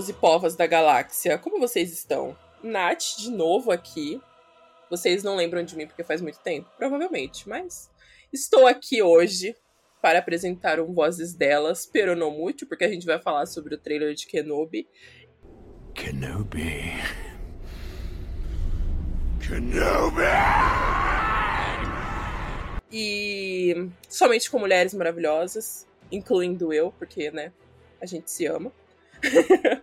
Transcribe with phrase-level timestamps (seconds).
[0.00, 2.34] Povos e povas da galáxia, como vocês estão?
[2.62, 4.18] Nath, de novo aqui.
[4.88, 6.70] Vocês não lembram de mim porque faz muito tempo?
[6.78, 7.90] Provavelmente, mas
[8.32, 9.54] estou aqui hoje
[10.00, 13.78] para apresentar um Vozes Delas, pero não muito, porque a gente vai falar sobre o
[13.78, 14.88] trailer de Kenobi.
[15.94, 16.94] Kenobi.
[19.46, 20.22] Kenobi!
[22.90, 27.52] E somente com mulheres maravilhosas, incluindo eu, porque, né,
[28.00, 28.72] a gente se ama.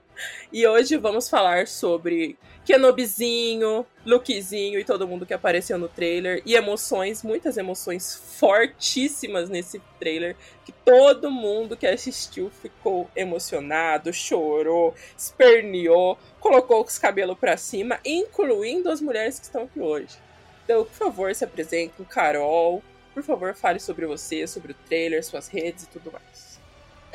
[0.52, 6.42] e hoje vamos falar sobre Kenobizinho, Lukezinho e todo mundo que apareceu no trailer.
[6.46, 10.36] E emoções, muitas emoções fortíssimas nesse trailer.
[10.66, 18.90] Que todo mundo que assistiu ficou emocionado, chorou, esperneou, colocou os cabelos pra cima, incluindo
[18.90, 20.18] as mulheres que estão aqui hoje.
[20.66, 22.84] Então, por favor, se apresentem, Carol.
[23.14, 26.47] Por favor, fale sobre você, sobre o trailer, suas redes e tudo mais.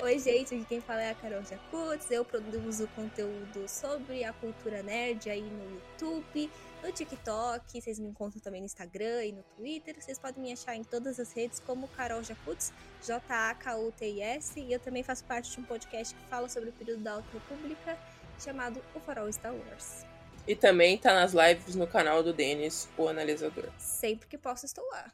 [0.01, 2.11] Oi, gente, aqui quem fala é a Carol Jacutz.
[2.11, 6.51] Eu produzo conteúdo sobre a cultura nerd aí no YouTube,
[6.83, 7.81] no TikTok.
[7.81, 9.95] Vocês me encontram também no Instagram e no Twitter.
[10.01, 12.73] Vocês podem me achar em todas as redes como Carol Jacutz,
[13.05, 14.59] J-A-K-U-T-I-S.
[14.59, 17.29] E eu também faço parte de um podcast que fala sobre o período da Alta
[17.33, 17.97] República,
[18.41, 20.05] chamado O Farol Star Wars.
[20.49, 23.69] E também tá nas lives no canal do Denis, o analisador.
[23.79, 25.13] Sempre que posso, estou lá.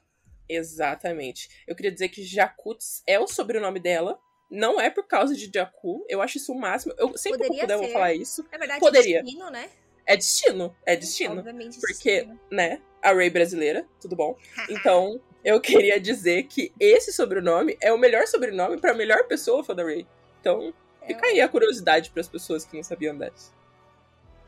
[0.48, 1.64] Exatamente.
[1.66, 4.18] Eu queria dizer que Jacutz é o sobrenome dela.
[4.50, 6.04] Não é por causa de Jakku.
[6.08, 6.94] Eu acho isso o máximo.
[6.96, 8.46] Eu sempre Poderia que eu puder, eu vou falar isso.
[8.50, 9.18] É verdade, Poderia.
[9.18, 9.70] é destino, né?
[10.06, 10.76] É destino.
[10.86, 11.38] É destino.
[11.38, 12.40] Obviamente Porque, destino.
[12.50, 14.36] né, a Ray brasileira, tudo bom?
[14.70, 19.74] Então, eu queria dizer que esse sobrenome é o melhor sobrenome pra melhor pessoa fã
[19.74, 20.06] da Ray.
[20.40, 20.72] Então,
[21.06, 23.52] fica aí a curiosidade pras pessoas que não sabiam dessa.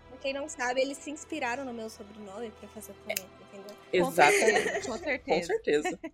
[0.08, 3.76] Pra quem não sabe, eles se inspiraram no meu sobrenome pra fazer o comento, entendeu?
[3.92, 4.86] Exatamente.
[4.86, 4.98] Com
[5.34, 5.98] Com certeza.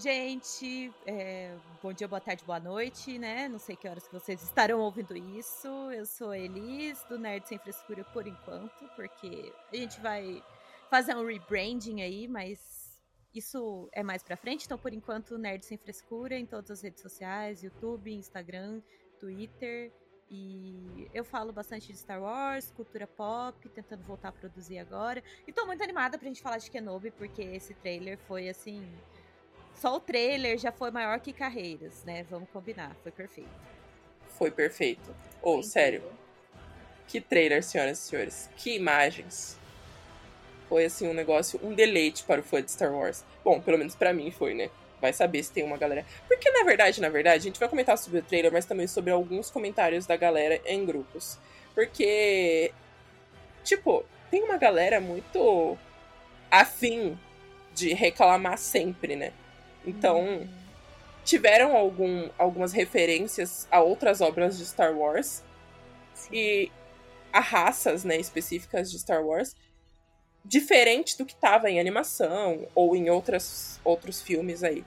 [0.00, 3.46] Gente, é, bom dia, boa tarde, boa noite, né?
[3.50, 5.68] Não sei que horas que vocês estarão ouvindo isso.
[5.92, 10.42] Eu sou Elis, do Nerd Sem Frescura por enquanto, porque a gente vai
[10.88, 12.98] fazer um rebranding aí, mas
[13.34, 14.64] isso é mais pra frente.
[14.64, 18.80] Então, por enquanto, Nerd Sem Frescura em todas as redes sociais, YouTube, Instagram,
[19.18, 19.92] Twitter.
[20.30, 25.22] E eu falo bastante de Star Wars, cultura pop, tentando voltar a produzir agora.
[25.46, 28.82] E tô muito animada pra gente falar de Kenobi, porque esse trailer foi assim.
[29.80, 32.26] Só o trailer já foi maior que carreiras, né?
[32.28, 33.48] Vamos combinar, foi perfeito.
[34.36, 35.16] Foi perfeito.
[35.40, 36.02] Ou, Foi sério,
[37.08, 38.50] que trailer, senhoras e senhores.
[38.58, 39.58] Que imagens.
[40.68, 43.24] Foi, assim, um negócio, um deleite para o fã de Star Wars.
[43.42, 44.68] Bom, pelo menos pra mim foi, né?
[45.00, 46.04] Vai saber se tem uma galera.
[46.28, 49.10] Porque, na verdade, na verdade, a gente vai comentar sobre o trailer, mas também sobre
[49.10, 51.38] alguns comentários da galera em grupos.
[51.74, 52.70] Porque,
[53.64, 55.78] tipo, tem uma galera muito
[56.50, 57.18] afim
[57.74, 59.32] de reclamar sempre, né?
[59.86, 60.48] Então,
[61.24, 65.42] tiveram algum, algumas referências a outras obras de Star Wars
[66.32, 66.70] e
[67.32, 69.54] a raças, né, específicas de Star Wars,
[70.44, 74.84] diferente do que tava em animação ou em outras, outros filmes aí.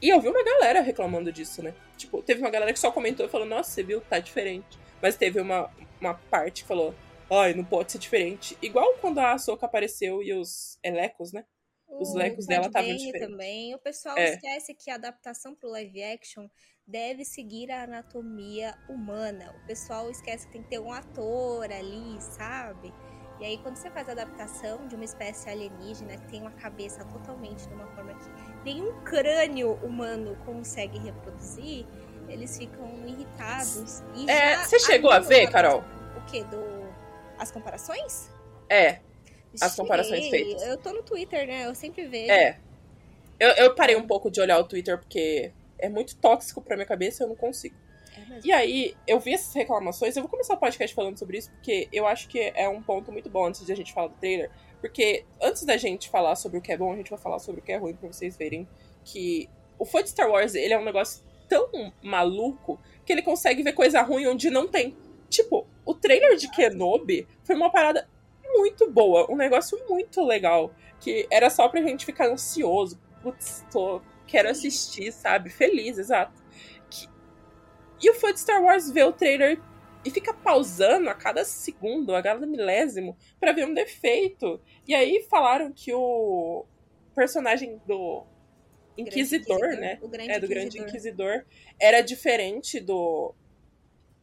[0.00, 1.74] E eu vi uma galera reclamando disso, né?
[1.96, 4.78] Tipo, teve uma galera que só comentou e falou, nossa, você viu, tá diferente.
[5.02, 6.94] Mas teve uma, uma parte que falou,
[7.30, 8.56] ai, não pode ser diferente.
[8.62, 11.44] Igual quando a Ahsoka apareceu e os Elecos, né?
[11.88, 13.28] Os lecos dela estavam diferentes.
[13.28, 13.74] também.
[13.74, 14.34] O pessoal É.
[14.34, 16.48] esquece que a adaptação pro live action
[16.86, 19.54] deve seguir a anatomia humana.
[19.62, 22.92] O pessoal esquece que tem que ter um ator ali, sabe?
[23.40, 27.04] E aí, quando você faz a adaptação de uma espécie alienígena que tem uma cabeça
[27.04, 28.28] totalmente de uma forma que
[28.64, 31.86] nenhum crânio humano consegue reproduzir,
[32.28, 34.02] eles ficam irritados.
[34.16, 35.84] E É, você chegou a ver, Carol?
[36.16, 36.42] O quê?
[36.44, 36.58] Do...
[37.38, 38.28] As comparações?
[38.68, 39.00] É,
[39.60, 40.44] As comparações Cheguei.
[40.44, 40.62] feitas.
[40.62, 41.66] Eu tô no Twitter, né?
[41.66, 42.30] Eu sempre vejo.
[42.30, 42.58] é.
[43.40, 46.86] Eu, eu parei um pouco de olhar o Twitter porque é muito tóxico pra minha
[46.86, 47.76] cabeça, eu não consigo.
[48.16, 48.40] É.
[48.44, 51.88] E aí, eu vi essas reclamações, eu vou começar o podcast falando sobre isso, porque
[51.92, 54.50] eu acho que é um ponto muito bom antes de a gente falar do trailer.
[54.80, 57.60] Porque antes da gente falar sobre o que é bom, a gente vai falar sobre
[57.60, 58.68] o que é ruim pra vocês verem
[59.04, 59.48] que
[59.78, 63.72] o fã de Star Wars, ele é um negócio tão maluco que ele consegue ver
[63.72, 64.96] coisa ruim onde não tem.
[65.28, 68.08] Tipo, o trailer de Kenobi foi uma parada
[68.56, 72.98] muito boa, um negócio muito legal, que era só pra gente ficar ansioso.
[73.22, 75.50] Putz, tô, quero assistir, sabe?
[75.50, 76.42] Feliz, exato.
[76.90, 77.08] Que-
[78.02, 79.60] E o fã de Star Wars vê o trailer
[80.04, 84.60] e fica pausando a cada segundo, a cada milésimo, pra ver um defeito.
[84.86, 86.64] E aí falaram que o
[87.14, 88.24] personagem do
[88.96, 89.98] Grande Inquisidor, né?
[90.02, 91.36] O grande É, do Grande Inquisidor.
[91.36, 91.44] Inquisidor.
[91.80, 93.34] Era diferente do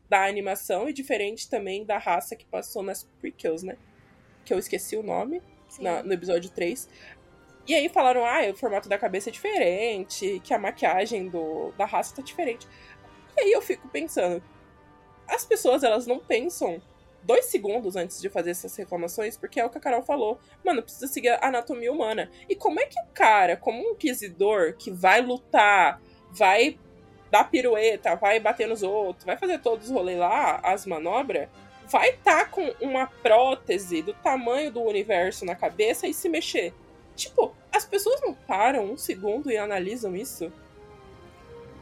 [0.08, 3.76] da animação e diferente também da raça que passou nas prequels, né?
[4.46, 5.42] Que eu esqueci o nome
[5.80, 6.88] na- no episódio 3.
[7.68, 11.86] E aí falaram, ah, o formato da cabeça é diferente, que a maquiagem do, da
[11.86, 12.68] raça tá diferente.
[13.36, 14.42] E aí eu fico pensando,
[15.28, 16.80] as pessoas, elas não pensam
[17.24, 20.40] dois segundos antes de fazer essas reclamações, porque é o que a Carol falou.
[20.64, 22.30] Mano, precisa seguir a anatomia humana.
[22.48, 26.00] E como é que o cara, como um inquisidor, que vai lutar,
[26.30, 26.78] vai
[27.32, 31.50] dar pirueta, vai bater nos outros, vai fazer todos os rolês lá, as manobras,
[31.90, 36.74] vai estar com uma prótese do tamanho do universo na cabeça e se mexer.
[37.16, 40.52] Tipo, as pessoas não param um segundo e analisam isso?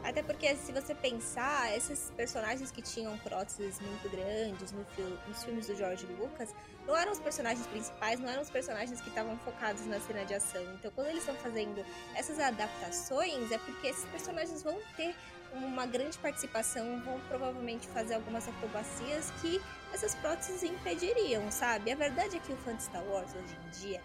[0.02, 5.42] Até porque, se você pensar, esses personagens que tinham próteses muito grandes no fil- nos
[5.42, 6.54] filmes do George Lucas,
[6.86, 10.34] não eram os personagens principais, não eram os personagens que estavam focados na cena de
[10.34, 10.62] ação.
[10.74, 11.82] Então, quando eles estão fazendo
[12.14, 15.14] essas adaptações, é porque esses personagens vão ter
[15.54, 19.58] uma grande participação, vão provavelmente fazer algumas acrobacias que
[19.94, 21.92] essas próteses impediriam, sabe?
[21.92, 24.02] A verdade é que o fã de Star Wars, hoje em dia,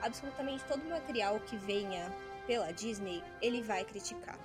[0.00, 2.12] absolutamente todo material que venha
[2.46, 4.38] pela Disney, ele vai criticar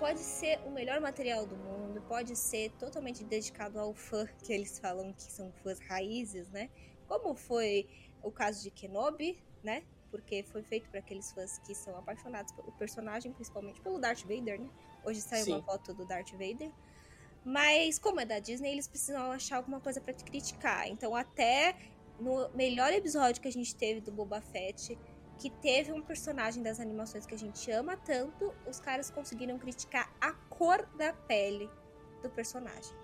[0.00, 4.78] pode ser o melhor material do mundo, pode ser totalmente dedicado ao fã, que eles
[4.78, 6.70] falam que são fãs raízes, né?
[7.06, 7.86] Como foi
[8.22, 9.84] o caso de Kenobi, né?
[10.10, 14.58] Porque foi feito para aqueles fãs que são apaixonados pelo personagem, principalmente pelo Darth Vader,
[14.58, 14.70] né?
[15.04, 15.52] Hoje saiu Sim.
[15.52, 16.72] uma foto do Darth Vader.
[17.44, 20.88] Mas como é da Disney, eles precisam achar alguma coisa para te criticar.
[20.88, 21.76] Então até
[22.18, 24.98] no melhor episódio que a gente teve do Boba Fett,
[25.38, 30.12] que teve um personagem das animações que a gente ama tanto, os caras conseguiram criticar
[30.20, 31.68] a cor da pele
[32.22, 32.94] do personagem.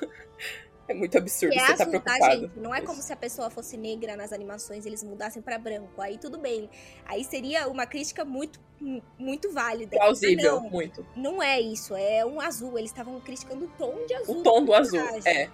[0.88, 2.24] É muito absurdo, Que é você tá tá, preocupado.
[2.40, 2.58] gente?
[2.58, 6.00] Não é como se a pessoa fosse negra nas animações e eles mudassem pra branco.
[6.02, 6.68] Aí tudo bem.
[7.06, 8.58] Aí seria uma crítica muito,
[9.16, 9.96] muito válida.
[9.96, 11.06] Plausível, Ah, Não, muito.
[11.14, 11.94] não é isso.
[11.94, 12.76] É um azul.
[12.76, 14.40] Eles estavam criticando o tom de azul.
[14.40, 15.48] O tom do azul, é.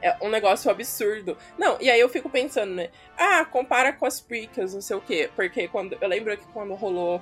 [0.00, 1.36] É um negócio absurdo.
[1.56, 2.90] Não, e aí eu fico pensando, né?
[3.16, 5.30] Ah, compara com as prequels, não sei o quê.
[5.36, 7.20] Porque quando, eu lembro que quando rolou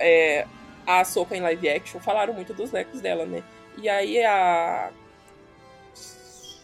[0.00, 0.46] é,
[0.86, 3.42] a Ahsoka em live action, falaram muito dos lecos dela, né?
[3.76, 4.90] E aí a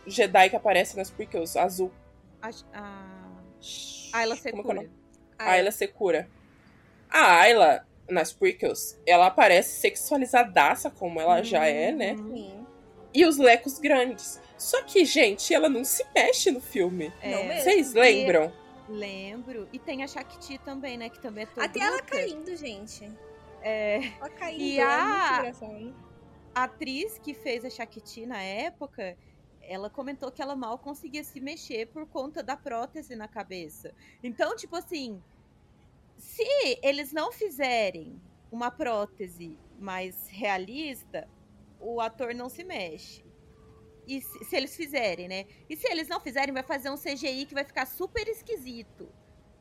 [0.07, 1.91] Jedi que aparece nas prequels, azul.
[2.43, 4.75] A, a Ayla Como que é o Secura.
[4.75, 4.91] nome?
[5.39, 6.31] A Ayla Secura.
[7.11, 12.13] A Ayla, nas prequels, ela aparece sexualizadaça, como ela já é, né?
[12.15, 12.35] Uhum.
[12.37, 12.67] Sim.
[13.13, 14.41] E os lecos grandes.
[14.57, 17.13] Só que, gente, ela não se mexe no filme.
[17.21, 17.61] É.
[17.61, 18.53] Vocês lembram?
[18.89, 19.69] Lembro.
[19.73, 21.09] E tem a Shakti também, né?
[21.09, 22.05] Que também é toda Até ela louca.
[22.07, 23.11] caindo, gente.
[23.63, 24.61] É, Ela caindo.
[24.63, 25.53] E é a-
[26.55, 29.17] a atriz que fez a Shakti na época,
[29.63, 33.95] ela comentou que ela mal conseguia se mexer por conta da prótese na cabeça.
[34.23, 35.23] Então, tipo assim,
[36.17, 36.45] se
[36.83, 41.29] eles não fizerem uma prótese mais realista,
[41.79, 43.25] o ator não se mexe.
[44.07, 45.47] E se, se eles fizerem, né?
[45.69, 49.09] E se eles não fizerem, vai fazer um CGI que vai ficar super esquisito.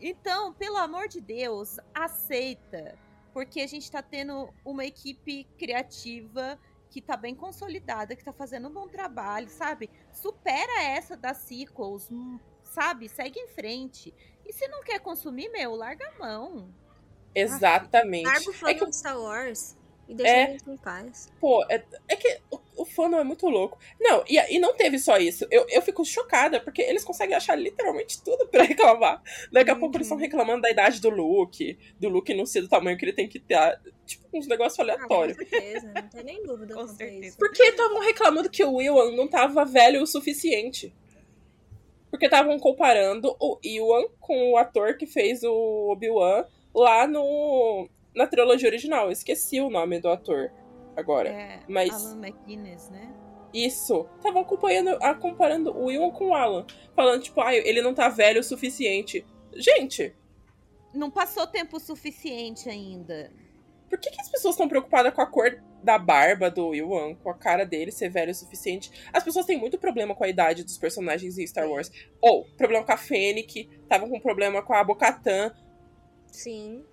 [0.01, 2.97] Então, pelo amor de Deus, aceita.
[3.31, 8.67] Porque a gente tá tendo uma equipe criativa que tá bem consolidada, que tá fazendo
[8.67, 9.89] um bom trabalho, sabe?
[10.11, 13.07] Supera essa das sequels, hum, sabe?
[13.07, 14.13] Segue em frente.
[14.45, 16.73] E se não quer consumir, meu, larga a mão.
[17.33, 18.25] Exatamente.
[18.25, 19.78] Larga o fã É que, de Star Wars
[20.09, 20.57] e deixa É.
[20.67, 21.31] em paz.
[21.39, 23.77] pô, é, é que o, o fandom é muito louco.
[23.99, 25.45] Não, e, e não teve só isso.
[25.51, 29.21] Eu, eu fico chocada, porque eles conseguem achar literalmente tudo pra reclamar.
[29.51, 30.23] Daqui a pouco eles estão Uhum.
[30.23, 33.39] reclamando da idade do Luke, do Luke não ser do tamanho que ele tem que
[33.39, 33.79] ter.
[34.05, 35.37] Tipo, uns negócios Ah, aleatórios.
[35.37, 37.25] com certeza, não tem nem dúvida Com certeza.
[37.27, 37.37] isso.
[37.37, 40.91] Porque estavam reclamando que o Ewan não tava velho o suficiente.
[42.09, 48.27] Porque estavam comparando o Ewan com o ator que fez o Obi-Wan lá no na
[48.27, 49.05] trilogia original.
[49.05, 50.51] Eu esqueci o nome do ator
[50.95, 51.29] agora.
[51.29, 53.13] É, Mas- Alan McGuinness, né?
[53.53, 54.07] Isso.
[54.17, 56.65] Estavam acompanhando, a, comparando o Ewan com o Alan.
[56.95, 59.25] Falando, tipo, ah, ele não tá velho o suficiente.
[59.55, 60.15] Gente,
[60.93, 63.31] Não passou tempo suficiente ainda.
[63.89, 67.29] por que, que as pessoas estão preocupadas com a cor da barba do Ewan, com
[67.31, 68.91] a cara dele ser velho o suficiente?
[69.11, 71.91] As pessoas têm muito problema com a idade dos personagens em Star Wars.
[72.21, 75.51] Ou, problema com a Fennec, estavam com problema com a Bocatan.
[76.27, 76.83] Sim.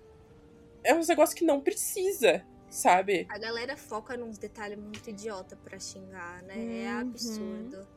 [0.87, 3.27] É uns negócios que não precisa, sabe?
[3.29, 6.83] A galera foca nos detalhes muito idiota pra xingar, né?
[6.85, 6.99] É Uhum.
[7.01, 7.87] absurdo.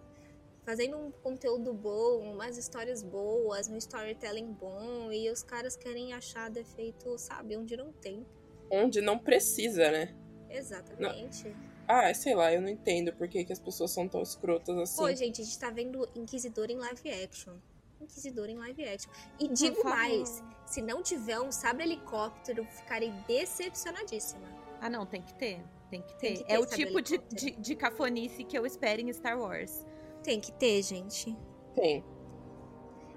[0.64, 6.50] Fazendo um conteúdo bom, umas histórias boas, um storytelling bom, e os caras querem achar
[6.50, 8.26] defeito, sabe, onde não tem.
[8.68, 10.12] Onde não precisa, né?
[10.48, 11.54] Exatamente.
[11.86, 14.96] Ah, sei lá, eu não entendo por que, que as pessoas são tão escrotas assim.
[14.96, 17.54] Pô, gente, a gente tá vendo Inquisidor em live action.
[18.00, 19.10] Inquisidor em live action.
[19.38, 19.90] E digo favor.
[19.90, 24.48] mais, se não tiver um sabre helicóptero, ficarei decepcionadíssima.
[24.80, 25.62] Ah, não, tem que ter.
[25.90, 26.20] Tem que ter.
[26.20, 29.38] Tem que ter é o tipo de, de, de cafonice que eu espero em Star
[29.38, 29.84] Wars.
[30.22, 31.36] Tem que ter, gente.
[31.74, 32.04] Tem.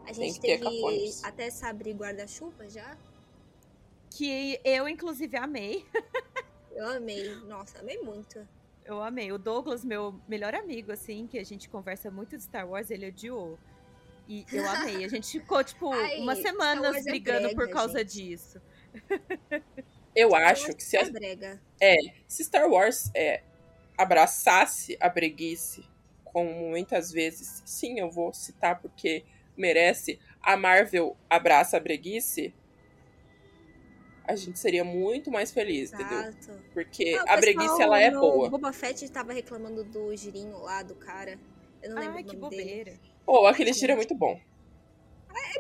[0.02, 1.24] A Tem gente que ter teve cafones.
[1.24, 2.98] até sabre guarda-chuva já.
[4.10, 5.86] Que eu, inclusive, amei.
[6.76, 7.36] Eu amei.
[7.46, 8.48] Nossa, amei muito.
[8.84, 9.32] Eu amei.
[9.32, 13.08] O Douglas, meu melhor amigo, assim, que a gente conversa muito de Star Wars, ele
[13.08, 13.60] odiou.
[14.28, 15.04] E eu amei.
[15.04, 18.14] A gente ficou, tipo, Ai, umas semanas Wars é brigando por brega, causa gente.
[18.14, 18.62] disso.
[20.16, 21.62] Eu acho que se, É as- brega.
[22.28, 23.42] se Star Wars é,
[23.98, 25.84] abraçasse a breguice,
[26.24, 29.24] como muitas vezes, sim, eu vou citar porque
[29.58, 32.54] merece, a Marvel abraça a breguice,
[34.26, 36.20] a gente seria muito mais feliz, entendeu?
[36.20, 36.62] Exato.
[36.74, 38.50] Porque Ah, o a breguice, ela é no boa.
[38.50, 41.38] Boba Fett tava reclamando do girinho lá, do cara.
[41.82, 43.00] Eu não lembro Ai, o que nome dele.
[43.26, 44.40] Pô, aquele Ai, tiro é muito bom.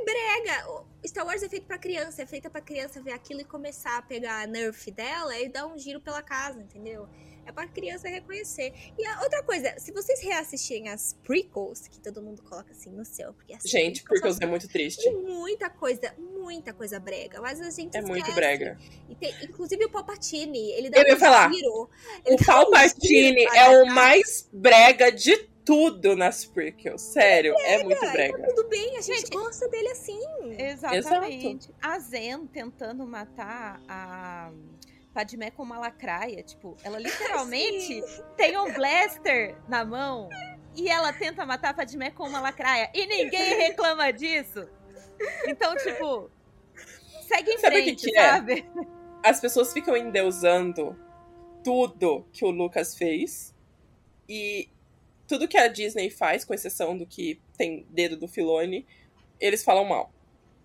[0.05, 0.69] Brega!
[0.69, 3.97] O Star Wars é feito pra criança, é feita pra criança ver aquilo e começar
[3.97, 7.07] a pegar a nerf dela e dar um giro pela casa, entendeu?
[7.45, 8.73] É pra criança reconhecer.
[8.97, 13.03] E a outra coisa, se vocês reassistirem as prequels, que todo mundo coloca assim no
[13.03, 15.09] céu, porque as Gente, prequels é muito triste.
[15.11, 18.35] Muita coisa, muita coisa brega, mas a gente É muito esquece.
[18.35, 18.77] brega.
[19.09, 21.89] E tem, inclusive o Palpatine, ele dá Eu ia um falar, giro.
[22.25, 27.01] ele O um Palpatine pra é o mais brega de tudo nas prequels.
[27.01, 28.37] Sério, é muito E brega.
[28.37, 30.19] Tá tudo bem, a gente, Gente, gosta dele assim.
[30.57, 31.69] Exatamente.
[31.81, 34.51] A Zen tentando matar a
[35.13, 36.43] Padmé com uma lacraia.
[36.43, 38.01] Tipo, ela literalmente
[38.35, 40.29] tem um blaster na mão
[40.75, 42.89] e ela tenta matar a Padmé com uma lacraia.
[42.93, 44.67] E ninguém reclama disso.
[45.47, 46.29] Então, tipo,
[47.27, 48.29] segue em Sabe o que frente, que é?
[48.29, 48.65] sabe?
[49.23, 50.97] As pessoas ficam endeusando
[51.63, 53.55] tudo que o Lucas fez
[54.27, 54.69] e
[55.33, 58.85] tudo que a Disney faz, com exceção do que tem dedo do Filone,
[59.39, 60.11] eles falam mal.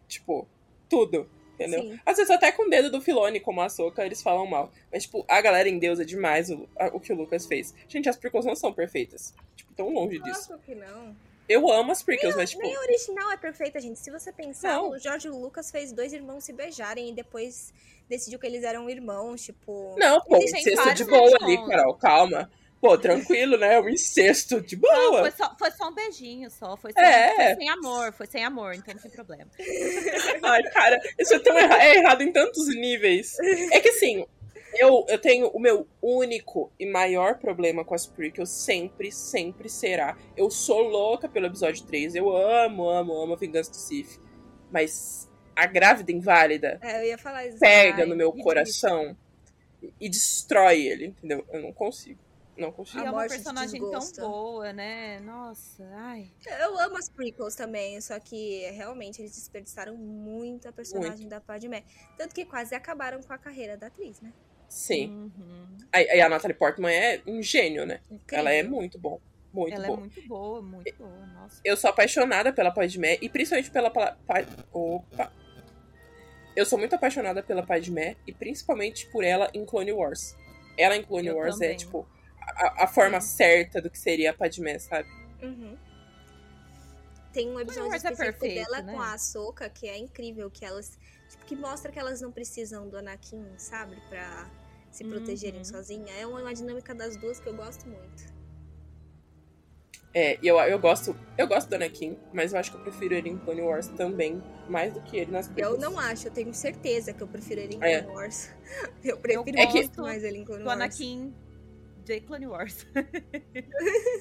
[0.07, 0.47] Tipo,
[0.89, 1.29] tudo.
[1.55, 1.83] Entendeu?
[1.83, 1.99] Sim.
[2.07, 4.71] Às vezes até com o dedo do Filone, como a Soca, eles falam mal.
[4.93, 7.75] Mas, tipo, a galera endeusa demais o, a- o que o Lucas fez.
[7.89, 9.35] Gente, as prequels não são perfeitas.
[9.57, 10.51] Tipo, tão longe disso.
[10.53, 11.17] Nossa, que não.
[11.49, 13.99] Eu amo as prequels, mas, tipo, Nem a original é perfeita, gente.
[13.99, 14.91] Se você pensar, Não.
[14.91, 17.73] o George Lucas fez dois irmãos se beijarem e depois
[18.09, 19.97] decidiu que eles eram irmãos, tipo.
[19.99, 21.57] Não, pô, incesto de boa ali.
[21.67, 22.51] Carol, calma.
[22.81, 23.81] Pô, tranquilo, né?
[23.81, 25.21] Um incesto de Não, boa.
[25.23, 26.77] foi só, foi só um beijinho, só.
[26.77, 27.35] Foi, sem, É.
[27.35, 29.51] foi sem amor, foi sem amor, então não tem problema.
[30.43, 33.37] Ai, cara, isso é tão erra- é errado em tantos níveis.
[33.73, 34.25] É que assim,
[34.75, 40.17] eu, eu tenho o meu único e maior problema com as prequels sempre, sempre será.
[40.37, 42.15] Eu sou louca pelo episódio 3.
[42.15, 44.21] Eu amo, amo, amo a Vingança do Sith.
[44.71, 47.59] Mas a grávida inválida É, eu ia falar isso.
[47.59, 49.17] pega Ai, no meu coração
[49.83, 51.45] e- e destrói ele, entendeu?
[51.53, 52.21] Eu não consigo.
[52.59, 52.99] Não consigo.
[53.01, 55.21] A é uma personagem tão boa, né?
[55.21, 56.31] Nossa, ai.
[56.61, 61.85] Eu amo as prequels também, só que realmente eles desperdiçaram muito a personagem da Padmé.
[62.17, 64.33] Tanto que quase acabaram com a carreira da atriz, né?
[64.69, 65.09] Sim.
[65.39, 65.77] Uhum.
[65.93, 68.01] A, e a Natalie Portman é um gênio, né?
[68.11, 68.39] Incrível.
[68.39, 69.21] Ela é muito bom.
[69.53, 69.97] Muito Ela boa.
[69.99, 71.27] é muito boa, muito boa.
[71.27, 71.61] Nossa.
[71.65, 73.91] Eu sou apaixonada pela Padmé e principalmente pela.
[73.91, 75.33] pela pa- opa!
[76.55, 80.37] Eu sou muito apaixonada pela Padmé e principalmente por ela em Clone Wars.
[80.77, 81.77] Ela em Clone Eu Wars é, também.
[81.77, 82.07] tipo,
[82.57, 85.09] a, a forma certa do que seria a Padmé, sabe?
[85.43, 85.77] Uhum.
[87.33, 88.93] Tem um episódio é específico perfeito, dela né?
[88.93, 90.99] com a Ahsoka que é incrível, que elas.
[91.29, 93.97] Tipo, que mostra que elas não precisam do Anakin, sabe?
[94.09, 94.51] Pra
[94.91, 95.65] se protegerem Uhum.
[95.65, 96.13] sozinha.
[96.19, 98.39] É uma, uma dinâmica das duas que eu gosto muito.
[100.15, 101.15] É, e eu, eu gosto.
[101.37, 104.43] Eu gosto do Anakin, mas eu acho que eu prefiro ele em Clone Wars também,
[104.69, 105.79] mais do que ele nas Eu prequels.
[105.79, 108.01] não acho, eu tenho certeza que eu prefiro ele em É.
[108.03, 108.49] Clone Wars.
[109.05, 110.81] Eu prefiro É que- muito mais ele em Clone Do Wars.
[110.81, 111.35] Anakin
[112.15, 112.87] de Clone Wars.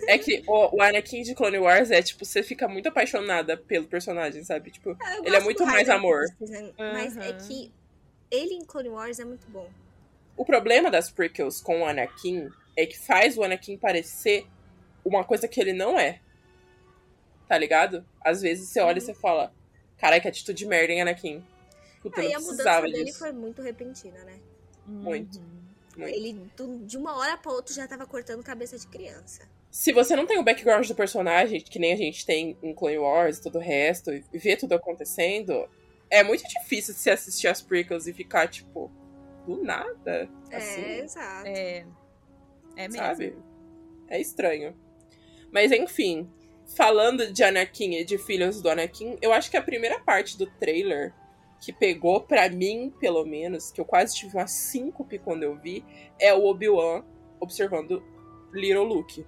[0.08, 3.88] É que o, o Anakin de Clone Wars é, tipo, você fica muito apaixonada pelo
[3.88, 4.72] personagem, sabe?
[4.72, 6.22] Tipo, Ah, Ele é muito mais amor.
[6.38, 7.38] Christensen, Mas é Aham.
[7.48, 7.72] que
[8.30, 9.70] ele em Clone Wars é muito bom.
[10.36, 14.46] o problema das prequels com o Anakin é que faz o Anakin parecer
[15.04, 16.20] uma coisa que ele não é.
[17.48, 18.06] Tá ligado?
[18.22, 19.54] Às vezes você olha e você fala,
[19.98, 21.44] carai, que atitude de merda, hein, Anakin?
[22.02, 23.20] Puta, eu Aí não a mudança precisava dele disso.
[23.20, 24.38] foi muito repentina, né?
[24.86, 25.40] Muito.
[25.40, 25.67] Uhum.
[25.98, 26.16] Muito.
[26.16, 29.48] Ele, do- de uma hora pra outra, já tava cortando cabeça de criança.
[29.72, 32.98] Se você não tem o background do personagem, que nem a gente tem em Clone
[33.00, 35.68] Wars e todo o resto, e ver tudo acontecendo,
[36.10, 38.90] é muito difícil você assistir as prequels e ficar, tipo,
[39.46, 40.30] do nada.
[40.52, 41.48] Assim, é, exato.
[41.48, 41.86] É.
[42.76, 42.98] É mesmo.
[42.98, 43.36] sabe?
[44.08, 44.76] É estranho.
[45.52, 46.30] Mas enfim,
[46.76, 50.46] falando de Anakin e de filhos do Anakin, eu acho que a primeira parte do
[50.46, 51.14] trailer
[51.60, 55.84] que pegou pra mim, pelo menos, que eu quase tive uma síncope quando eu vi,
[56.20, 57.04] é o Obi-Wan
[57.40, 58.04] observando
[58.54, 59.26] Little Luke.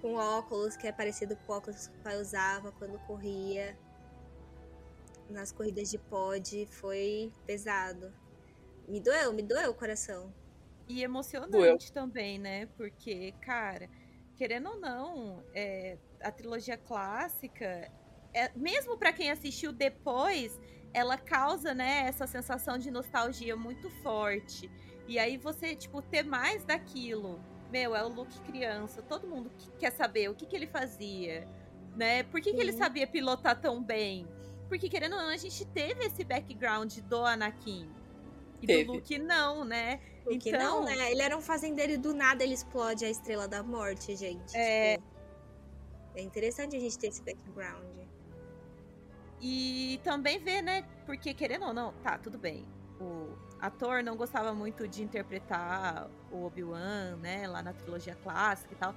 [0.00, 3.76] Com óculos, que é parecido com o óculos que o pai usava quando corria.
[5.30, 8.12] Nas corridas de pod, foi pesado.
[8.86, 10.32] Me doeu, me doeu o coração.
[10.86, 11.78] E emocionante Doeu.
[11.94, 12.66] também, né?
[12.76, 13.88] Porque, cara,
[14.36, 17.90] querendo ou não, é, a trilogia clássica,
[18.34, 20.60] é, mesmo pra quem assistiu depois,
[20.94, 24.70] ela causa, né, essa sensação de nostalgia muito forte.
[25.06, 27.38] E aí você, tipo, ter mais daquilo.
[27.70, 29.02] Meu, é o Luke criança.
[29.02, 31.46] Todo mundo que- quer saber o que, que ele fazia,
[31.96, 32.22] né?
[32.22, 34.26] Por que, que ele sabia pilotar tão bem?
[34.68, 37.90] Porque, querendo ou não, a gente teve esse background do Anakin.
[38.62, 38.84] E Teve.
[38.84, 40.00] do Luke não, né?
[40.22, 41.10] Porque Então- não, né?
[41.10, 44.56] Ele era um fazendeiro e do nada ele explode a Estrela da Morte, gente.
[44.56, 44.94] É.
[44.96, 45.04] Tipo,
[46.16, 47.84] é interessante a gente ter esse background.
[49.46, 50.86] E também ver, né?
[51.04, 52.64] Porque querendo ou não, tá, tudo bem.
[52.98, 57.46] O ator não gostava muito de interpretar o Obi-Wan, né?
[57.46, 58.94] Lá na trilogia clássica e tal.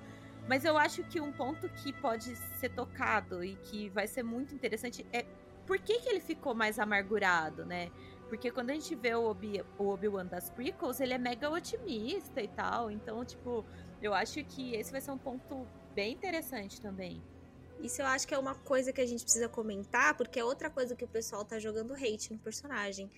[0.47, 4.55] Mas eu acho que um ponto que pode ser tocado e que vai ser muito
[4.55, 5.25] interessante é
[5.65, 7.91] por que, que ele ficou mais amargurado, né?
[8.29, 12.47] Porque quando a gente vê o Obi- Obi-Wan das prequels, ele é mega otimista e
[12.47, 12.89] tal.
[12.89, 13.65] Então, tipo,
[14.01, 17.21] eu acho que esse vai ser um ponto bem interessante também.
[17.81, 20.69] Isso eu acho que é uma coisa que a gente precisa comentar, porque é outra
[20.69, 23.09] coisa que o pessoal tá jogando hate no personagem.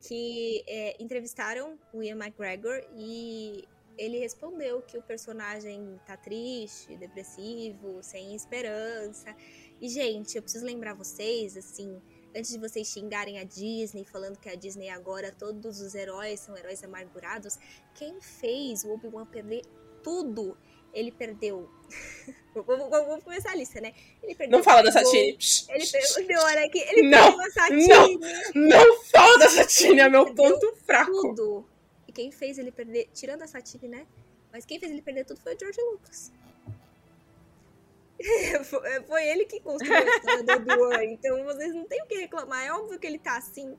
[0.00, 3.66] Que é, entrevistaram o Ian McGregor e
[3.98, 9.34] ele respondeu que o personagem tá triste, depressivo, sem esperança.
[9.80, 12.00] E, gente, eu preciso lembrar vocês, assim,
[12.34, 16.56] antes de vocês xingarem a Disney, falando que a Disney agora todos os heróis são
[16.56, 17.58] heróis amargurados,
[17.94, 19.62] quem fez o Obi-Wan perder
[20.02, 20.56] tudo?
[20.92, 21.68] Ele perdeu.
[22.54, 23.92] Vamos vamos começar a lista, né?
[24.20, 25.38] Ele perdeu Não fala da Satine.
[25.68, 28.18] Ele perdeu a Anakin, ele Não, perdeu a Satine,
[28.56, 31.12] Não fala da Satine, é meu ponto fraco.
[31.12, 31.64] tudo.
[32.08, 34.06] E quem fez ele perder, tirando a Satine, né?
[34.50, 36.32] Mas quem fez ele perder tudo foi o George Lucas.
[38.64, 42.16] Foi- Foi ele que construiu a história do Obi-Wan, então vocês não tem o que
[42.16, 42.66] reclamar.
[42.66, 43.76] É óbvio que ele tá assim.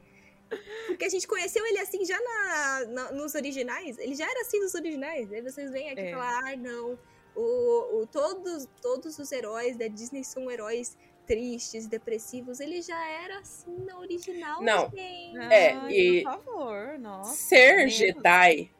[0.87, 3.97] Porque a gente conheceu ele assim já na, na- nos originais.
[3.99, 5.31] Ele já era assim nos originais.
[5.31, 6.11] Aí vocês vêm aqui É.
[6.11, 6.97] falar, ah, não.
[7.35, 12.59] O, o- todos, todos os heróis da Disney são heróis tristes, depressivos.
[12.59, 14.89] Ele já era assim na original, Não.
[14.89, 15.37] gente.
[15.51, 17.35] É, Ai, e- Por favor, nossa.
[17.35, 17.89] Ser mesmo.
[17.91, 18.71] Jedi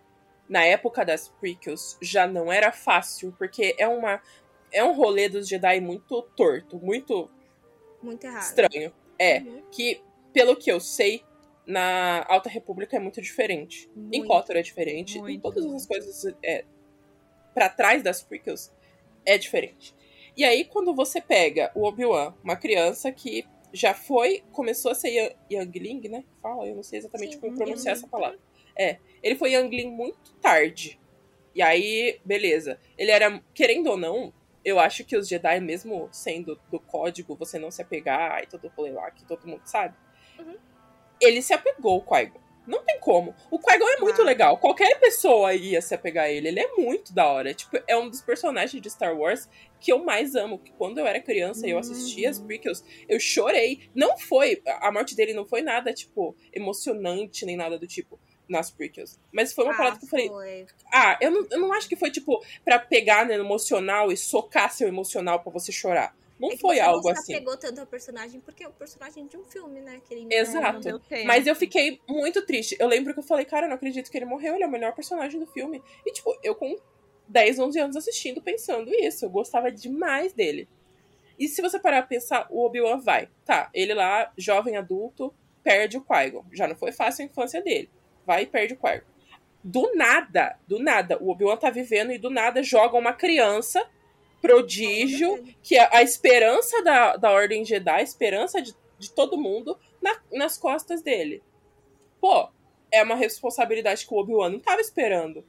[0.47, 4.19] na época das prequels já não era fácil, porque é uma
[4.71, 7.29] é um rolê dos Jedi muito torto, muito
[8.01, 8.41] Muito errado.
[8.43, 8.93] estranho.
[9.17, 9.63] É, Uhum.
[9.71, 10.01] que
[10.33, 11.23] pelo que eu sei,
[11.69, 13.89] na Alta República é muito diferente.
[13.95, 14.27] Em Muito.
[14.27, 15.41] Kotor é diferente, em Muito.
[15.41, 16.65] todas as coisas é
[17.53, 18.71] para trás das prequels
[19.25, 19.95] é diferente.
[20.35, 25.09] E aí quando você pega o Obi-Wan, uma criança que já foi, começou a ser
[25.09, 26.23] young- youngling, né?
[26.41, 28.39] Fala, eu não sei exatamente Sim, como pronunciar essa palavra.
[28.75, 30.99] É, ele foi youngling muito tarde.
[31.53, 32.79] E aí, beleza.
[32.97, 34.33] Ele era, querendo ou não,
[34.65, 38.65] eu acho que os Jedi, mesmo sendo do código, você não se apegar e todo
[38.65, 39.95] o rolê lá, que todo mundo sabe,
[40.39, 40.55] Uhum.
[41.21, 42.39] Ele se apegou ao Qui-Gon.
[42.67, 43.33] Não tem como.
[43.49, 44.25] O Qui-Gon é muito Ah.
[44.25, 44.57] legal.
[44.59, 46.49] Qualquer pessoa ia se apegar a ele.
[46.49, 47.51] Ele é muito da hora.
[47.51, 50.59] Tipo, é um dos personagens de Star Wars que eu mais amo.
[50.59, 52.45] Que quando eu era criança e eu assistia as Uhum.
[52.45, 53.89] prequels, eu chorei.
[53.95, 54.61] Não foi...
[54.81, 59.19] A morte dele não foi nada, tipo, emocionante, nem nada do tipo, nas prequels.
[59.31, 60.65] Mas foi uma parada que eu falei, Ah, foi.
[60.93, 64.17] ah, eu não, eu não acho que foi, tipo, pra pegar né, no emocional e
[64.17, 66.15] socar seu emocional pra você chorar.
[66.39, 67.33] Não É foi você algo assim.
[67.33, 70.01] apegou tanto ao personagem porque é o personagem de um filme, né?
[70.07, 70.99] Que ele Exato.
[70.99, 71.27] Tempo.
[71.27, 72.77] Mas eu fiquei muito triste.
[72.79, 74.71] Eu lembro que eu falei, cara, eu não acredito que ele morreu, ele é o
[74.71, 75.83] melhor personagem do filme.
[76.05, 76.77] E, tipo, eu com
[77.27, 79.25] 10, 11 anos assistindo, pensando isso.
[79.25, 80.67] Eu gostava demais dele.
[81.37, 83.29] E se você parar pra pensar, o Obi-Wan vai.
[83.45, 86.45] Tá, ele lá, jovem adulto, perde o Qui-Gon.
[86.51, 87.89] Já não foi fácil a infância dele.
[88.25, 89.05] Vai e perde o Qui-Gon.
[89.63, 93.85] Do nada, do nada, o Obi-Wan tá vivendo e do nada joga uma criança
[94.41, 99.77] prodígio, que é a esperança da, da Ordem Jedi, a esperança de, de todo mundo,
[100.01, 101.43] na, nas costas dele.
[102.19, 102.49] Pô,
[102.91, 105.43] é uma responsabilidade que o Obi-Wan não tava esperando.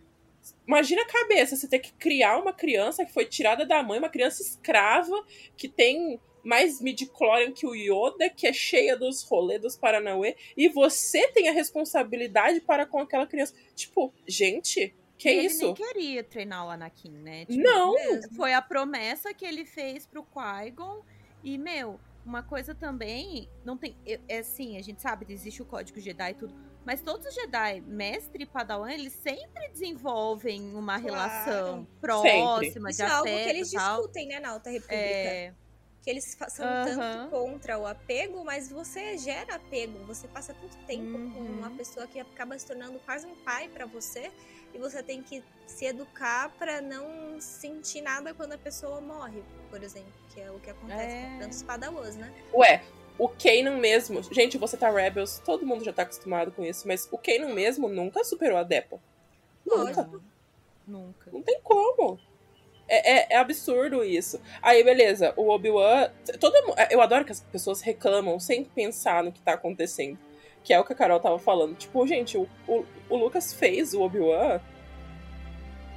[0.66, 4.09] Imagina a cabeça, você ter que criar uma criança que foi tirada da mãe, uma
[4.09, 5.24] criança escrava,
[5.57, 10.68] que tem mais midi-chlorian que o Yoda, que é cheia dos rolês dos Paranauê, e
[10.68, 13.55] você tem a responsabilidade para com aquela criança.
[13.74, 14.94] Tipo, gente,
[15.29, 15.55] que ele isso?
[15.55, 17.47] nem queria treinar o Anakin, né?
[17.47, 17.95] Tipo, Não!
[18.37, 21.03] Foi a promessa que ele fez pro Qui-Gon.
[21.43, 23.99] E, meu, uma coisa também, não tem.
[24.29, 26.55] É assim, a gente sabe que existe o código Jedi e tudo.
[26.85, 31.07] Mas todos os Jedi, mestre e Padawan, eles sempre desenvolvem uma Claro.
[31.07, 34.01] relação próxima, Isso de é algo que eles tal.
[34.01, 35.29] discutem, né, na Alta República.
[35.29, 35.55] É,
[36.03, 36.83] Que eles são Aham.
[36.83, 40.05] tanto contra o apego, mas você gera apego.
[40.07, 41.51] Você passa tanto tempo com Uhum.
[41.51, 44.33] uma pessoa que acaba se tornando quase um pai pra você.
[44.75, 49.83] E você tem que se educar pra não sentir nada quando a pessoa morre, por
[49.83, 50.13] exemplo.
[50.33, 51.31] Que é o que acontece É.
[51.33, 52.33] com tantos padawans, né?
[52.55, 52.83] Ué,
[53.19, 54.23] o Kanan mesmo.
[54.33, 57.89] Gente, você tá Rebels, todo mundo já tá acostumado com isso, mas o Kanan mesmo
[57.89, 58.99] nunca superou a Depa.
[59.67, 60.03] Nunca.
[60.03, 60.23] Lógico.
[60.87, 61.31] nunca.
[61.31, 62.19] Não tem como.
[62.89, 64.41] É, é- é absurdo isso.
[64.61, 66.11] Aí, beleza, o Obi-Wan.
[66.41, 70.19] todo mu- Eu adoro que as pessoas reclamam sem pensar no que tá acontecendo.
[70.62, 71.75] Que é o que a Carol tava falando.
[71.77, 74.61] Tipo, gente, o, o, o Lucas fez o Obi-Wan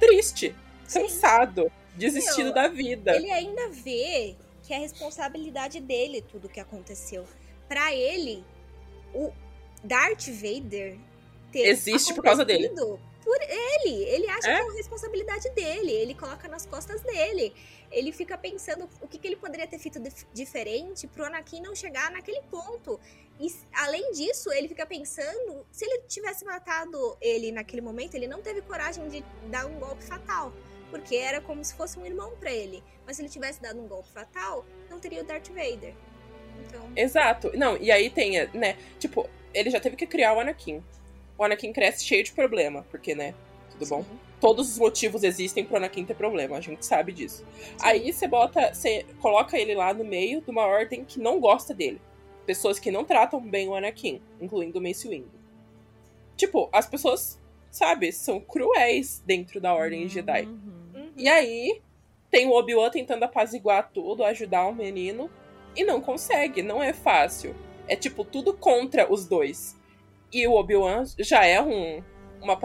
[0.00, 0.54] triste,
[0.86, 1.02] Sim.
[1.02, 3.14] cansado, desistido Meu, da vida.
[3.16, 7.24] Ele ainda vê que é responsabilidade dele tudo que aconteceu.
[7.68, 8.44] Pra ele,
[9.14, 9.32] o
[9.82, 10.98] Darth Vader
[11.52, 12.68] Existe por causa dele.
[12.68, 14.02] Por ele.
[14.04, 14.54] Ele acha É?
[14.56, 15.92] que é uma responsabilidade dele.
[15.92, 17.54] Ele coloca nas costas dele.
[17.92, 21.74] Ele fica pensando o que, que ele poderia ter feito dif- diferente pro Anakin não
[21.74, 22.98] chegar naquele ponto.
[23.40, 28.40] E além disso, ele fica pensando, se ele tivesse matado ele naquele momento, ele não
[28.40, 30.52] teve coragem de dar um golpe fatal.
[30.90, 32.82] Porque era como se fosse um irmão pra ele.
[33.04, 35.94] Mas se ele tivesse dado um golpe fatal, não teria o Darth Vader.
[36.64, 37.50] Então, Exato.
[37.56, 38.76] Não, e aí tem, né?
[38.98, 40.82] Tipo, ele já teve que criar o Anakin.
[41.36, 43.34] O Anakin cresce cheio de problema, porque, né?
[43.72, 44.02] Tudo bom?
[44.02, 44.18] sim.
[44.40, 47.44] Todos os motivos existem pro Anakin ter problema, a gente sabe disso.
[47.80, 51.72] Aí você bota, você coloca ele lá no meio de uma ordem que não gosta
[51.72, 52.00] dele.
[52.46, 55.30] Pessoas que não tratam bem o Anakin, incluindo o Mace Windu.
[56.36, 60.42] Tipo, as pessoas, sabe, são cruéis dentro da ordem Jedi.
[60.42, 60.60] Uhum.
[60.94, 61.10] Uhum.
[61.16, 61.80] E aí,
[62.30, 65.30] tem o Obi-Wan tentando apaziguar tudo, ajudar o menino,
[65.76, 67.54] e não consegue, não é fácil.
[67.86, 69.76] É tipo, tudo contra os dois.
[70.32, 72.02] E o Obi-Wan já é um.
[72.42, 72.58] Uma,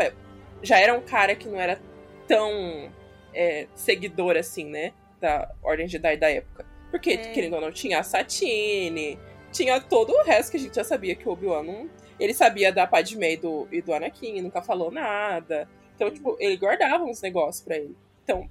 [0.61, 1.79] já era um cara que não era
[2.27, 2.91] tão
[3.33, 4.93] é, seguidor assim, né?
[5.21, 6.65] Da Ordem Jedi da época.
[6.89, 7.17] Porque, É.
[7.31, 9.19] querendo ou não, tinha a Satine,
[9.51, 11.89] tinha todo o resto que a gente já sabia que o Obi-Wan não.
[12.19, 15.69] Ele sabia da Padmé e do, e do Anakin, nunca falou nada.
[15.95, 17.95] Então, tipo, ele guardava uns negócios pra ele.
[18.23, 18.49] Então,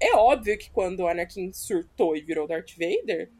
[0.00, 3.30] é óbvio que quando o Anakin surtou e virou Darth Vader,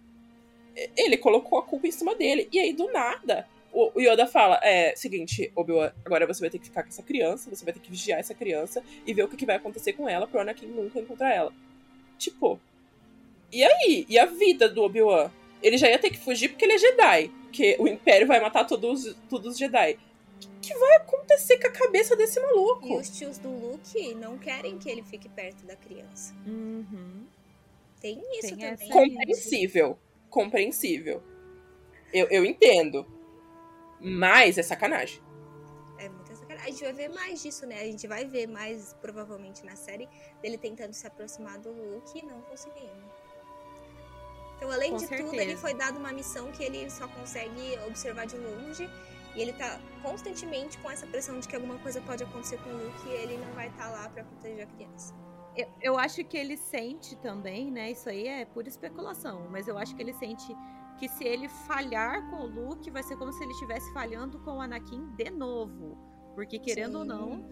[0.96, 2.48] ele colocou a culpa em cima dele.
[2.52, 6.66] E aí, do nada, o Yoda fala: É, seguinte, Obi-Wan, agora você vai ter que
[6.66, 9.36] ficar com essa criança, você vai ter que vigiar essa criança e ver o que,
[9.36, 11.52] que vai acontecer com ela pro Anakin nunca encontrar ela.
[12.18, 12.58] Tipo,
[13.52, 14.06] e aí?
[14.08, 15.30] E a vida do Obi-Wan?
[15.62, 17.28] Ele já ia ter que fugir porque ele é Jedi.
[17.44, 19.98] Porque o Império vai matar todos, todos os Jedi.
[20.56, 22.86] O que vai acontecer com a cabeça desse maluco?
[22.86, 26.34] E os tios do Luke não querem que ele fique perto da criança.
[26.46, 27.26] Uhum.
[28.00, 28.88] Tem isso Tem também.
[28.88, 29.98] Compreensível.
[30.30, 31.22] Compreensível.
[32.12, 33.06] Eu, eu entendo.
[34.00, 35.20] Mas é sacanagem.
[35.98, 36.66] É muita sacanagem.
[36.66, 37.80] A gente vai ver mais disso, né?
[37.80, 40.08] A gente vai ver mais, provavelmente, na série,
[40.40, 43.10] dele tentando se aproximar do Luke e não conseguindo.
[44.58, 45.42] Então, além Com de tudo, certeza.
[45.42, 48.90] ele foi dado uma missão que ele só consegue observar de longe.
[49.36, 52.72] E ele tá constantemente com essa pressão de que alguma coisa pode acontecer com o
[52.72, 55.14] Luke e ele não vai estar lá pra proteger a criança.
[55.56, 57.92] Eu, eu acho que ele sente também, né?
[57.92, 60.44] Isso aí é pura especulação, mas eu acho que ele sente
[60.98, 64.56] que se ele falhar com o Luke, vai ser como se ele estivesse falhando com
[64.56, 65.96] o Anakin de novo.
[66.34, 67.08] Porque, querendo ou Sim.
[67.08, 67.48] não,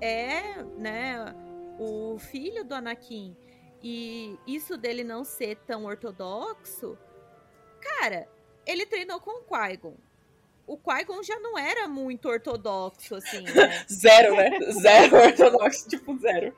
[0.00, 1.34] é, né,
[1.78, 3.36] o filho do Anakin.
[3.86, 6.96] E isso dele não ser tão ortodoxo,
[7.82, 8.26] cara,
[8.66, 9.94] ele treinou com o Qui-Gon.
[10.66, 13.84] O Qui-Gon já não era muito ortodoxo, assim, né?
[13.92, 14.58] Zero, né?
[14.72, 16.56] Zero ortodoxo, tipo zero.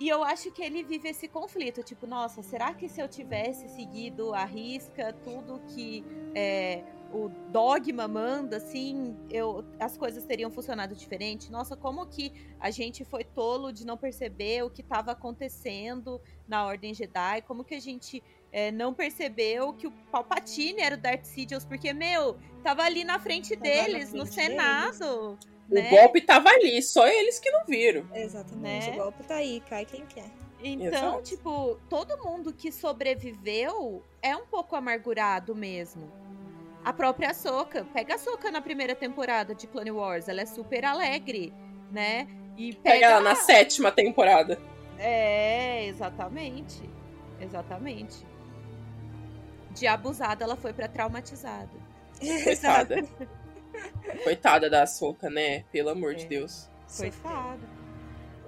[0.00, 3.68] E eu acho que ele vive esse conflito, tipo, nossa, será que se eu tivesse
[3.68, 6.02] seguido a risca tudo que
[6.34, 6.82] é,
[7.12, 11.52] o dogma manda, assim, eu, as coisas teriam funcionado diferente.
[11.52, 16.64] Nossa, como que a gente foi tolo de não perceber o que estava acontecendo na
[16.64, 17.42] Ordem Jedi?
[17.42, 21.64] Como que a gente é, não percebeu que o Palpatine era o Darth Sidious?
[21.64, 25.38] Porque, meu, tava ali na frente Tava deles, na no frente Senado.
[25.70, 25.90] O né?
[25.90, 28.06] golpe tava ali, só eles que não viram.
[28.14, 28.90] Exatamente.
[28.90, 28.94] Né?
[28.94, 30.30] O golpe tá aí, cai quem quer.
[30.64, 31.22] Então, Exato.
[31.22, 36.10] tipo, todo mundo que sobreviveu é um pouco amargurado mesmo.
[36.84, 40.84] A própria Soca, pega a Soca na primeira temporada de Clone Wars, ela é super
[40.84, 41.52] alegre,
[41.90, 42.26] né?
[42.56, 44.58] E pega, Pega ela na sétima temporada.
[44.98, 46.82] É, exatamente.
[47.40, 48.26] Exatamente.
[49.70, 51.70] De abusada, ela foi pra traumatizada.
[52.44, 53.02] Coitada.
[54.22, 55.60] Coitada da Açúcar, né?
[55.72, 56.28] Pelo amor de É.
[56.28, 56.68] Deus.
[56.96, 57.60] Coitada.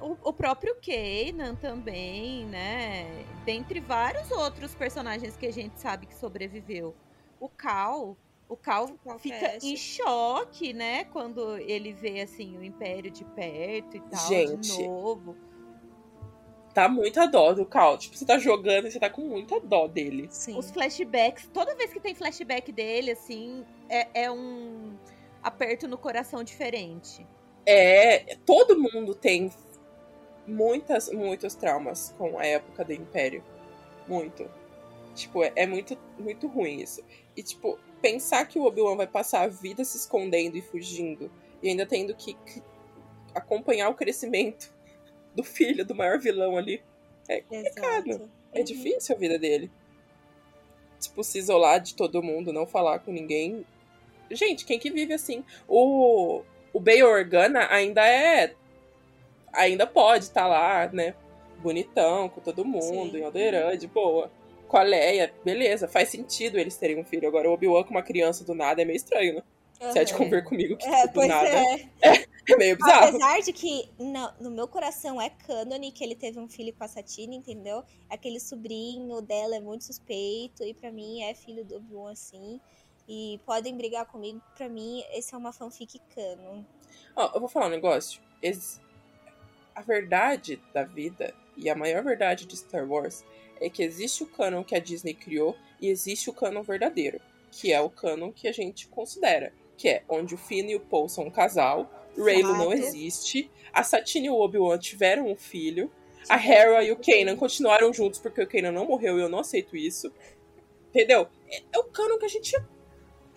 [0.01, 3.25] O, o próprio Kanan também, né?
[3.45, 6.95] Dentre vários outros personagens que a gente sabe que sobreviveu.
[7.41, 8.17] O Cal,
[8.49, 9.65] o Cal Cal fica Kestis.
[9.65, 11.05] em choque, né?
[11.05, 14.77] Quando ele vê, assim, o Império de perto e tal, Gente.
[14.77, 15.37] de novo.
[16.75, 17.97] Tá muita dó do Cal.
[17.97, 20.27] Tipo, você tá jogando e você tá com muita dó dele.
[20.31, 20.59] Sim.
[20.59, 24.97] Os flashbacks, toda vez que tem flashback dele, assim, é, é um
[25.43, 27.25] aperto no coração diferente.
[27.65, 29.51] É, todo mundo tem
[30.47, 33.43] muitas, muitos traumas com a época do Império.
[34.07, 34.51] Muito.
[35.15, 37.03] Tipo, é, é muito, muito ruim isso.
[37.37, 41.31] E, tipo, pensar que o Obi-Wan vai passar a vida se escondendo e fugindo,
[41.63, 42.37] e ainda tendo que
[43.35, 44.71] acompanhar o crescimento
[45.35, 46.83] do filho, do maior vilão ali.
[47.51, 48.29] Exato.
[48.53, 48.65] É Uhum.
[48.65, 49.71] difícil a vida dele.
[51.01, 53.65] Tipo, se isolar de todo mundo, não falar com ninguém.
[54.31, 55.43] Gente, quem que vive assim?
[55.67, 56.43] O,
[56.75, 58.55] o Bail Organa ainda é.
[59.51, 61.15] Ainda pode estar lá, né?
[61.59, 63.19] Bonitão, com todo mundo, Sim.
[63.19, 64.31] em Alderan, de boa.
[64.75, 67.29] Com a Leia, beleza, faz sentido eles terem um filho.
[67.29, 69.43] Agora, o Obi-Wan com uma criança do nada é meio estranho, né?
[69.79, 71.89] Você há de conver comigo que É, do pois nada é.
[72.51, 73.11] é meio bizarro.
[73.11, 76.83] Apesar de que no, no meu coração é cânone que ele teve um filho com
[76.83, 77.85] a Satine, entendeu?
[78.11, 82.61] Aquele sobrinho dela é muito suspeito e pra mim é filho do Obi-Wan assim.
[83.09, 86.65] E podem brigar comigo, pra mim esse é uma fanfic canon.
[87.15, 88.21] Ó, eu vou falar um negócio.
[89.73, 93.25] A verdade da vida, e a maior verdade de Star Wars,
[93.61, 97.73] é que existe o canon que a Disney criou e existe o canon verdadeiro, que
[97.73, 101.09] é o canon que a gente considera, que é onde o Finn e o Paul
[101.09, 105.91] são um casal, Raylo não existe, a Satine e o Obi-Wan tiveram um filho,
[106.29, 109.41] a Hera e o Kanan continuaram juntos porque o Kanan não morreu e eu não
[109.41, 110.11] aceito isso.
[110.89, 111.29] Entendeu?
[111.51, 112.57] É, é o canon que a gente.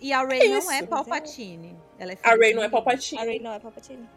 [0.00, 0.86] E a Rey não isso, é?
[0.86, 1.76] Palpatine.
[1.98, 2.68] Ela é A Rey não é.
[2.68, 3.20] Palpatine.
[3.20, 4.08] A Rey não é Palpatine.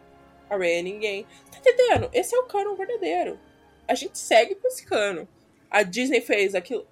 [0.48, 1.26] A Rey é ninguém.
[1.50, 2.08] Tá entendendo?
[2.12, 3.38] Esse é o canon verdadeiro.
[3.86, 5.26] A gente segue com esse canon.
[5.70, 6.86] A Disney fez aquilo.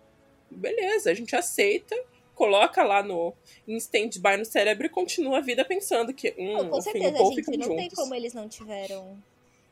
[0.50, 1.96] Beleza, a gente aceita,
[2.35, 3.33] coloca lá no
[3.68, 7.33] em stand-by no cérebro e continua a vida pensando que hum, Não, com certeza, Paul
[7.35, 7.94] gente, não tem juntos.
[7.94, 9.22] como eles não tiveram.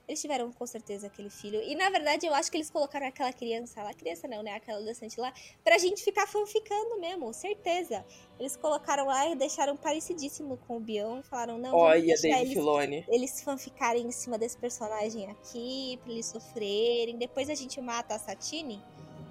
[0.09, 1.61] Eles tiveram com certeza aquele filho.
[1.63, 4.55] E na verdade eu acho que eles colocaram aquela criança lá, criança não, né?
[4.55, 8.05] Aquela adolescente lá, pra gente ficar fanficando mesmo, certeza.
[8.41, 11.23] Eles colocaram lá e deixaram parecidíssimo com o Bion.
[11.23, 16.27] Falaram, não, vamos Olha, deixar eles, eles fanficarem em cima desse personagem aqui, pra eles
[16.27, 17.19] sofrerem.
[17.19, 18.83] Depois a gente mata a Satine,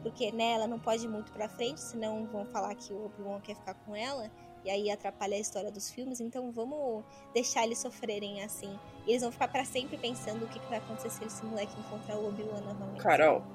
[0.04, 3.42] porque né, ela não pode ir muito pra frente, senão vão falar que o Obi-Wan
[3.42, 4.32] quer ficar com ela.
[4.68, 8.78] E aí atrapalha a história dos filmes, então vamos deixar eles sofrerem assim.
[9.06, 11.72] E eles vão ficar pra sempre pensando o que, que vai acontecer se esse moleque
[11.80, 13.02] encontrar o Obi-Wan novamente.
[13.02, 13.46] Carol,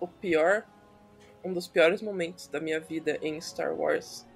[0.00, 0.66] o pior.
[1.44, 4.26] Um dos piores momentos da minha vida em Star Wars.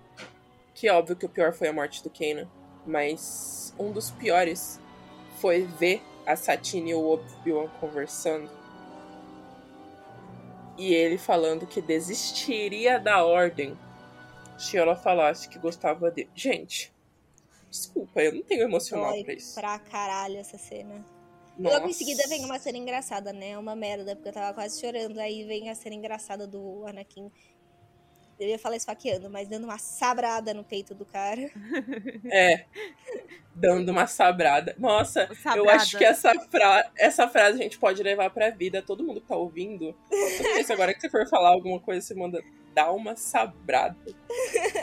[0.72, 2.48] Que é óbvio que o pior foi a morte do Kanan.
[2.86, 4.80] Mas um dos piores
[5.40, 8.48] foi ver a Satine e o Obi-Wan conversando.
[10.78, 13.76] E ele falando que desistiria da ordem
[14.64, 16.30] se ela falasse que gostava dele.
[16.34, 16.92] Gente,
[17.70, 19.54] desculpa, eu não tenho emocional Dói pra isso.
[19.54, 21.04] pra caralho essa cena.
[21.58, 21.76] Nossa.
[21.76, 23.50] Logo em seguida vem uma cena engraçada, né?
[23.50, 25.18] É uma merda, porque eu tava quase chorando.
[25.18, 27.30] Aí vem a cena engraçada do Anakin.
[28.38, 31.50] Eu ia falar esfaqueando, mas dando uma sabrada no peito do cara.
[32.32, 32.64] É.
[33.54, 34.74] Dando uma sabrada.
[34.78, 35.72] Nossa, eu Sabrada.
[35.74, 38.82] acho que essa, fra essa frase a gente pode levar pra vida.
[38.82, 39.94] Todo mundo que tá ouvindo.
[40.10, 42.42] Vez agora que você for falar alguma coisa, você manda
[42.74, 43.96] dar uma sabrada.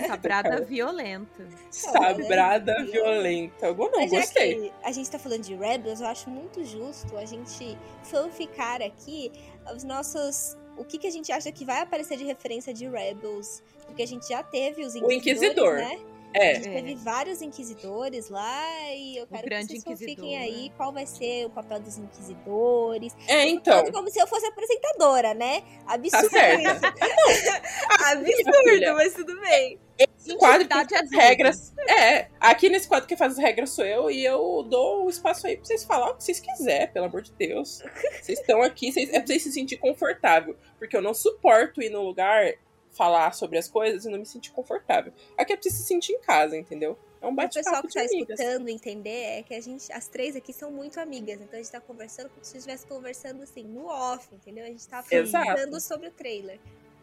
[0.08, 1.46] Sabrada violenta.
[1.70, 2.92] Sabrada Violenta.
[2.92, 3.66] violenta.
[3.68, 4.72] Eu não, Mas gostei.
[4.82, 9.32] a gente tá falando de Rebels, eu acho muito justo a gente fanficar aqui
[9.76, 10.58] os nossos.
[10.78, 13.62] O que, que a gente acha que vai aparecer de referência de Rebels?
[13.86, 15.76] Porque a gente já teve os O Inquisidores, Inquisidor.
[15.76, 16.00] né?
[16.34, 16.60] É.
[16.60, 20.74] Teve vários inquisidores lá e eu quero que vocês fiquem aí né?
[20.78, 23.16] qual vai ser o papel dos inquisidores.
[23.28, 23.92] É, então.
[23.92, 25.64] Como se eu fosse apresentadora, né?
[25.86, 26.62] Absurdo certa.
[26.72, 27.52] isso.
[28.12, 29.80] Absurdo, mas tudo bem.
[29.98, 31.74] Esse quadro que faz é as regras.
[31.88, 35.46] É, aqui nesse quadro que faz as regras sou eu e eu dou o espaço
[35.46, 37.84] aí pra vocês falar o que vocês quiserem, pelo amor de Deus.
[38.22, 40.56] Vocês estão aqui, vocês- é pra vocês se sentir confortável.
[40.80, 42.54] Porque eu não suporto ir no lugar
[42.92, 45.14] falar sobre as coisas e não me sentir confortável.
[45.38, 46.98] Aqui é pra você se sentir em casa, entendeu?
[47.22, 48.40] É um O pessoal bate-papo que tá amigas.
[48.40, 51.72] escutando entender é que a gente, as três aqui são muito amigas, então a gente
[51.72, 54.66] tá conversando como se estivesse conversando assim, no off, entendeu?
[54.66, 56.60] A gente tá falando sobre o trailer.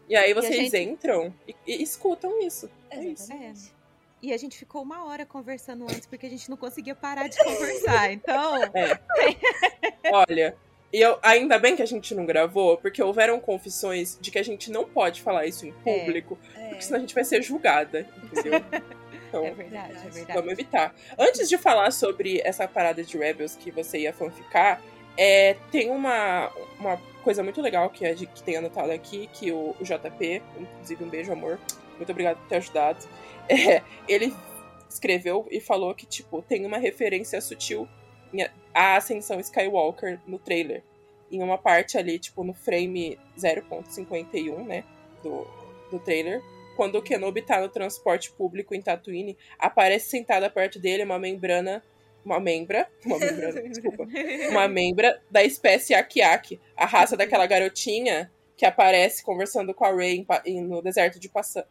[0.07, 2.69] E aí vocês gente- entram e, e escutam isso.
[2.89, 3.23] É isso.
[3.31, 3.73] Exatamente.
[4.21, 7.37] E a gente ficou uma hora conversando antes porque a gente não conseguia parar de
[7.41, 8.11] conversar.
[8.11, 8.55] Então,
[10.11, 10.57] Olha,
[10.91, 14.43] e eu, ainda bem que a gente não gravou, porque houveram confissões de que a
[14.43, 15.99] gente não pode falar isso em É.
[15.99, 16.67] público, É.
[16.69, 18.59] porque senão a gente vai ser julgada, entendeu?
[19.29, 20.33] Então, é verdade, é verdade.
[20.33, 20.95] vamos evitar.
[21.15, 24.81] Antes de falar sobre essa parada de Rebels que você ia fanficar,
[25.15, 29.51] é, tem uma, uma coisa muito legal que, a gente- que tem anotado aqui, que
[29.51, 31.59] o, o JP, inclusive um beijo, amor,
[31.97, 33.07] muito obrigado por ter ajudado,
[33.47, 34.33] é, ele
[34.89, 37.87] escreveu e falou que, tipo, tem uma referência sutil
[38.73, 40.83] à ascensão Skywalker no trailer.
[41.31, 44.83] Em uma parte ali, tipo, no frame 0.51, né,
[45.23, 45.45] do,
[45.91, 46.41] do trailer,
[46.75, 51.83] quando o Kenobi tá no transporte público em Tatooine, aparece sentada perto dele uma membrana.
[52.25, 52.87] Uma membra.
[53.05, 54.07] Uma membrana, desculpa.
[54.49, 60.25] Uma membra da espécie Akiaki, a raça daquela garotinha que aparece conversando com a Rey
[60.67, 61.65] no deserto de Passa-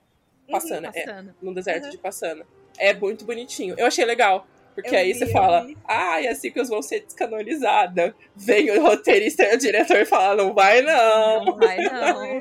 [0.51, 0.91] Passana.
[0.95, 1.35] É, Passando.
[1.43, 1.91] no deserto Uhum.
[1.91, 2.47] de Passana.
[2.79, 3.75] É muito bonitinho.
[3.79, 4.47] Eu achei legal.
[4.81, 5.77] Porque Eu aí vi, você eu fala, vi.
[5.85, 8.15] ah, assim que vão ser descanonizadas.
[8.37, 11.45] Vem o roteirista e o diretor e fala, não vai não.
[11.47, 12.41] Não vai, não.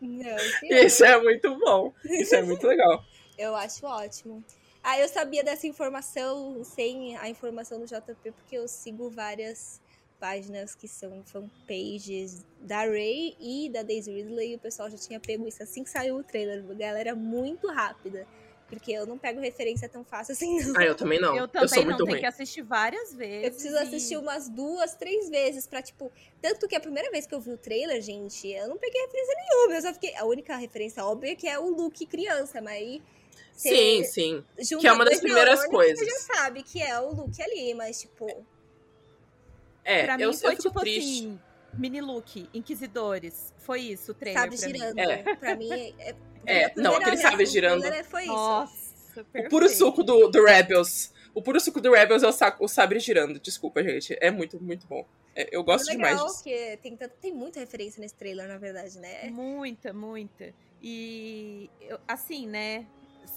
[0.00, 1.92] Não, Isso é muito bom.
[2.04, 3.04] Isso é muito legal.
[3.36, 4.42] eu acho ótimo.
[4.82, 9.80] Ah, eu sabia dessa informação sem a informação do JP, porque eu sigo várias
[10.20, 15.18] páginas que são fanpages da Ray e da Daisy Ridley, e o pessoal já tinha
[15.18, 16.62] pego isso assim que saiu o trailer.
[16.76, 18.26] Galera, muito rápida.
[18.74, 20.74] Porque eu não pego referência tão fácil assim, não.
[20.80, 21.34] Ah, eu também não.
[21.36, 22.20] Eu Eu, também sou não, muito tem ruim.
[22.20, 23.44] que assistir várias vezes.
[23.44, 26.10] Eu preciso assistir e- umas duas, três vezes pra, tipo.
[26.42, 29.34] Tanto que a primeira vez que eu vi o trailer, gente, eu não peguei referência
[29.36, 29.74] nenhuma.
[29.74, 30.14] Eu só fiquei.
[30.16, 33.02] A única referência óbvia é que é o Luke criança, mas aí.
[33.56, 34.44] Sim, sim.
[34.80, 35.98] Que é uma das primeiras neurônios, coisas.
[36.00, 38.44] Você já sabe que é o Luke ali, mas, tipo.
[39.84, 41.26] É, Pra eu, mim foi eu fico tipo triste.
[41.26, 41.40] assim,
[41.78, 43.52] mini look, Inquisidores.
[43.58, 44.74] Foi isso o trailer sabe pra mim.
[44.78, 44.98] girando.
[44.98, 45.34] É.
[45.36, 45.94] Pra mim.
[45.98, 46.14] É,
[46.46, 47.82] É, primeira não, aquele sabe girando.
[48.04, 48.32] Foi isso.
[48.32, 51.12] Nossa, O puro suco do, do Rebels.
[51.34, 53.40] O puro suco do Rebels é o, sa- o sabre girando.
[53.40, 54.16] Desculpa, gente.
[54.20, 55.04] É muito, muito bom.
[55.36, 56.38] É, eu gosto Muito demais legal, disso.
[56.44, 59.30] porque tem, tanto- tem muita referência nesse trailer, na verdade, né?
[59.30, 60.54] Muita, muita.
[60.80, 61.68] E
[62.06, 62.86] assim, né?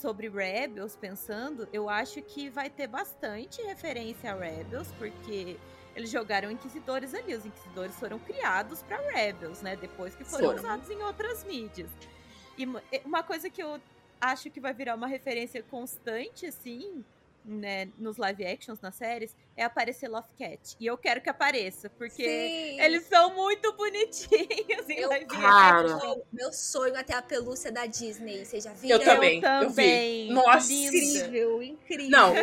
[0.02, 5.56] Sobre Rebels, pensando, eu acho que vai ter bastante referência a Rebels, porque
[5.97, 7.33] eles jogaram Inquisidores ali.
[7.33, 9.75] Os Inquisidores foram criados pra Rebels, né?
[9.75, 10.60] Depois que foram Foram.
[10.60, 11.89] usados em outras mídias.
[12.55, 12.65] E
[13.03, 13.81] uma coisa que eu
[14.21, 17.03] acho que vai virar uma referência constante, assim,
[17.47, 17.88] né?
[17.97, 20.75] Nos live actions, nas séries, é aparecer Love Cat.
[20.79, 22.81] E eu quero que apareça, porque Sim.
[22.81, 25.95] eles são muito bonitinhos em Eu live Cara.
[25.95, 26.21] action.
[26.31, 28.43] Meu sonho é ter a pelúcia da Disney.
[28.45, 28.97] Vocês já viram?
[28.99, 29.41] Eu também.
[29.41, 29.75] Eu Eu vi.
[29.75, 30.31] também.
[30.33, 30.73] Nossa.
[30.73, 32.10] Incrível, incrível.
[32.10, 32.33] Não.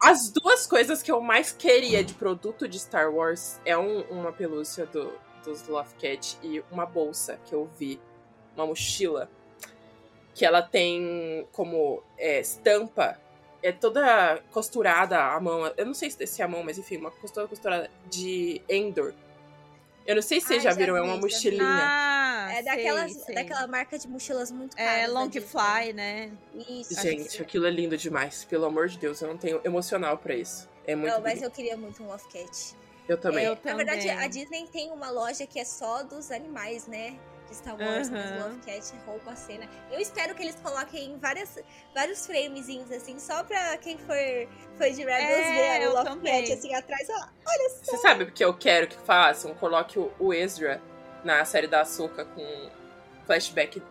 [0.00, 4.32] As duas coisas que eu mais queria de produto de Star Wars é um- uma
[4.32, 5.12] pelúcia do,
[5.44, 8.00] dos Love Cat e uma bolsa que eu vi.
[8.54, 9.28] Uma mochila.
[10.34, 13.20] Que ela tem como é, estampa.
[13.66, 15.72] É toda costurada a mão.
[15.76, 19.12] Eu não sei se é a mão, mas enfim, uma costura costurada de Endor.
[20.06, 21.64] Eu não sei se vocês Ai, já já viram, é vi, uma mochilinha.
[21.64, 23.34] Ah, É sei, daquelas, sei.
[23.34, 25.02] daquela marca de mochilas muito caras.
[25.02, 25.28] É Long.
[25.32, 26.30] Fly, né?
[26.68, 26.94] Isso.
[27.02, 28.44] Gente, aquilo é lindo demais.
[28.44, 30.68] Pelo amor de Deus, eu não tenho emocional pra isso.
[30.86, 31.44] É muito Não, mas bonito.
[31.44, 32.76] eu queria muito um Love Cat.
[33.08, 33.44] Eu também.
[33.44, 34.24] Eu Na verdade, também.
[34.24, 37.18] a Disney tem uma loja que é só dos animais, né?
[37.56, 38.48] Star Wars, mas Aham.
[38.48, 39.68] Love Cat roupa, cena.
[39.90, 41.58] Eu espero que eles coloquem várias,
[41.94, 44.16] vários framezinhos, assim, só pra quem for,
[44.76, 46.42] for de Rebels É, ver o eu Love também.
[46.44, 47.26] Cat, assim, atrás, ó.
[47.82, 49.54] Você sabe o que eu quero que façam?
[49.54, 50.80] Coloque o, o Ezra
[51.24, 52.70] na série da Ahsoka com
[53.26, 53.82] flashback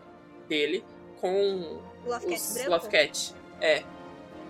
[0.48, 0.84] dele
[1.20, 2.70] com O Love Cat os branco.
[2.70, 3.34] Love Cat.
[3.60, 3.82] É,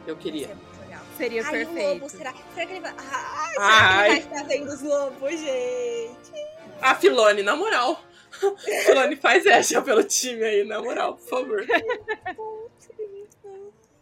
[0.06, 0.46] eu queria.
[0.48, 1.00] Isso muito legal.
[1.16, 1.80] Seria Ai, perfeito.
[1.88, 2.34] o lobo, será?
[2.54, 2.94] Será que ele vai...
[2.98, 4.08] Ai, será Ai.
[4.08, 6.46] que ele vai estar vendo os lobos, gente?
[6.82, 8.00] A Filone, na moral.
[8.86, 11.66] Filone, faz essa pelo time aí, na moral, por favor.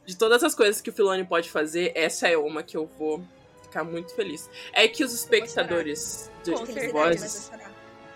[0.04, 3.24] De todas as coisas que o Filone pode fazer, essa é uma que eu vou
[3.62, 4.50] ficar muito feliz.
[4.72, 6.52] É que os espectadores de,
[6.92, 7.50] vozes.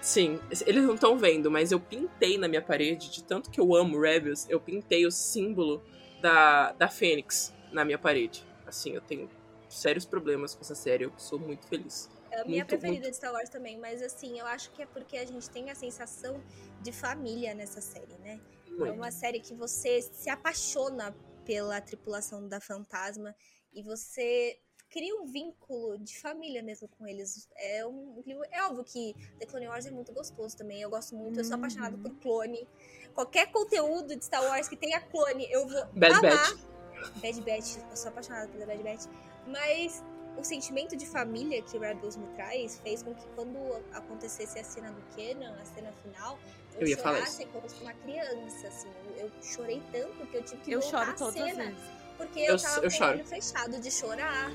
[0.00, 3.74] Sim, eles não estão vendo, mas eu pintei na minha parede, de tanto que eu
[3.74, 5.82] amo Rebels, eu pintei o símbolo
[6.20, 8.44] da, da Fênix na minha parede.
[8.66, 9.28] Assim, eu tenho
[9.68, 12.08] sérios problemas com essa série, eu sou muito feliz.
[12.30, 13.10] É a minha Muito, preferida muito.
[13.10, 15.74] de Star Wars também, mas assim, eu acho que é porque a gente tem a
[15.74, 16.42] sensação
[16.82, 18.40] de família nessa série, né?
[18.66, 18.94] É Muito.
[18.94, 21.14] uma série que você se apaixona
[21.44, 23.34] pela tripulação da fantasma
[23.72, 24.60] e você
[24.90, 27.48] cria um vínculo de família mesmo com eles.
[27.56, 30.80] É, um, é óbvio que The Clone Wars é muito gostoso também.
[30.80, 32.02] Eu gosto muito, eu sou apaixonada Uhum.
[32.02, 32.66] por clone.
[33.14, 36.22] Qualquer conteúdo de Star Wars que tenha clone, eu vou Bad amar.
[36.22, 37.20] Batch.
[37.20, 39.06] Bad Batch, eu sou apaixonada pela Bad Batch.
[39.46, 40.02] Mas
[40.38, 43.58] o sentimento de família que Rebels me traz fez com que quando
[43.92, 46.38] acontecesse a cena do Kenan, a cena final,
[46.74, 48.88] eu, Eu ia falar chorasse como uma criança, assim.
[49.16, 51.74] Eu, eu chorei tanto que eu tive que Eu voltar choro a cena.
[52.16, 54.52] Porque eu, Eu- tava eu com o olho fechado de chorar.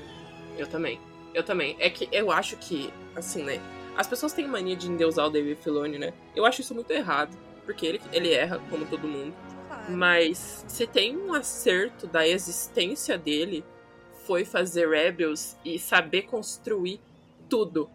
[0.56, 1.00] Eu também.
[1.34, 1.76] Eu também.
[1.78, 3.60] É que eu acho que, assim, né?
[3.96, 6.12] As pessoas têm mania de endeusar o David Filoni, né?
[6.34, 7.36] Eu acho isso muito errado.
[7.64, 9.34] Porque ele, ele erra, como todo mundo.
[9.68, 9.92] Claro.
[9.92, 13.64] Mas se tem um acerto da existência dele,
[14.26, 17.00] foi fazer Rebels e saber construir
[17.48, 17.90] tudo.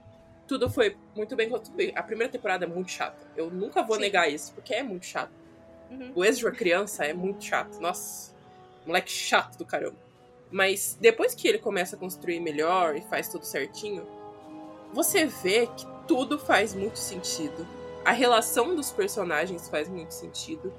[0.47, 1.95] Tudo foi muito bem construído.
[1.97, 3.27] A primeira temporada é muito chata.
[3.35, 4.01] Eu nunca vou Sim.
[4.01, 5.31] negar isso, porque é muito chato.
[5.91, 6.11] Uhum.
[6.15, 7.79] O Ezra criança é muito chato.
[7.79, 8.33] Nossa,
[8.85, 9.97] moleque chato do caramba.
[10.51, 14.07] Mas depois que ele começa a construir melhor e faz tudo certinho,
[14.91, 17.67] você vê que tudo faz muito sentido.
[18.03, 20.73] A relação dos personagens faz muito sentido.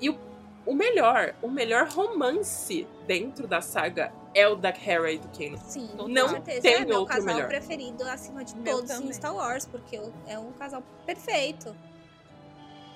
[0.00, 0.18] E o,
[0.64, 5.56] o melhor, o melhor romance dentro da saga é o da Hera e do Kanan.
[5.58, 6.60] Sim, Não com certeza.
[6.62, 7.48] tem é meu outro casal melhor.
[7.48, 9.12] preferido acima de Meu todos em também.
[9.12, 11.74] Star Wars, porque é um casal perfeito.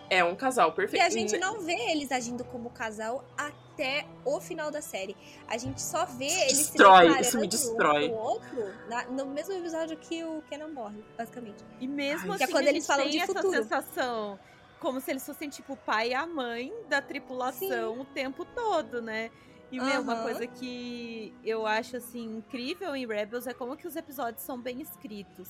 [0.09, 1.05] É um casal E perfeito.
[1.05, 5.17] a gente não vê eles agindo como casal até o final da série.
[5.47, 8.09] A gente só vê eles Destrói, se isso me destrói.
[8.11, 11.65] um outro na- no mesmo episódio que o Kenan morre, basicamente.
[11.79, 13.55] E mesmo Ai, que é assim, quando a eles gente falam tem de essa futuro.
[13.63, 14.39] sensação
[14.81, 19.01] como se eles fossem tipo o pai e a mãe da tripulação o tempo todo,
[19.01, 19.31] né?
[19.71, 23.95] E meu, uma coisa que eu acho assim incrível em Rebels é como que os
[23.95, 25.49] episódios são bem escritos.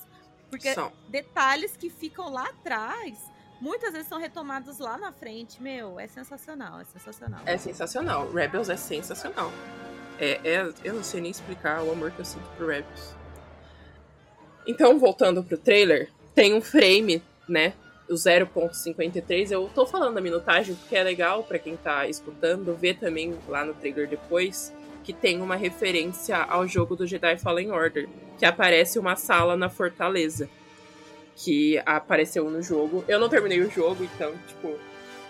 [0.50, 0.92] Porque São.
[1.08, 3.18] detalhes que ficam lá atrás,
[3.60, 5.62] muitas vezes são retomados lá na frente.
[5.62, 7.40] Meu, é sensacional, é sensacional.
[7.46, 8.30] É sensacional.
[8.30, 9.50] Rebels é sensacional.
[10.18, 13.14] É, é- eu não sei nem explicar o amor que eu sinto por Rebels.
[14.66, 17.72] Então, voltando pro trailer, tem um frame, né?
[18.10, 19.52] O 0.53.
[19.52, 23.64] Eu tô falando da minutagem porque é legal pra quem tá escutando ver também lá
[23.64, 24.72] no trailer depois
[25.04, 28.08] que tem uma referência ao jogo do Jedi Fallen Order,
[28.38, 30.48] que aparece uma sala na fortaleza
[31.36, 33.04] que apareceu no jogo.
[33.08, 34.78] Eu não terminei o jogo, então, tipo,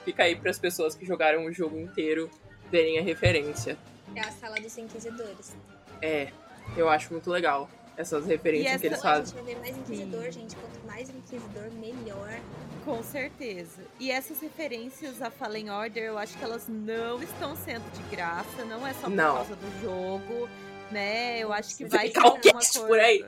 [0.05, 2.29] fica aí pras pessoas que jogaram o jogo inteiro
[2.71, 3.79] verem a referência.
[4.15, 5.55] É a sala dos inquisidores.
[6.03, 6.29] É,
[6.77, 7.69] eu acho muito legal
[8.01, 9.27] essas referências E que eles essa- A fazem.
[9.27, 10.33] gente vai ver mais inquisidor, Sim.
[10.33, 10.57] gente.
[10.57, 12.41] Quanto mais inquisidor, melhor.
[12.85, 13.83] Com certeza.
[13.99, 18.65] E essas referências a Fallen Order, eu acho que elas não estão sendo de graça,
[18.65, 19.35] não é só por Não.
[19.37, 20.49] causa do jogo,
[20.91, 21.39] né?
[21.39, 22.87] Eu acho que Vai ser o uma cast coisa...
[22.87, 23.25] por aí.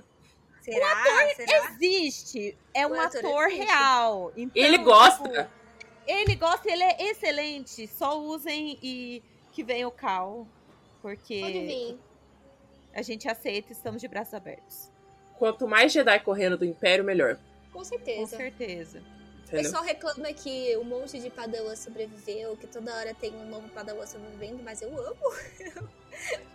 [0.62, 1.04] Será?
[1.36, 1.70] Será?
[1.72, 4.32] Existe, é um O ator ator real.
[4.36, 5.28] Então, Ele gosta.
[5.28, 5.50] tipo,
[6.06, 7.86] ele gosta, ele é excelente.
[7.88, 10.46] Só usem e que vem o Cal,
[11.02, 11.98] Pode porque vir.
[12.94, 14.90] A gente aceita e estamos de braços abertos.
[15.38, 17.38] Quanto mais Jedi correndo do Império, melhor.
[17.72, 17.82] Com
[18.30, 19.02] Com certeza.
[19.52, 19.78] Certeza.
[19.78, 19.82] O Entendeu?
[19.82, 24.06] pessoal reclama que um monte de Padawan sobreviveu, que toda hora tem um novo Padawan
[24.06, 25.16] sobrevivendo, mas eu amo.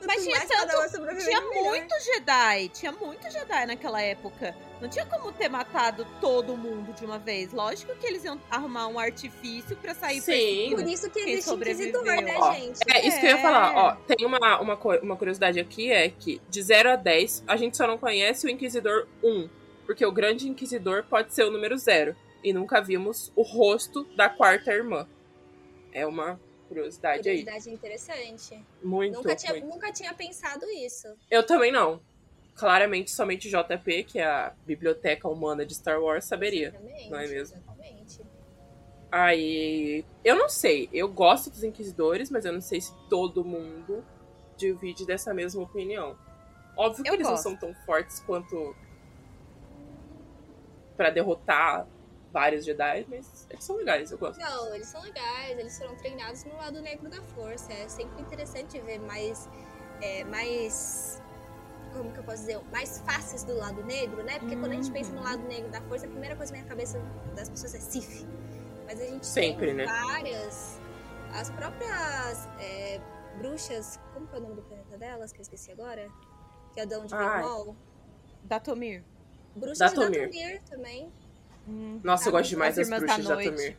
[0.06, 1.64] Mas tinha tanto- Tinha melhor.
[1.66, 4.56] muito Jedi, tinha muito Jedi naquela época.
[4.80, 7.52] Não tinha como ter matado todo mundo de uma vez.
[7.52, 10.70] Lógico que eles iam arrumar um artifício pra sair Sim.
[10.76, 12.04] Por isso que existe Inquisidor, sobreviveu.
[12.04, 12.80] né, Ó, gente?
[12.90, 13.42] É, isso que eu ia É.
[13.42, 13.96] falar, ó.
[14.08, 17.88] Tem uma, uma, uma curiosidade aqui, é que de 0 a 10, a gente só
[17.88, 19.50] não conhece o Inquisidor 1.
[19.86, 22.16] Porque o Grande Inquisidor pode ser o número 0.
[22.48, 25.06] E nunca vimos o rosto da quarta irmã.
[25.92, 26.40] É uma
[26.70, 27.44] curiosidade aí.
[27.44, 28.66] Curiosidade interessante.
[28.82, 29.68] Muito, Nunca tinha, muito.
[29.68, 31.10] nunca tinha pensado isso.
[31.30, 32.00] Eu também não.
[32.56, 36.70] Claramente, somente JP, que é a biblioteca humana de Star Wars, saberia.
[36.70, 37.58] Exatamente, não é mesmo?
[37.58, 38.22] Exatamente.
[39.12, 40.06] Aí.
[40.24, 40.88] Eu não sei.
[40.94, 44.06] Eu gosto dos Inquisidores, mas eu não sei se todo mundo
[44.56, 46.18] divide dessa mesma opinião.
[46.78, 47.44] Óbvio que Eu eles gosto.
[47.50, 48.74] não são tão fortes quanto.
[50.96, 51.86] pra derrotar
[52.32, 54.40] vários Jedi, mas eles são legais, eu gosto.
[54.40, 57.72] Não, eles são legais, eles foram treinados no lado negro da força.
[57.74, 59.48] É sempre interessante ver mais.
[60.02, 61.22] é, mais.
[61.94, 62.60] Como que eu posso dizer?
[62.72, 64.38] Mais faces do lado negro, né?
[64.40, 65.24] Porque quando a gente pensa no Uhum.
[65.24, 67.00] lado negro da força, a primeira coisa que vem à cabeça
[67.36, 68.26] das pessoas é Sif.
[68.86, 69.86] Mas a gente Sempre, tem né?
[69.86, 70.80] várias.
[71.34, 73.02] As próprias é,
[73.40, 74.00] bruxas.
[74.14, 75.32] Como que é o nome do planeta delas?
[75.32, 76.08] Que eu esqueci agora?
[76.74, 77.44] Que é de onde vem Ai.
[77.44, 77.76] o Mol.
[78.44, 79.04] Datomir.
[79.56, 80.30] Bruxas Datomir.
[80.30, 81.12] de Datomir também.
[82.04, 83.36] Nossa, eu Ah, gosto demais das bruxas da.
[83.36, 83.78] Tomir.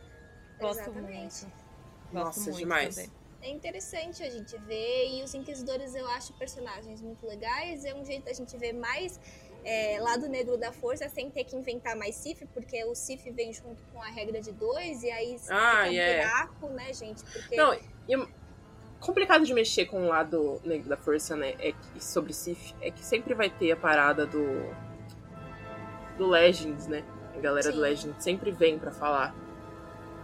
[0.60, 1.10] Gosto Exatamente.
[1.10, 1.28] muito.
[1.32, 2.94] Gosto Nossa, muito demais.
[2.96, 3.10] também.
[3.40, 8.04] É interessante a gente ver, e os Inquisidores eu acho personagens muito legais, é um
[8.04, 9.20] jeito da gente ver mais
[9.64, 13.52] é, lado negro da força sem ter que inventar mais Sif, porque o Sif vem
[13.52, 16.16] junto com a regra de dois, e aí Ah, fica um é.
[16.26, 17.22] buraco, né, gente?
[17.24, 17.78] Porque Não,
[18.08, 18.28] e o
[18.98, 21.54] complicado de mexer com o lado negro da força, né?
[21.60, 24.44] É que sobre Sif, é que sempre vai ter a parada do.
[26.16, 27.04] do Legends, né?
[27.38, 27.80] A galera do Sim.
[27.80, 29.34] Legends sempre vem pra falar.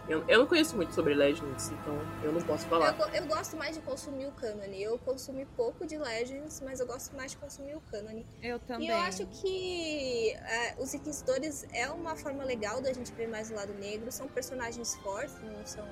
[0.06, 2.92] Eu, eu não conheço muito sobre Legends, então eu não posso eu, falar.
[2.92, 4.82] go- eu gosto mais de consumir o cânone.
[4.82, 8.26] Eu consumi pouco de Legends, mas eu gosto mais de consumir o cânone.
[8.42, 8.88] Eu também.
[8.88, 13.50] E eu acho que é, os Inquisidores é uma forma legal da gente ver mais
[13.50, 14.12] o lado negro.
[14.12, 15.86] São personagens fortes, não são.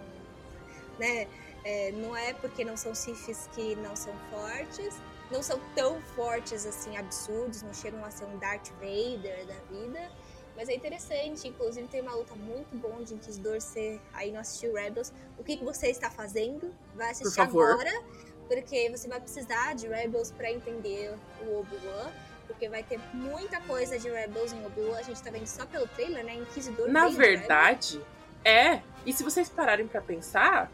[0.99, 1.27] Né,
[1.64, 4.95] é, não é porque não são Sifis que não são fortes.
[5.31, 10.11] Não são tão fortes assim, absurdos, não chegam a ser um Darth Vader da vida.
[10.57, 13.61] Mas é interessante, inclusive tem uma luta muito boa de Inquisidor.
[13.61, 15.12] Você aí não assistiu Rebels.
[15.38, 16.74] O que, que você está fazendo?
[16.94, 17.72] Vai assistir favor.
[17.72, 18.03] agora,
[18.48, 21.14] porque você vai precisar de Rebels para entender
[21.46, 22.11] o Obi-Wan.
[22.46, 24.98] Porque vai ter muita coisa de Rebels em Obi-Wan.
[24.98, 26.34] A gente tá vendo só pelo trailer, né?
[26.34, 26.88] Inquisidor.
[26.88, 27.16] Na Rebels.
[27.16, 28.00] verdade,
[28.44, 28.82] é.
[29.07, 30.70] E se vocês pararem pra pensar,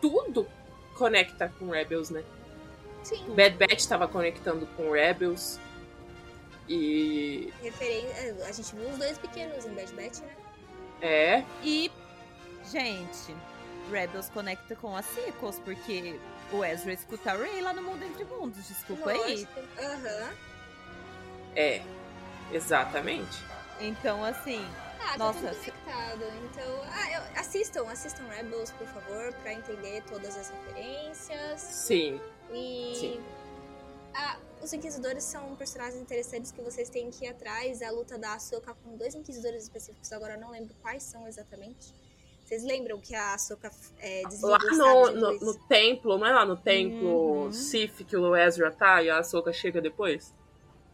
[0.00, 0.46] tudo
[0.94, 2.22] conecta com Rebels, né?
[3.02, 3.34] Sim.
[3.34, 5.58] Bad Batch tava conectando com Rebels.
[6.68, 7.52] E.
[7.62, 8.06] Referen-
[8.46, 10.36] A gente viu os dois pequenos em Bad Batch, né?
[11.00, 11.44] É.
[11.62, 11.90] E,
[12.70, 13.34] gente,
[13.90, 16.18] Rebels conecta com a Sequels, porque
[16.52, 18.68] o Ezra escuta a Rey lá no Mundo Entre Mundos.
[18.68, 19.18] Desculpa aí.
[19.18, 19.60] Lógico.
[19.78, 20.30] Aham.
[21.56, 21.82] É.
[22.52, 23.38] Exatamente.
[23.80, 24.64] Então, assim,
[25.04, 26.24] Ah, tá Nossa, tudo conectado.
[26.44, 31.60] Então, ah, eu- assistam, assistam Rebels, por favor, pra entender todas as referências.
[31.60, 32.20] Sim.
[32.52, 33.24] E Sim.
[34.14, 37.82] ah, os Inquisidores são personagens interessantes que vocês têm que ir atrás.
[37.82, 41.92] A luta da Ahsoka com dois Inquisidores específicos, agora eu não lembro quais são exatamente.
[42.44, 46.56] Vocês lembram que a Ahsoka é, Lá no, no, no templo, não é lá no
[46.56, 47.52] templo Uhum.
[47.52, 50.34] Sif que o Ezra tá e a Ahsoka chega depois?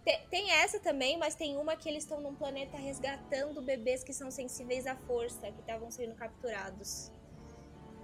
[0.05, 4.13] Tem, tem essa também, mas tem uma que eles estão num planeta resgatando bebês que
[4.13, 7.11] são sensíveis à força, que estavam sendo capturados.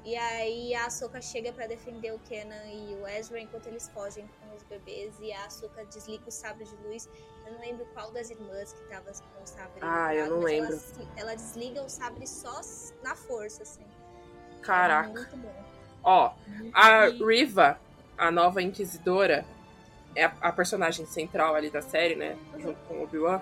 [0.05, 4.29] E aí a Ahsoka chega pra defender o Kenan e o Ezra enquanto eles fogem
[4.41, 5.15] com os bebês.
[5.19, 7.09] E a Ahsoka desliga o sabre de luz.
[7.47, 10.43] Eu não lembro qual das irmãs que tava com o sabre Ah, eu ligado, não
[10.43, 10.81] mas lembro.
[10.97, 12.61] Ela, ela desliga o sabre só
[13.03, 13.83] na força, assim.
[13.83, 15.09] É Caraca.
[15.09, 15.65] muito bom.
[16.03, 16.33] Ó,
[16.75, 17.81] a E- Riva,
[18.19, 19.47] a nova Inquisidora,
[20.15, 22.37] é a, a personagem central ali da série, né?
[22.59, 23.41] Junto com o Obi-Wan.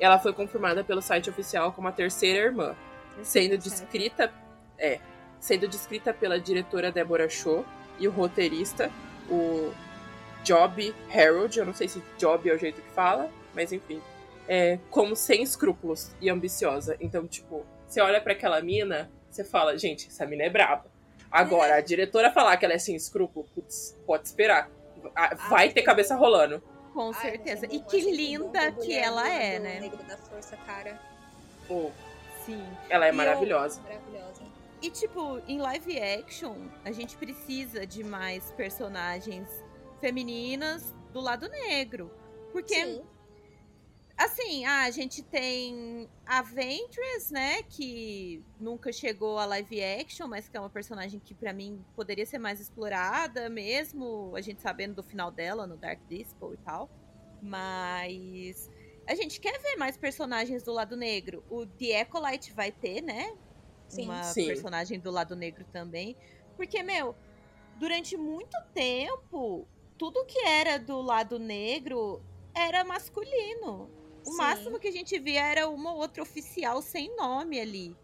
[0.00, 2.74] Ela foi confirmada pelo site oficial como a terceira irmã,
[3.22, 4.32] sendo descrita,
[4.78, 5.00] é,
[5.40, 7.64] sendo descrita pela diretora Deborah Shaw
[7.98, 8.90] e o roteirista,
[9.30, 9.72] o
[10.44, 14.00] Job Harold, eu não sei se Job é o jeito que fala, mas enfim,
[14.46, 16.96] é, como sem escrúpulos e ambiciosa.
[17.00, 20.86] Então, tipo, você olha pra aquela mina, você fala, gente, essa mina é braba.
[21.30, 24.70] Agora, a diretora falar que ela é sem escrúpulo, putz, pode esperar.
[25.14, 26.62] Ah, Vai ter cabeça rolando.
[26.94, 27.66] Com Ai, certeza.
[27.66, 29.78] é E que linda que ela é, né?
[29.80, 30.98] Negro da Força, cara.
[31.68, 31.90] Pô,
[32.46, 32.64] Sim.
[32.88, 33.80] ela é E eu- maravilhosa.
[34.80, 39.48] E, tipo, em live action, a gente precisa de mais personagens
[40.00, 42.12] femininas do lado negro.
[42.52, 43.02] Porque, Sim.
[44.16, 47.62] assim, a gente tem a Ventress, né?
[47.64, 52.24] Que nunca chegou a live action, mas que é uma personagem que, pra mim, poderia
[52.24, 56.88] ser mais explorada, mesmo a gente sabendo do final dela no Dark Disciple e tal.
[57.42, 58.70] Mas.
[59.08, 61.42] A gente quer ver mais personagens do lado negro.
[61.48, 63.34] O The Ecolite vai ter, né?
[63.88, 64.04] Sim.
[64.04, 64.46] uma Sim.
[64.46, 66.16] personagem do lado negro também.
[66.56, 67.14] Porque, meu,
[67.78, 69.66] durante muito tempo,
[69.96, 72.22] tudo que era do lado negro
[72.54, 73.90] era masculino.
[74.26, 74.36] O Sim.
[74.36, 77.96] máximo que a gente via era uma ou outra oficial sem nome ali,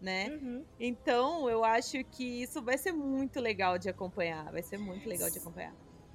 [0.00, 0.28] né?
[0.28, 0.64] Uhum.
[0.80, 4.50] Então, eu acho que isso vai ser muito legal de acompanhar.
[4.50, 5.74] Vai ser muito legal de acompanhar.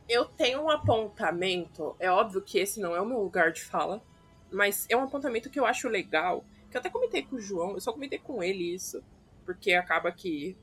[0.10, 4.04] Eu tenho um apontamento, é óbvio que esse não é o meu lugar de fala,
[4.52, 7.72] mas é um apontamento que eu acho legal, que eu até comentei com o João,
[7.72, 9.02] eu só comentei com ele isso,
[9.44, 10.58] porque acaba que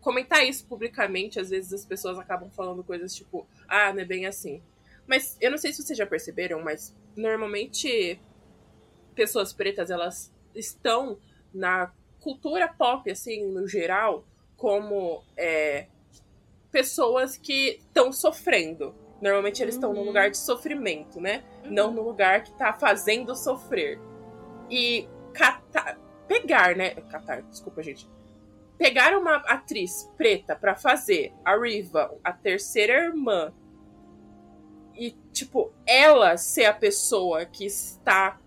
[0.00, 4.26] comentar isso publicamente, às vezes as pessoas acabam falando coisas tipo, ah, não é bem
[4.26, 4.60] assim.
[5.06, 8.20] Mas eu não sei se vocês já perceberam, mas normalmente
[9.14, 11.18] pessoas pretas, elas estão
[11.52, 14.24] na cultura pop, assim, no geral,
[14.56, 15.86] como é,
[16.70, 18.94] pessoas que estão sofrendo.
[19.20, 20.06] Normalmente eles estão num Uhum.
[20.06, 21.44] lugar de sofrimento, né?
[21.64, 24.00] Não no lugar que tá fazendo sofrer.
[24.70, 25.98] E catar,
[26.40, 26.90] pegar, né?
[27.10, 28.08] Catar, desculpa, gente.
[28.78, 33.52] Pegar uma atriz preta pra fazer a Riva, a terceira irmã,
[34.94, 38.38] e, tipo, ela ser a pessoa que está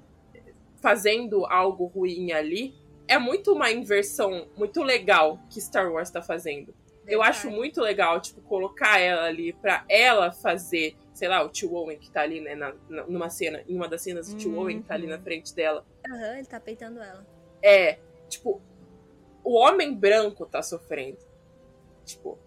[0.82, 2.76] fazendo algo ruim ali,
[3.08, 6.74] é muito uma inversão muito legal que Star Wars tá fazendo.
[7.08, 11.74] Eu acho muito legal, tipo, colocar ela ali pra ela fazer, sei lá, o tio
[11.74, 12.74] Owen que tá ali, né, na,
[13.08, 15.22] numa cena, em uma das cenas, o tio Owen que tá ali na Uhum.
[15.24, 15.86] frente dela.
[16.08, 17.26] Aham, ele tá peitando ela.
[17.66, 17.98] É,
[18.30, 18.62] tipo,
[19.44, 21.18] o homem branco tá sofrendo.
[22.04, 22.38] Tipo,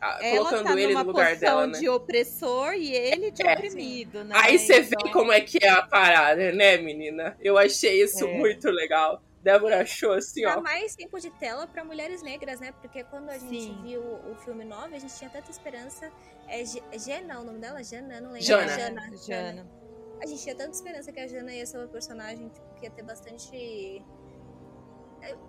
[0.00, 1.78] a- Ela colocando tá ele numa no lugar dela, né?
[1.78, 3.52] de opressor e ele de É.
[3.54, 4.34] oprimido, né?
[4.38, 7.36] Aí você vê Então, como é que é a parada, né, menina?
[7.40, 8.38] Eu achei isso É.
[8.38, 9.22] muito legal.
[9.42, 10.62] Débora achou assim, Dá ó.
[10.62, 12.72] mais tempo de tela pra mulheres negras, né?
[12.80, 13.78] Porque quando a gente Sim.
[13.82, 16.10] viu o filme 9, a gente tinha tanta esperança.
[16.48, 16.64] É
[16.98, 17.82] Jena o nome dela?
[17.84, 18.20] Jana?
[18.22, 18.40] Não lembro.
[18.40, 18.68] Jana.
[18.68, 19.16] Jana.
[19.18, 19.70] Jana.
[20.22, 22.90] A gente tinha tanta esperança que a Jana ia ser uma personagem tipo, que ia
[22.90, 24.02] ter bastante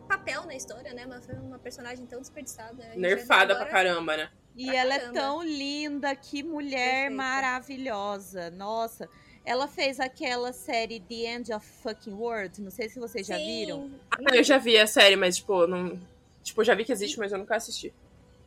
[0.07, 1.05] papel na história, né?
[1.05, 2.93] Mas foi uma personagem tão desperdiçada.
[2.95, 4.29] Nerfada Jana pra agora- caramba, né?
[4.55, 5.19] E Pra ela é caramba.
[5.19, 7.15] tão linda, que mulher Perfeita.
[7.15, 8.49] maravilhosa.
[8.51, 9.09] Nossa,
[9.43, 12.61] ela fez aquela série The End of Fucking World.
[12.61, 13.45] Não sei se vocês já Sim.
[13.45, 13.91] viram.
[14.11, 15.99] Ah, eu já vi a série, mas, tipo, não.
[16.41, 17.93] Tipo, eu já vi que existe, mas eu nunca assisti.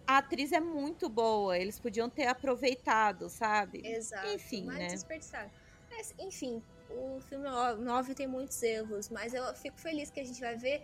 [0.07, 1.59] A atriz é muito boa.
[1.59, 3.83] Eles podiam ter aproveitado, sabe?
[3.85, 4.29] Exato.
[4.29, 4.87] Enfim, mas né?
[4.87, 5.51] desperdiçado.
[5.91, 7.47] Mas, enfim, o filme
[7.81, 10.83] 9 tem muitos erros, mas eu fico feliz que a gente vai ver,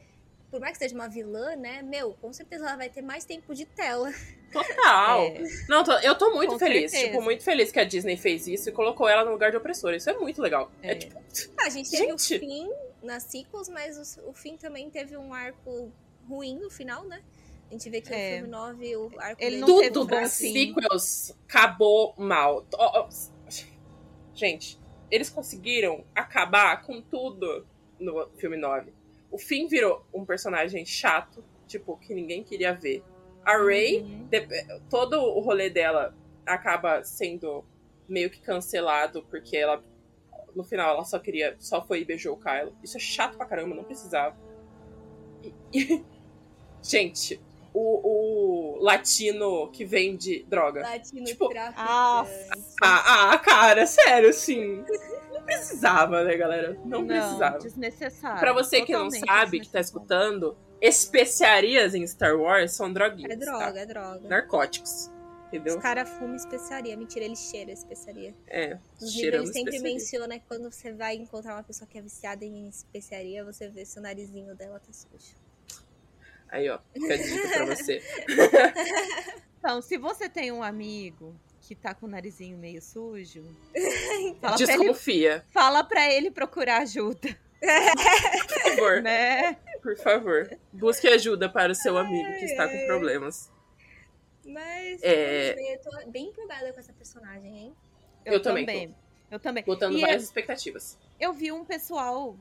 [0.55, 1.83] por mais que seja uma vilã, né?
[1.83, 4.13] Meu, com certeza ela vai ter mais tempo de tela.
[4.53, 5.25] Total.
[5.35, 5.43] É.
[5.69, 6.93] Não, tô- eu tô muito Com feliz.
[6.93, 7.11] certeza.
[7.13, 9.97] Tipo, muito feliz que a Disney fez isso e colocou ela no lugar de opressora.
[9.97, 10.71] Isso é muito legal.
[10.81, 10.95] É, É.
[10.95, 11.21] tipo,
[11.59, 12.37] A gente teve Gente.
[12.37, 12.71] o fim
[13.03, 15.91] nas sequels, mas o, o fim também teve um arco
[16.29, 17.21] ruim no final, né?
[17.69, 18.35] A gente vê que É.
[18.35, 20.53] o filme 9, o arco Ele não tudo um das fim.
[20.53, 22.65] sequels acabou mal.
[24.35, 24.79] Gente,
[25.11, 27.67] eles conseguiram acabar com tudo
[27.99, 28.93] no filme 9.
[29.35, 33.03] O Finn virou um personagem chato, tipo, que ninguém queria ver.
[33.45, 34.29] A Rey, Uhum.
[34.31, 34.47] de-
[34.89, 36.15] todo o rolê dela
[36.47, 37.65] acaba sendo
[38.09, 39.83] meio que cancelado, porque ela,
[40.55, 42.77] no final, ela só queria, só foi e beijou o Kylo.
[42.81, 44.37] Isso é chato pra caramba, não precisava.
[45.43, 46.05] E- e-
[46.81, 47.41] gente,
[47.75, 50.83] o, o latino que vende droga.
[50.83, 51.77] Latino Tipo, traficante.
[51.91, 52.25] ah,
[52.83, 54.85] Ah, ah, cara, sério, assim.
[55.45, 56.79] Não precisava, né, galera?
[56.85, 57.59] Não, precisava.
[57.59, 58.41] desnecessário.
[58.41, 63.33] Pra você que não sabe, que tá escutando, especiarias em Star Wars são droguinhas.
[63.33, 63.45] É tá?
[63.45, 64.29] droga, é droga.
[64.29, 65.11] Narcóticos.
[65.49, 65.77] Entendeu?
[65.77, 66.97] Os caras fumam especiaria.
[66.97, 68.35] Mentira, eles cheiram especiaria.
[68.49, 72.45] É, Os livros sempre menciona que quando você vai encontrar uma pessoa que é viciada
[72.45, 75.37] em especiaria, você vê se o narizinho dela tá sujo.
[76.49, 78.03] Aí, ó, fica a dica pra você.
[79.65, 81.35] Então, se você tem um amigo
[81.67, 83.43] que tá com o narizinho meio sujo,
[84.41, 89.01] fala, pra ele, Desconfia, fala pra ele procurar ajuda, por favor.
[89.03, 89.57] né?
[89.83, 90.59] Por favor.
[90.73, 93.51] Busque ajuda para o seu amigo que está com problemas.
[94.47, 95.75] Mas É.
[95.75, 97.77] eu tô bem empolgada com essa personagem, hein?
[98.25, 98.95] Eu também
[99.31, 99.65] Eu também.
[99.65, 100.99] Botando E várias eu- expectativas.
[101.19, 102.37] Eu vi um pessoal,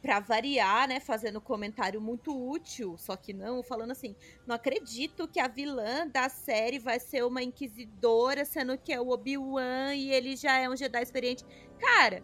[0.00, 4.14] pra variar, né, fazendo comentário muito útil, só que não, falando assim:
[4.46, 9.08] não acredito que a vilã da série vai ser uma inquisidora, sendo que é o
[9.08, 11.44] Obi-Wan e ele já é um Jedi experiente.
[11.78, 12.22] Cara,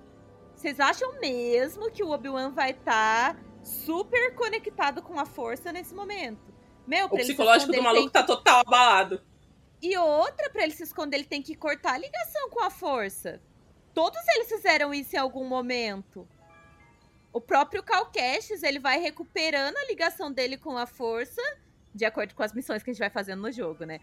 [0.54, 6.54] vocês acham mesmo que o Obi-Wan vai estar super conectado com a força nesse momento?
[6.86, 9.22] Meu, O pra ele se psicológico do maluco tá total abalado.
[9.80, 13.40] E outra, pra ele se esconder, ele tem que cortar a ligação com a força.
[13.92, 16.26] Todos eles fizeram isso em algum momento.
[17.34, 21.42] O próprio Cal Kestis, ele vai recuperando a ligação dele com a força,
[21.92, 23.98] de acordo com as missões que a gente vai fazendo no jogo, né?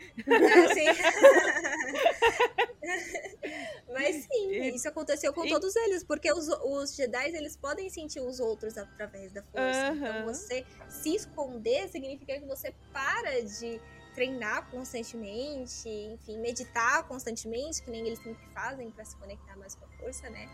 [0.73, 0.91] Sim.
[3.93, 8.19] Mas sim, isso aconteceu com e- todos eles, porque os, os Jedi eles podem sentir
[8.19, 9.87] os outros através da força.
[9.93, 10.25] Então Aham.
[10.25, 13.79] você se esconder significa que você para de
[14.13, 19.85] treinar constantemente, enfim, meditar constantemente, que nem eles sempre fazem para se conectar mais com
[19.85, 20.49] a força, né?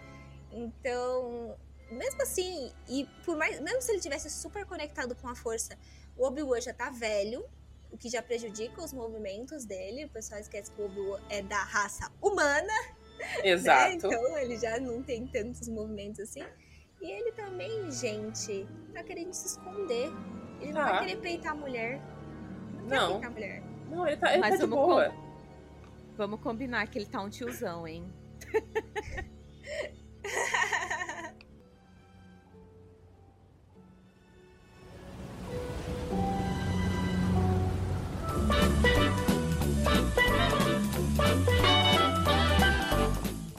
[0.51, 1.57] Então,
[1.91, 5.77] mesmo assim, e por mais, mesmo se ele tivesse super conectado com a força,
[6.15, 7.45] o Obi-Wan já tá velho,
[7.91, 10.05] o que já prejudica os movimentos dele.
[10.05, 12.95] O pessoal esquece que o Obi-Wan é da raça humana, né?
[13.43, 13.93] Exato.
[13.93, 16.43] Então ele já não tem tantos movimentos assim.
[17.01, 20.11] E ele também, gente, tá querendo se esconder.
[20.59, 22.01] Ele não vai querer peitar a mulher.
[22.87, 23.11] Não, Não.
[23.13, 23.63] peitar a mulher.
[23.89, 25.15] Não, ele tá, ele Mas tá de vamos boa.
[26.15, 28.11] Vamos combinar que ele tá um tiozão, hein?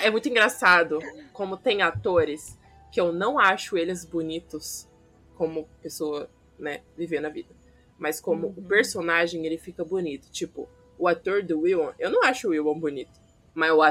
[0.06, 0.98] É muito engraçado
[1.32, 2.58] como tem atores
[2.92, 4.88] que eu não acho eles bonitos
[5.36, 6.28] como pessoa,
[6.58, 7.54] né, vivendo a vida.
[7.98, 8.54] Mas como Uhum.
[8.56, 10.30] o personagem, ele fica bonito.
[10.30, 10.68] Tipo,
[10.98, 13.20] o ator do Willan, eu não acho o Willan bonito.
[13.54, 13.82] Mas o,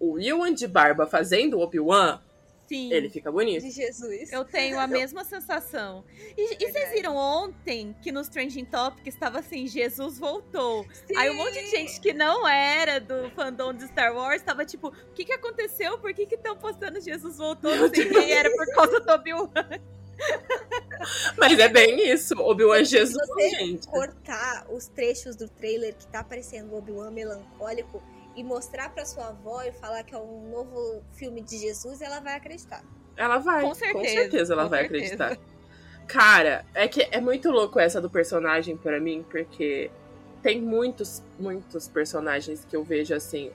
[0.00, 2.20] o Willan de barba fazendo o Obi-Wan,
[2.72, 2.90] Sim.
[2.90, 3.62] ele fica bonito.
[3.62, 4.32] De Jesus.
[4.32, 6.02] Eu tenho a mesma sensação.
[6.36, 10.86] E, e vocês viram ontem que nos Trending Topics estava assim, Jesus voltou.
[11.14, 14.88] Aí um monte de gente que não era do fandom de Star Wars tava tipo,
[14.88, 15.98] o que que aconteceu?
[15.98, 17.76] Por que que estão postando Jesus voltou?
[17.76, 19.50] Não sei quem era por causa do Obi-Wan.
[21.36, 22.34] Mas é bem isso.
[22.40, 23.86] Obi-Wan Se Jesus, você gente.
[23.86, 28.02] cortar os trechos do trailer que tá aparecendo o Obi-Wan melancólico
[28.36, 32.20] e mostrar pra sua avó e falar que é um novo filme de Jesus, ela
[32.20, 32.82] vai acreditar.
[33.16, 33.62] Ela vai.
[33.62, 35.24] Com certeza, ela com vai certeza.
[35.24, 35.52] acreditar.
[36.06, 39.90] Cara, é que é muito louco essa do personagem pra mim, porque
[40.42, 43.50] tem muitos, muitos personagens que eu vejo assim.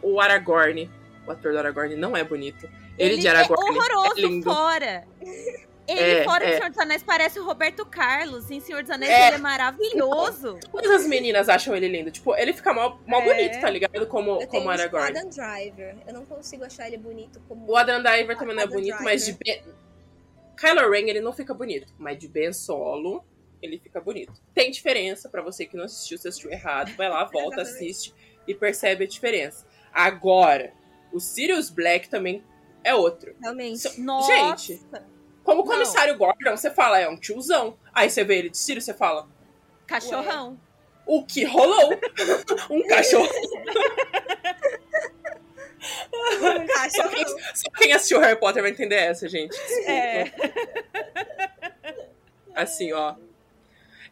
[0.00, 0.90] O Aragorn,
[1.26, 2.68] o ator do Aragorn não é bonito.
[2.96, 4.44] Ele, de Aragorn é horroroso é lindo.
[4.44, 5.04] fora.
[5.88, 6.50] Ele É, fora é.
[6.50, 8.50] de Senhor dos Anéis parece o Roberto Carlos.
[8.50, 9.26] Em Senhor dos Anéis É.
[9.28, 10.58] ele é maravilhoso.
[10.70, 12.10] Todas as meninas acham ele lindo.
[12.10, 13.24] Tipo, ele fica mal, mal É.
[13.24, 14.06] bonito, tá ligado?
[14.06, 15.06] Como, Eu como Aragorn.
[15.08, 15.96] Adam Driver.
[16.06, 17.66] Eu não consigo achar ele bonito como.
[17.70, 19.64] O Adam Driver também não é Adam bonito, mas de Driver.
[19.64, 19.74] Ben...
[20.56, 21.92] Kylo Ren, ele não fica bonito.
[21.98, 23.24] Mas de Ben Solo,
[23.62, 24.32] ele fica bonito.
[24.52, 26.92] Tem diferença, pra você que não assistiu, você assistiu errado.
[26.96, 28.12] Vai lá, volta, assiste
[28.46, 29.66] e percebe a diferença.
[29.92, 30.72] Agora,
[31.12, 32.42] o Sirius Black também
[32.84, 33.34] é outro.
[33.40, 33.78] Realmente.
[33.78, 34.32] So- Nossa.
[34.32, 34.82] Gente,
[35.48, 35.72] como Não.
[35.72, 37.78] comissário Gordon, você fala, é um tiozão.
[37.94, 39.26] Aí você vê ele de Sirius, você fala,
[39.86, 40.60] Cachorrão.
[41.06, 41.98] o que rolou?
[42.70, 43.26] um cachorro.
[46.90, 47.24] Só quem,
[47.54, 49.52] só quem assistiu Harry Potter vai entender essa, gente.
[49.56, 49.90] Desculpa.
[49.90, 50.32] É.
[52.54, 53.14] Assim, ó.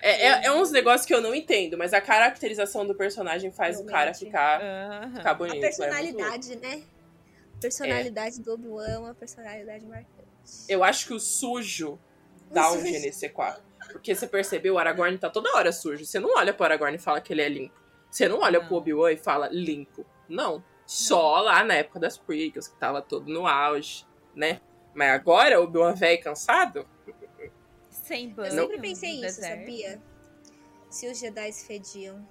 [0.01, 3.79] É, é, é uns negócios que eu não entendo, mas a caracterização do personagem faz
[3.79, 4.25] o cara Realmente.
[4.25, 5.17] ficar, Aham.
[5.17, 5.61] ficar A bonito.
[5.61, 6.83] personalidade, né?
[7.57, 10.16] A personalidade do Obi-Wan é uma personalidade marcante.
[10.69, 11.99] Eu acho que o sujo
[12.51, 13.61] dá um GNC4.
[13.93, 16.05] Porque você percebeu, o Aragorn tá toda hora sujo.
[16.05, 17.75] Você não olha pro Aragorn e fala que ele é limpo.
[18.11, 18.67] Você não olha Não.
[18.67, 20.05] pro Obi-Wan e fala limpo.
[20.29, 20.63] Não.
[20.87, 24.61] Só lá na época das prequels, que tava todo no auge, né?
[24.95, 26.87] Mas agora, o Obi-Wan velho e cansado,
[27.91, 28.53] Sem Eu banho.
[28.53, 29.59] sempre pensei isso, deserto.
[29.61, 30.03] sabia?
[30.89, 32.27] Se os Jedi fediam.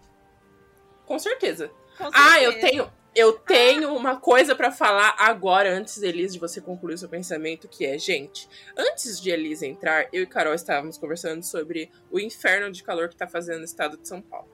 [1.05, 1.69] com certeza.
[1.97, 2.71] Com Ah, eu certeza.
[2.71, 7.07] tenho, eu tenho uma coisa pra falar agora, antes, Elise, de você concluir o seu
[7.09, 8.47] pensamento, que é, gente,
[8.77, 13.15] antes de Elise entrar, eu e Carol estávamos conversando sobre o inferno de calor que
[13.15, 14.49] tá fazendo no estado de São Paulo.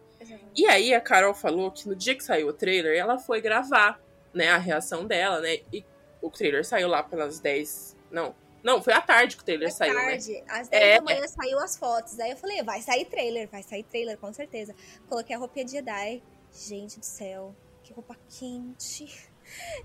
[0.55, 3.99] E aí a Carol falou que no dia que saiu o trailer, ela foi gravar,
[4.34, 5.59] né, a reação dela, né?
[5.74, 5.84] E
[6.22, 7.97] o trailer saiu lá pelas 10.
[8.12, 8.36] Não.
[8.64, 10.01] Não, foi à tarde que o trailer À saiu, né?
[10.12, 10.95] tarde, às 10 É.
[10.97, 12.20] da manhã saiu as fotos.
[12.20, 14.76] Aí eu falei, vai sair trailer, vai sair trailer, com certeza.
[15.09, 16.22] Coloquei a roupinha de Jedi.
[16.53, 17.55] Gente do céu,
[17.91, 19.29] que roupa quente.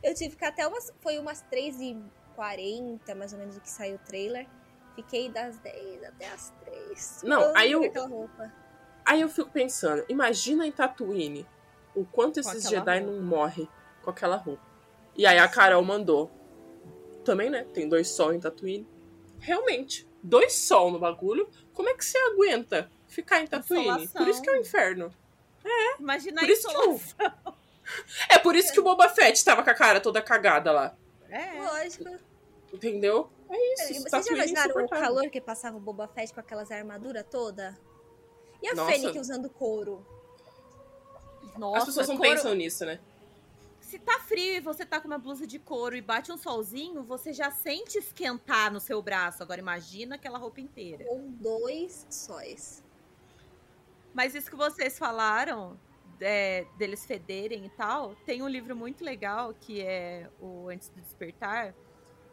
[0.02, 0.92] Eu tive que ficar até umas.
[1.00, 4.46] Foi umas 3h40, mais ou menos, o que saiu o trailer.
[4.94, 7.22] Fiquei das 10 até as 3.
[7.24, 7.82] Não, aí eu-.
[9.04, 11.46] Aí eu fico pensando, imagina em Tatooine
[11.94, 13.12] o quanto esses Jedi roupa.
[13.12, 13.68] não morrem
[14.02, 14.62] com aquela roupa.
[15.14, 16.30] E aí a Carol mandou.
[17.24, 17.64] Também, né?
[17.72, 18.86] Tem dois sol em Tatooine.
[19.38, 21.48] Realmente, dois sol no bagulho.
[21.72, 23.84] Como é que você aguenta ficar em Tatooine?
[23.84, 24.22] Insolação.
[24.22, 25.14] Por isso que é o inferno.
[25.98, 27.00] Imagina Por a isso que eu...
[28.30, 30.96] É por isso que o Boba Fett tava com a cara toda cagada lá.
[31.28, 31.62] É.
[31.62, 32.18] Lógico.
[32.72, 33.30] Entendeu?
[33.48, 33.84] É isso.
[33.86, 37.24] Vocês já Tatooine é imaginaram o calor que passava o Boba Fett com aquelas armaduras
[37.30, 37.78] toda?
[38.62, 38.90] E a Nossa.
[38.92, 40.04] Fennec usando couro?
[41.56, 42.98] Nossa, As pessoas não couro- pensam nisso, né?
[43.80, 47.04] Se tá frio e você tá com uma blusa de couro e bate um solzinho,
[47.04, 49.42] você já sente esquentar no seu braço.
[49.44, 51.04] Agora imagina aquela roupa inteira.
[51.04, 52.82] Com dois sóis.
[54.12, 55.78] Mas isso que vocês falaram,
[56.20, 61.00] é, deles federem e tal, tem um livro muito legal que é o Antes do
[61.00, 61.74] Despertar.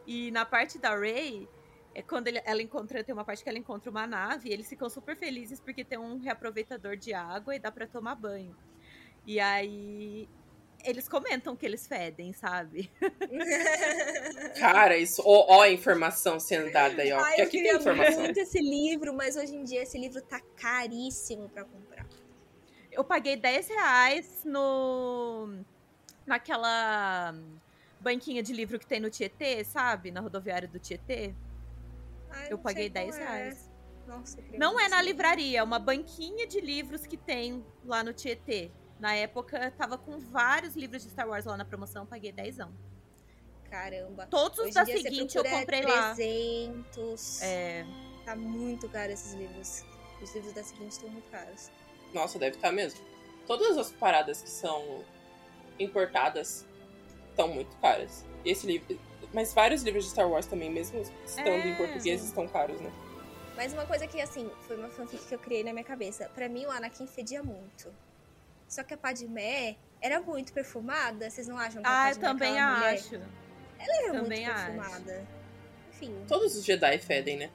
[0.06, 1.48] E na parte da Ray,
[1.94, 4.68] é quando ele- ela encontra, tem uma parte que ela encontra uma nave, e eles
[4.68, 8.54] ficam super felizes porque tem um reaproveitador de água e dá pra tomar banho.
[9.26, 10.28] E aí
[10.84, 12.90] eles comentam que eles fedem, sabe?
[14.60, 15.22] Cara, isso.
[15.24, 17.18] Ó, ó a informação sendo dada aí, ó.
[17.20, 18.20] Ai, Porque eu aqui tem informação.
[18.20, 22.06] muito esse livro, mas hoje em dia esse livro tá caríssimo pra comprar.
[22.94, 25.58] Eu paguei 10 reais no.
[26.26, 27.34] naquela
[28.00, 30.10] banquinha de livro que tem no Tietê, sabe?
[30.10, 31.34] Na rodoviária do Tietê.
[32.30, 33.20] Ai, Eu não paguei sei qual 10 é.
[33.20, 33.70] reais.
[34.06, 38.12] Nossa, eu Não é na livraria, é uma banquinha de livros que tem lá no
[38.12, 38.70] Tietê.
[39.00, 42.58] Na época, tava com vários livros de Star Wars lá na promoção, paguei 10.
[43.70, 44.26] Caramba.
[44.26, 46.14] Todos os Hoje da seguinte eu comprei lá.
[46.14, 47.42] 300.
[47.42, 47.84] É,
[48.24, 49.84] Tá muito caro esses livros.
[50.22, 51.70] Os livros da seguinte estão muito caros.
[52.14, 53.00] Nossa, deve estar mesmo.
[53.46, 55.04] Todas as paradas que são
[55.78, 56.64] importadas
[57.30, 58.24] estão muito caras.
[58.44, 58.98] Esse livro.
[59.32, 62.26] Mas vários livros de Star Wars também, mesmo estando É, em português, sim.
[62.28, 62.92] estão caros, né?
[63.56, 66.28] Mas uma coisa que, assim, foi uma fanfic que eu criei na minha cabeça.
[66.34, 67.92] Pra mim, o Anakin fedia muito.
[68.68, 71.28] Só que a Padmé era muito perfumada.
[71.30, 73.14] Vocês não acham que Ah, eu Padmé, também aquela mulher, acho.
[73.14, 74.64] ela era também muito acho.
[74.66, 75.26] perfumada?
[75.92, 77.50] Enfim, Todos os Jedi fedem, né?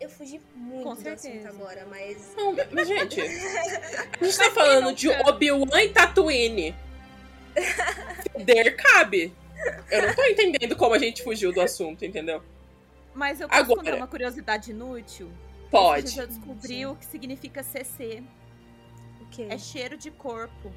[0.00, 1.48] Eu fugi muito Com do certeza.
[1.48, 2.34] assunto agora, mas...
[2.36, 3.20] Não, mas, gente,
[4.20, 5.08] a gente tá falando de?
[5.08, 6.74] Obi-Wan e Tatooine.
[8.32, 9.32] Feder cabe.
[9.90, 12.42] Eu não tô entendendo como a gente fugiu do assunto, entendeu?
[13.14, 15.30] Mas eu posso Agora- contar uma curiosidade inútil?
[15.70, 16.04] Pode.
[16.04, 18.22] Esses dias Eu descobri o que significa CC.
[19.20, 19.46] O quê?
[19.50, 20.72] É cheiro de corpo.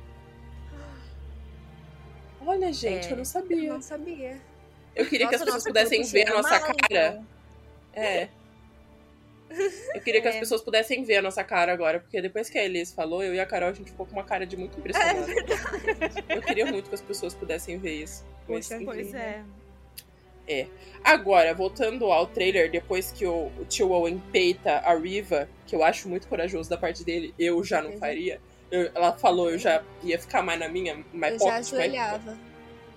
[2.45, 3.11] Olha, gente, É.
[3.11, 3.73] eu não Eu sabia.
[3.73, 4.41] não sabia.
[4.95, 7.23] Eu queria que as Nossa, pessoas nossa, pudessem ver a nossa cara.
[7.93, 8.27] É.
[9.93, 10.39] Eu queria que as É.
[10.39, 13.39] pessoas pudessem ver a nossa cara agora, porque depois que a Elis falou, eu e
[13.39, 15.21] a Carol, a gente ficou com uma cara de muito É impressionada.
[15.25, 16.23] verdade.
[16.29, 18.25] eu queria muito que as pessoas pudessem ver isso.
[18.47, 18.85] Poxa enfim.
[18.85, 19.45] Pois Incrível.
[20.47, 20.67] é.
[21.03, 25.83] Agora, voltando ao trailer, depois que o, o tio Owen peita a Riva, que eu
[25.83, 28.39] acho muito corajoso da parte dele, eu já não faria.
[28.71, 31.73] Eu- ela falou, eu já ia ficar mais na minha, mais Eu já pocket, mais-
[31.73, 32.37] ajoelhava.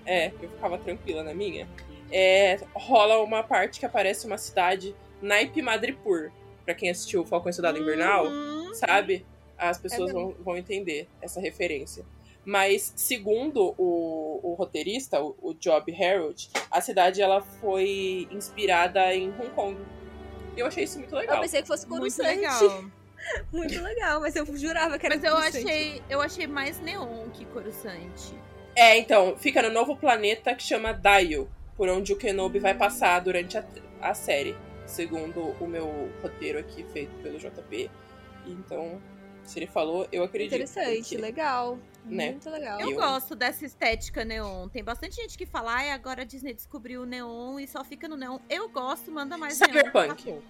[0.04, 1.68] É, eu ficava tranquila na minha.
[2.11, 6.30] É, rola uma parte que aparece uma cidade, Naipe Madripoor.
[6.67, 8.75] Pra quem assistiu o Falcão e Soldado Invernal, Uhum.
[8.75, 9.25] sabe?
[9.57, 12.05] As pessoas É vão, vão entender essa referência.
[12.45, 19.31] Mas, segundo o, o roteirista, o, o Job Harold, a cidade ela foi inspirada em
[19.31, 19.77] Hong Kong.
[20.57, 21.41] E eu achei isso muito Eu legal.
[21.41, 22.29] pensei que fosse Muito Coruscante.
[22.37, 22.85] legal.
[23.51, 27.45] Muito legal, mas eu jurava que era Mas eu achei, eu achei mais neon que
[27.47, 28.35] Coruscante.
[28.77, 33.19] É, então, fica no novo planeta que chama Daio, por onde o Kenobi vai passar
[33.21, 33.64] durante a,
[34.03, 34.55] a série,
[34.87, 37.91] segundo o meu roteiro aqui feito pelo JP.
[38.47, 39.01] Então,
[39.45, 40.55] se ele falou, eu acredito.
[40.55, 41.78] Interessante, porque- legal.
[42.05, 42.30] né?
[42.32, 42.80] Muito legal.
[42.80, 44.68] Eu, Eu- gosto dessa estética neon.
[44.68, 48.07] Tem bastante gente que fala, ai, agora a Disney descobriu o neon e só fica
[48.09, 48.39] no neon.
[48.49, 50.24] Eu gosto, manda mais Cyberpunk.
[50.26, 50.39] neon.
[50.39, 50.43] Acabou.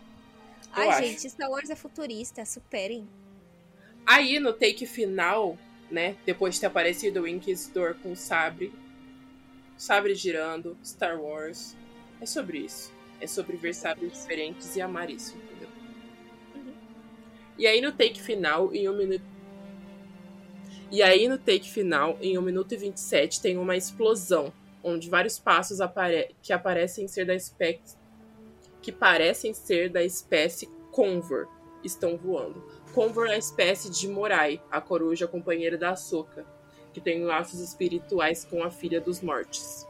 [0.73, 1.03] Ai, acho.
[1.05, 3.09] gente, Star Wars é futurista, superem.
[4.05, 5.57] Aí no take final,
[5.91, 8.71] né, depois de ter aparecido o Inquisidor com o sabre,
[9.79, 11.75] sabre girando, Star Wars,
[12.21, 12.93] é sobre isso.
[13.21, 13.73] É sobre ver
[14.13, 15.69] diferentes e amar isso, entendeu?
[16.55, 16.75] Uhum.
[17.59, 19.25] E aí no take final, em um minuto.
[20.91, 24.53] E aí no take final, em 1 minuto e 27, tem uma explosão,
[24.85, 26.35] onde vários passos apare...
[26.41, 27.97] que aparecem ser da espécie.
[28.81, 31.49] que parecem ser da espécie Convor
[31.83, 32.63] estão voando.
[32.95, 36.47] Convor é a espécie de Morai, a coruja companheira da Ahsoka,
[36.93, 39.87] que tem laços espirituais com a filha dos mortes.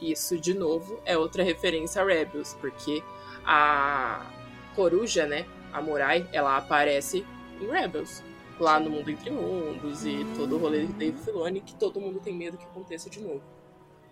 [0.00, 3.02] Isso, de novo, é outra referência a Rebels, porque
[3.44, 4.26] a
[4.74, 7.24] coruja, né, a Morai, ela aparece
[7.60, 8.22] em Rebels.
[8.60, 12.18] Lá no Mundo Entre Mundos e todo o rolê de Dave Filoni, que todo mundo
[12.18, 13.42] tem medo que aconteça de novo.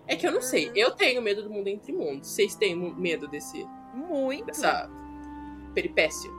[0.07, 2.29] É que eu não sei, eu tenho medo do Mundo Entre Mundos.
[2.29, 4.47] Vocês têm medo desse, Muito.
[4.47, 4.89] dessa
[5.75, 6.31] peripécia?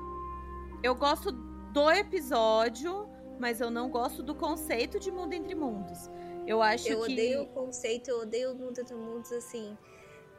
[0.81, 6.09] Eu gosto do episódio, mas eu não gosto do conceito de mundo entre mundos.
[6.47, 7.11] Eu acho Eu que.
[7.11, 9.77] odeio o conceito, eu odeio o mundo entre mundos, assim.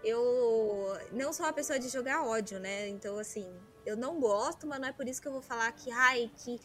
[0.02, 2.88] Eu não sou uma pessoa de jogar ódio, né?
[2.88, 3.46] Então, assim,
[3.84, 6.58] eu não gosto, mas não é por isso que eu vou falar que, ai, que,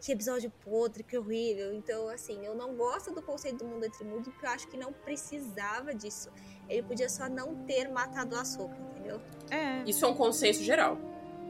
[0.00, 1.74] que episódio podre, que horrível.
[1.74, 4.76] Então, assim, eu não gosto do conceito do mundo entre mundos, porque eu acho que
[4.76, 6.30] não precisava disso.
[6.68, 9.20] Ele podia só não ter matado a Soca, entendeu?
[9.50, 9.82] É.
[9.84, 10.96] Isso é um consenso geral.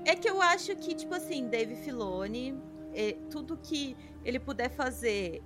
[0.04, 2.58] É que eu acho que, tipo assim, Dave Filoni,
[2.94, 5.42] é, tudo que ele puder fazer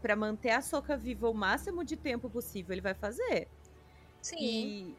[0.00, 3.48] pra manter a Soca viva o máximo de tempo possível, ele vai fazer.
[4.20, 4.36] Sim.
[4.38, 4.96] E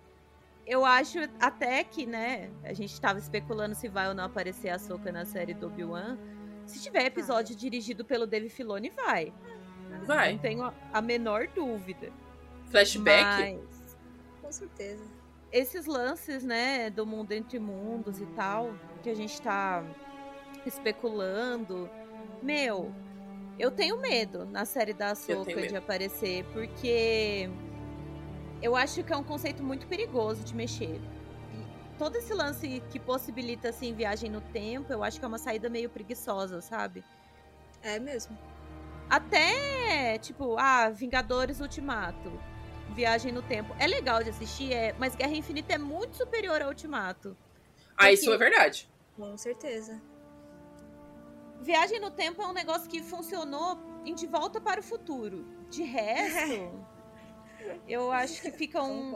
[0.66, 4.78] eu acho até que, né, a gente tava especulando se vai ou não aparecer a
[4.80, 6.18] Soca na série do Obi-Wan.
[6.66, 9.34] Se tiver episódio dirigido pelo Dave Filoni, vai.
[10.06, 10.34] Vai.
[10.34, 12.12] Não tenho a- a menor dúvida.
[12.70, 13.58] Flashback?
[13.58, 13.98] Mas
[14.42, 15.04] Com certeza.
[15.52, 18.72] esses lances, né, do mundo entre mundos e tal,
[19.02, 19.84] que a gente tá
[20.66, 21.90] especulando,
[22.42, 22.94] meu,
[23.60, 25.68] eu tenho medo na série da medo.
[25.68, 27.50] de aparecer, porque
[28.62, 30.96] eu acho que é um conceito muito perigoso de mexer.
[31.54, 35.38] E todo esse lance que possibilita, assim, viagem no tempo, eu acho que é uma
[35.38, 37.04] saída meio preguiçosa, sabe?
[37.84, 38.38] É mesmo.
[39.10, 42.32] Até, tipo, ah, Vingadores Ultimato.
[42.96, 43.76] Viagem no tempo.
[43.78, 47.36] É legal de assistir, é, mas Guerra Infinita é muito superior ao Ultimato.
[47.98, 48.90] Ah, isso é verdade.
[49.18, 50.02] Com certeza.
[51.62, 55.46] Viagem no tempo é um negócio que funcionou em De Volta para o Futuro.
[55.70, 56.72] De resto,
[57.88, 59.16] eu acho que fica um,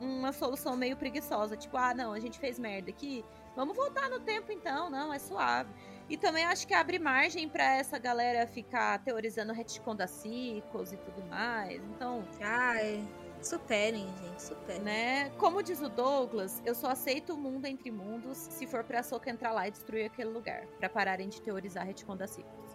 [0.00, 1.56] uma solução meio preguiçosa.
[1.56, 3.24] Tipo, ah, não, a gente fez merda aqui.
[3.54, 5.70] Vamos voltar no tempo então, não, é suave.
[6.08, 10.96] E também acho que abre margem pra essa galera ficar teorizando retcon das sequels e
[10.96, 11.82] tudo mais.
[11.84, 13.06] Então, Ai,
[13.42, 14.82] Superem, gente, superem.
[14.82, 15.30] Né?
[15.38, 19.30] Como diz o Douglas, eu só aceito o mundo entre mundos se for pra Soca
[19.30, 22.70] entrar lá e destruir aquele lugar, pra pararem de teorizar a retcon da ciclos.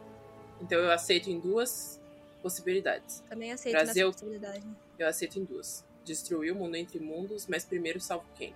[0.61, 1.99] Então eu aceito em duas
[2.41, 3.21] possibilidades.
[3.29, 4.65] Também aceito Brasil- essa possibilidade.
[4.97, 5.85] Eu aceito em duas.
[6.05, 8.53] Destruir o mundo entre mundos, mas primeiro salvo quem?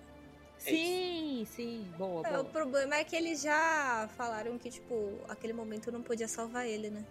[0.66, 2.44] É sim, sim, boa, É, o boa.
[2.46, 7.04] problema é que eles já falaram que, tipo, aquele momento não podia salvar ele, né?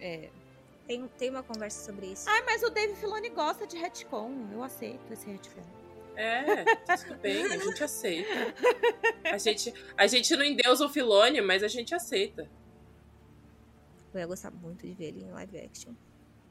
[0.00, 0.30] É.
[0.86, 2.28] Tem, tem uma conversa sobre isso.
[2.28, 4.48] Ah, mas o Dave Filoni gosta de retcon.
[4.52, 5.62] Eu aceito esse retcon.
[6.16, 6.64] É,
[6.96, 8.54] tudo bem, a gente aceita.
[9.24, 12.48] A gente, a gente não endeusa o Filone, mas a gente aceita.
[14.14, 15.92] Eu ia gostar muito de ver ele em live action.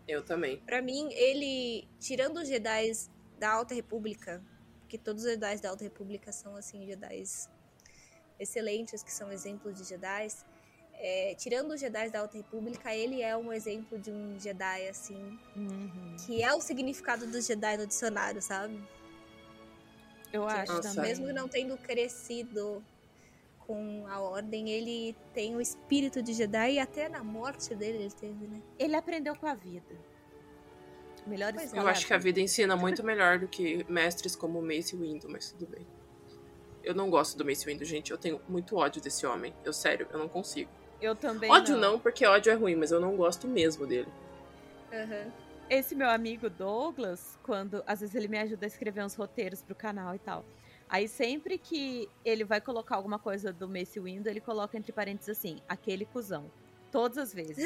[0.08, 0.58] Eu também.
[0.60, 2.92] Pra mim, ele, tirando os Jedi
[3.40, 4.44] da Alta República,
[4.82, 7.24] porque todos os Jedi da Alta República são, assim, Jedi
[8.40, 10.28] excelentes, que são exemplos de Jedi.
[10.98, 15.38] É, tirando os Jedi da Alta República, ele é um exemplo de um Jedi, assim,
[15.56, 16.16] Uhum.
[16.26, 18.82] que é o significado do Jedi no dicionário, sabe?
[20.32, 20.90] Eu acho Nossa.
[20.90, 21.10] também.
[21.10, 22.84] Mesmo não tendo crescido
[23.60, 28.12] com a Ordem, ele tem o espírito de Jedi e até na morte dele ele
[28.12, 28.62] teve, né?
[28.78, 29.96] Ele aprendeu com a vida.
[31.26, 31.80] Melhor Pois é.
[31.80, 35.28] Eu acho que a vida ensina muito melhor do que mestres como o Mace Windu,
[35.28, 35.86] mas tudo bem.
[36.84, 38.12] Eu não gosto do Mace Windu, gente.
[38.12, 39.54] Eu tenho muito ódio desse homem.
[39.64, 40.70] Eu, sério, eu não consigo.
[41.06, 42.00] Eu também ódio não.
[42.00, 44.08] porque ódio é ruim, mas eu não gosto mesmo dele.
[44.92, 45.32] Aham.
[45.70, 49.74] Esse meu amigo Douglas, quando às vezes ele me ajuda a escrever uns roteiros pro
[49.76, 50.44] canal e tal.
[50.88, 55.30] Aí sempre que ele vai colocar alguma coisa do Mace Windu, ele coloca entre parênteses
[55.38, 56.52] assim, aquele cuzão.
[56.92, 57.58] Todas as vezes.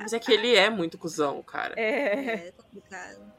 [0.00, 1.74] Mas é que ele é muito cuzão, cara.
[1.78, 2.48] É.
[2.48, 3.32] É complicado.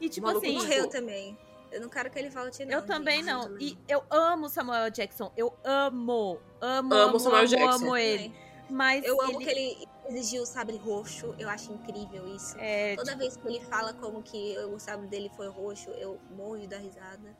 [0.00, 1.38] E tipo assim, tipo- Morreu também.
[1.74, 2.72] Eu não quero que ele volte, não.
[2.72, 3.26] eu também gente.
[3.26, 3.58] não.
[3.58, 5.32] E eu amo Samuel Jackson.
[5.36, 6.38] Eu amo.
[6.60, 7.84] Amo, Amo amo, Samuel amo, Jackson.
[7.84, 8.34] amo ele.
[8.70, 11.34] Mas Eu amo ele que ele exigiu o sabre roxo.
[11.38, 12.56] Eu acho incrível isso.
[12.58, 16.58] é, Toda vez que ele fala como que o sabre dele foi roxo, eu morro
[16.58, 17.36] de dar risada.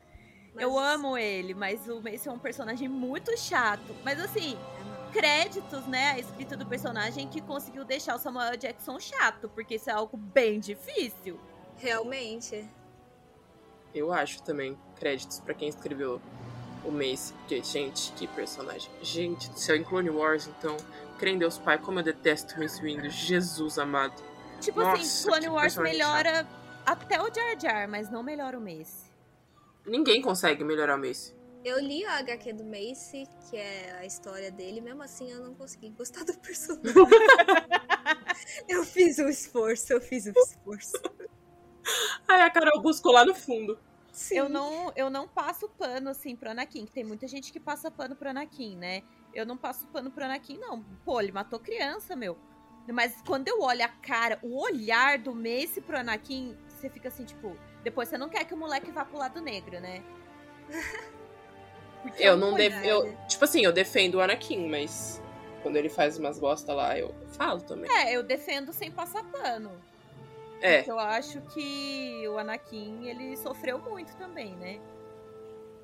[0.53, 3.95] Mas- Eu amo ele, mas o Mace é um personagem muito chato.
[4.05, 5.12] Mas assim, É, não.
[5.12, 9.89] créditos, né, a escrita do personagem que conseguiu deixar o Samuel Jackson chato, porque isso
[9.91, 11.41] é algo bem difícil.
[11.76, 12.68] Realmente.
[13.95, 16.20] Eu acho também créditos pra quem escreveu
[16.84, 17.32] o Mace.
[17.34, 18.90] Porque, gente, que personagem.
[19.01, 20.76] Gente do céu, em Clone Wars, então.
[21.18, 23.09] Crê em Deus Pai, como eu detesto o Mace Windu.
[23.09, 24.20] Jesus amado.
[24.61, 26.47] Tipo Nossa, assim, Clone Wars melhora
[26.84, 29.12] até o Jar Jar, mas não melhora o Mace.
[29.86, 31.34] Ninguém consegue melhorar o Mace.
[31.64, 35.55] Eu li a HQ do Mace, que é a história dele, mesmo assim eu não
[35.55, 36.92] consegui gostar do personagem.
[38.68, 40.92] eu fiz um esforço, eu fiz um esforço.
[42.28, 43.78] Ai, a Carol buscou lá no fundo.
[44.12, 44.39] Sim.
[44.39, 47.91] Eu não, eu não passo pano, assim, pro Anakin, que tem muita gente que passa
[47.91, 49.03] pano pro Anakin, né?
[49.35, 50.85] Eu não passo pano pro Anakin, não.
[51.05, 52.39] Pô, ele matou criança, meu.
[52.87, 57.24] Mas quando eu olho a cara, o olhar do Mace pro Anakin, você fica assim,
[57.24, 57.57] tipo...
[57.82, 60.03] Depois você não quer que o moleque vá pro lado negro, né?
[62.03, 62.59] Porque é Eu um não.
[62.59, 65.20] Eu, tipo assim, eu defendo o Anakin, mas
[65.62, 67.91] quando ele faz umas bosta lá, eu falo também.
[67.91, 69.72] É, eu defendo sem passar pano.
[70.61, 74.80] É, eu acho que o Anakin, ele sofreu muito também, né?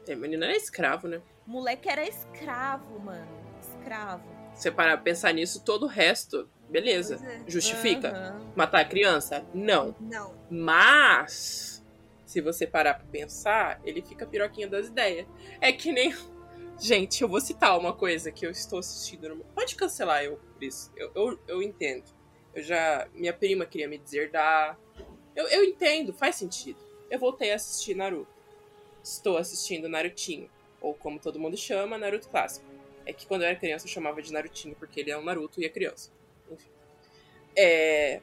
[0.08, 1.22] o menino era escravo, né?
[1.46, 3.28] Moleque era escravo, mano.
[3.60, 4.24] Escravo.
[4.54, 7.20] Se você parar pra pensar nisso, todo o resto, beleza.
[7.24, 7.42] É.
[7.46, 8.08] Justifica.
[8.08, 8.52] Aham.
[8.56, 9.46] Matar a criança?
[9.54, 9.94] Não.
[10.00, 10.34] Não.
[10.50, 11.84] Mas,
[12.24, 15.26] se você parar pra pensar, ele fica piroquinha das ideias.
[15.60, 16.14] É que nem.
[16.78, 19.44] Gente, eu vou citar uma coisa que eu estou assistindo.
[19.54, 20.90] Pode cancelar eu por isso.
[20.96, 22.04] Eu, eu, eu entendo.
[22.54, 23.08] Eu já.
[23.14, 24.78] Minha prima queria me deserdar.
[25.34, 26.78] Eu, eu entendo, faz sentido.
[27.10, 28.32] Eu voltei a assistir Naruto.
[29.02, 30.50] Estou assistindo Narutinho.
[30.80, 32.66] Ou como todo mundo chama, Naruto Clássico.
[33.06, 35.60] É que quando eu era criança eu chamava de Narutinho, porque ele é um Naruto
[35.60, 36.10] e é criança.
[36.50, 36.70] Enfim.
[37.56, 38.20] É.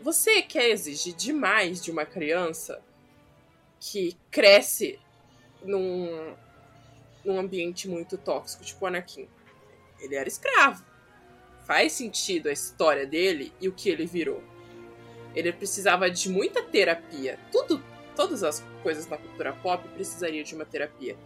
[0.00, 2.82] Você quer exigir demais de uma criança
[3.80, 4.98] que cresce
[5.62, 6.34] num,
[7.24, 9.28] num ambiente muito tóxico, tipo o Anakin.
[10.00, 10.84] Ele era escravo.
[11.68, 14.42] Faz sentido a história dele e o que ele virou.
[15.36, 17.38] Ele precisava de muita terapia.
[17.52, 17.80] Tudo,
[18.16, 21.16] todas as coisas na cultura pop precisaria de uma terapia.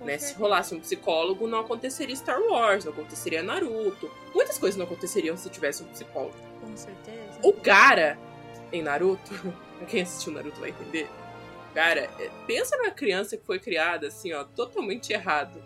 [0.00, 0.18] Né?
[0.18, 4.10] Se rolasse um psicólogo, não aconteceria Star Wars, não aconteceria Naruto.
[4.34, 6.34] Muitas coisas não aconteceriam se tivesse um psicólogo.
[6.60, 7.38] Com certeza.
[7.40, 8.18] O Gara
[8.72, 9.32] em Naruto,
[9.78, 11.08] pra quem assistiu Naruto vai entender.
[11.72, 15.62] Cara, é, pensa numa criança que foi criada assim, ó, totalmente errado.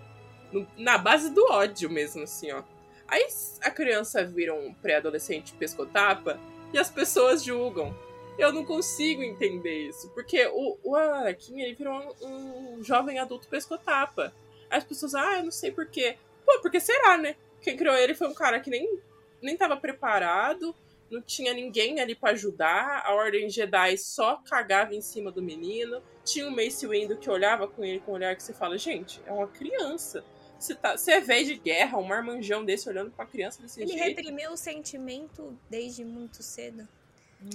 [0.53, 2.63] No- na base do ódio mesmo, assim, ó.
[3.09, 3.27] Aí
[3.63, 6.39] a criança vira um pré-adolescente pescotapa
[6.73, 7.97] e as pessoas julgam.
[8.39, 10.11] Eu não consigo entender isso.
[10.11, 14.33] Porque o, o Anakin, ele virou um, um jovem adulto pescotapa.
[14.69, 16.17] As pessoas, ah, eu não sei porquê.
[16.45, 17.37] Pô, porque será, né?
[17.61, 19.01] Quem criou ele foi um cara que nem,
[19.41, 20.75] nem tava preparado
[21.11, 26.03] não tinha ninguém ali para ajudar, a Ordem Jedi só cagava em cima do menino.
[26.25, 29.21] Tinha o Mace Windu que olhava com ele com um olhar que você fala, gente,
[29.27, 30.25] é uma criança.
[30.59, 33.93] Você, tá, você é velho de guerra, um marmanjão desse olhando pra criança desse Ele
[33.93, 34.17] jeito.
[34.17, 36.89] reprimiu o sentimento desde muito cedo.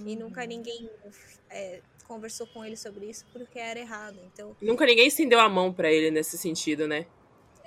[0.06, 0.90] E nunca ninguém
[1.50, 4.20] é, conversou com ele sobre isso porque era errado.
[4.32, 7.06] Então, Nunca ninguém estendeu a mão pra ele nesse sentido, né?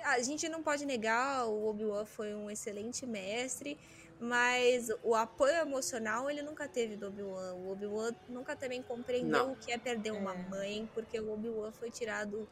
[0.03, 3.75] a gente não pode negar, o Obi-Wan foi um excelente mestre,
[4.19, 7.53] mas o apoio emocional ele nunca teve do Obi-Wan.
[7.55, 9.53] O Obi-Wan nunca também compreendeu Não.
[9.53, 10.49] o que é perder uma É.
[10.49, 12.47] mãe, porque o Obi-Wan foi tirado,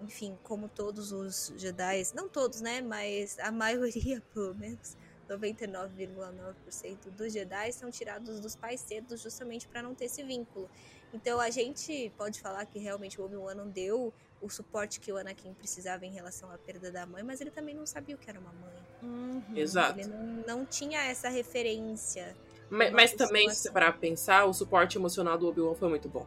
[0.00, 4.96] enfim, como todos os Jedi, não todos, né, mas a maioria, pelo menos,
[5.28, 10.68] 99,9% dos Jedi são tirados dos pais cedo justamente para não ter esse vínculo.
[11.12, 15.16] Então a gente pode falar que realmente o Obi-Wan não deu o suporte que o
[15.16, 18.28] Anakin precisava em relação à perda da mãe, mas ele também não sabia o que
[18.28, 18.76] era uma mãe.
[19.02, 19.56] Uhum.
[19.56, 19.98] Exato.
[19.98, 22.36] Ele não, não tinha essa referência.
[22.68, 23.62] Mas, mas também, se situação.
[23.62, 26.26] você parar pra pensar, o suporte emocional do Obi-Wan foi muito bom.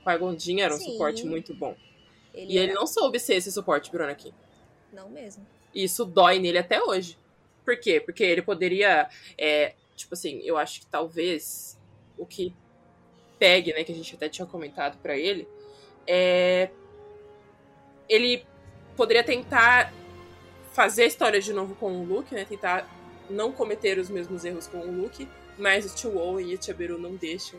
[0.00, 0.92] O Qui-Gon Jinn era um Sim.
[0.92, 1.76] suporte muito bom.
[2.34, 4.32] Ele E ele era- não soube ser esse suporte pro Anakin.
[4.92, 5.46] Não mesmo.
[5.74, 7.16] E isso dói nele até hoje.
[7.64, 8.00] Por quê?
[8.00, 9.08] Porque ele poderia.
[9.38, 11.78] é, tipo assim, eu acho que talvez
[12.18, 12.54] o que
[13.38, 15.46] pegue, né, que a gente até tinha comentado pra ele,
[16.06, 16.70] é.
[18.08, 18.44] Ele
[18.96, 19.92] poderia tentar
[20.72, 22.44] fazer a história de novo com o Luke, né?
[22.44, 22.88] Tentar
[23.28, 26.74] não cometer os mesmos erros com o Luke, mas o Tio Owen e o Tia
[26.74, 27.58] Beru não deixam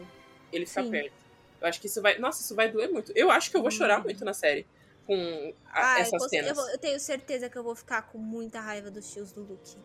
[0.52, 0.92] ele ficar Sim.
[0.92, 1.21] perto.
[1.62, 2.18] Eu acho que isso vai.
[2.18, 3.12] Nossa, isso vai doer muito.
[3.16, 4.66] Eu acho que eu vou chorar muito na série
[5.06, 6.50] com a- Ah, eu, essas cons- cenas.
[6.50, 9.42] eu, vou- eu tenho certeza que eu vou ficar com muita raiva dos tios do
[9.44, 9.78] Luke.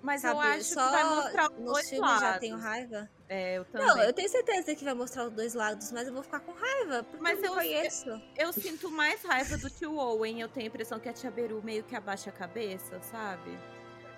[0.00, 0.34] Mas Sabe?
[0.34, 2.20] eu acho Só que vai mostrar os dois filmes lados.
[2.28, 3.10] já tenho raiva.
[3.28, 3.86] É, eu também.
[3.86, 6.52] Não, eu tenho certeza que vai mostrar os dois lados, mas eu vou ficar com
[6.52, 8.22] raiva, porque Mas eu eu- conheço.
[8.36, 10.40] Eu sinto mais raiva do tio Owen.
[10.40, 13.58] Eu tenho a impressão que a tia Beru meio que abaixa a cabeça, sabe?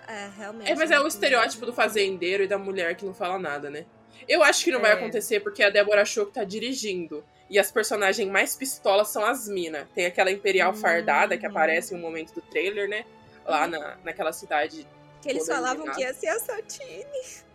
[0.07, 0.69] É, realmente.
[0.71, 3.69] É, mas é não o estereótipo do fazendeiro e da mulher que não fala nada,
[3.69, 3.85] né?
[4.27, 4.93] Eu acho que não vai É.
[4.93, 7.23] acontecer porque a Débora achou que tá dirigindo.
[7.49, 9.85] E as personagens mais pistolas são as minas.
[9.93, 10.77] Tem aquela Imperial Uhum.
[10.77, 13.05] fardada que aparece em um momento do trailer, né?
[13.45, 14.87] Lá na, naquela cidade.
[15.21, 15.97] Que eles falavam iluminada.
[15.97, 17.05] que ia ser a Satine.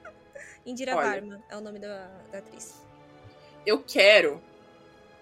[0.67, 1.11] Indira Olha.
[1.11, 2.75] Varma é o nome da, da atriz.
[3.65, 4.43] Eu quero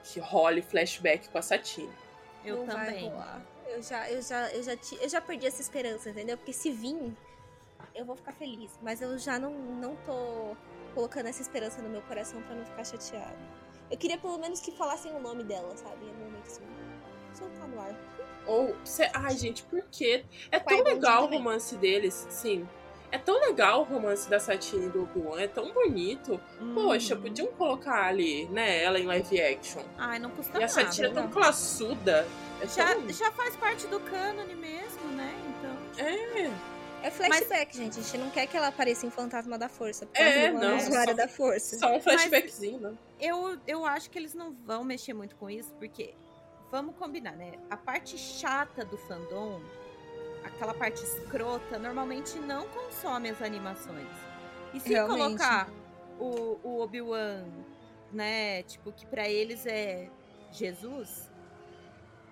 [0.03, 1.92] que role flashback com a Satine.
[2.45, 3.09] Eu não vai também.
[3.09, 3.42] rolar.
[3.68, 6.36] Eu já, eu, já, eu, já, ti- eu já perdi essa esperança, entendeu?
[6.36, 7.16] Porque se vir,
[7.95, 8.78] eu vou ficar feliz.
[8.82, 10.57] Mas eu já não, não tô
[10.95, 13.36] colocando essa esperança no meu coração pra não ficar chateada.
[13.90, 16.05] Eu queria pelo menos que falassem o nome dela, sabe?
[16.05, 16.62] Em algum momento assim.
[17.34, 17.95] Soltar no ar.
[18.47, 18.76] Ou.
[18.84, 20.24] cê- Ai, gente, por quê?
[20.51, 21.38] É tão Qui-Gon legal o também.
[21.38, 22.68] romance deles, sim.
[23.11, 26.40] É tão legal o romance da Satine e do Obi-Wan, é tão bonito.
[26.74, 27.22] Poxa, Uhum.
[27.22, 29.82] podiam colocar ali, né, ela em live action.
[29.97, 30.72] Ai, não custa E a nada.
[30.72, 32.26] Satine é tão classuda.
[32.61, 33.09] É já, tão...
[33.11, 35.32] já faz parte do cânone mesmo, né?
[35.49, 36.05] Então.
[36.05, 36.51] É.
[37.05, 37.98] É flashback, gente.
[37.98, 40.07] A gente não quer que ela apareça em Fantasma da Força.
[40.07, 41.78] Porque É, ela não é usuária só- da Força.
[41.78, 42.94] Só um flashbackzinho, né?
[43.20, 46.14] Eu, eu acho que eles não vão mexer muito com isso, porque
[46.70, 47.52] vamos combinar, né?
[47.68, 49.61] A parte chata do fandom,
[50.44, 54.09] aquela parte escrota, normalmente não consome as animações.
[54.72, 55.18] E se Realmente.
[55.18, 55.68] colocar
[56.18, 57.44] o, o Obi-Wan,
[58.12, 58.62] né?
[58.62, 60.09] Tipo, que pra eles é
[60.50, 61.30] Jesus,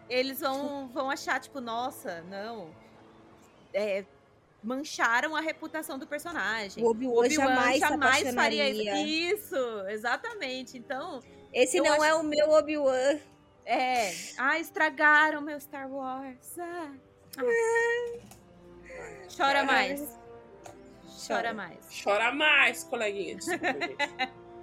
[0.08, 2.70] eles vão, vão achar, tipo, nossa, não.
[3.74, 4.04] É,
[4.62, 6.82] mancharam a reputação do personagem.
[6.84, 7.80] O Obi-Wan jamais, se
[8.32, 9.02] faria apaixonaria.
[9.02, 9.56] isso.
[9.88, 10.78] Exatamente.
[10.78, 11.20] Então,
[11.52, 13.18] Esse não acho- é o meu Obi-Wan.
[13.66, 14.12] é.
[14.38, 16.58] Ah, estragaram meu Star Wars.
[16.58, 16.92] Ah.
[17.38, 17.42] Ah.
[19.36, 20.00] Chora mais.
[20.00, 20.18] Chora
[21.26, 21.54] Chora.
[21.54, 21.78] mais.
[22.02, 23.38] Chora mais, coleguinha.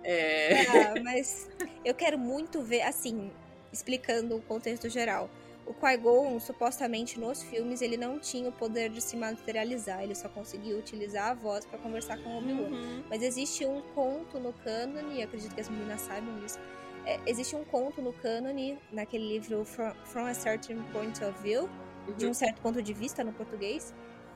[0.04, 0.62] É.
[0.68, 1.50] Ah, mas
[1.84, 3.32] eu quero muito ver, assim,
[3.72, 5.30] explicando o contexto geral.
[5.70, 10.02] O Qui-Gon, supostamente, nos filmes, ele não tinha o poder de se materializar.
[10.02, 12.70] Ele só conseguia utilizar a voz pra conversar com o Obi-Wan.
[12.70, 13.04] Uhum.
[13.08, 16.58] Mas existe um conto no cânone, acredito que as meninas saibam disso.
[17.06, 21.70] É, existe um conto no cânone, naquele livro From, From a Certain Point of View,
[22.18, 23.94] de um certo ponto de vista no português,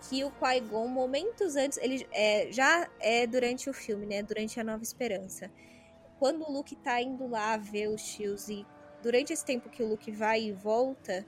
[0.07, 4.21] que o Qui-Gon, momentos antes, ele é, já é durante o filme, né?
[4.21, 5.49] Durante a Nova Esperança.
[6.19, 8.63] Quando o Luke tá indo lá ver os tios e
[9.03, 11.25] durante esse tempo que o Luke vai e volta,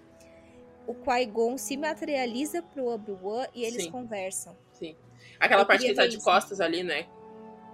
[0.87, 3.91] o Qui-Gon se materializa pro Obi-Wan e eles Sim.
[3.91, 4.55] conversam.
[4.71, 4.95] Sim.
[5.39, 6.23] Aquela Eu parte que ele tá de isso.
[6.23, 7.05] costas ali, né?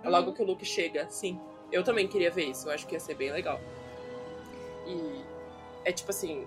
[0.04, 0.34] É Logo Uhum.
[0.34, 1.40] que o Luke chega, sim.
[1.72, 3.60] Eu também queria ver isso, eu acho que ia ser bem legal.
[4.88, 5.24] E
[5.86, 6.46] é tipo assim.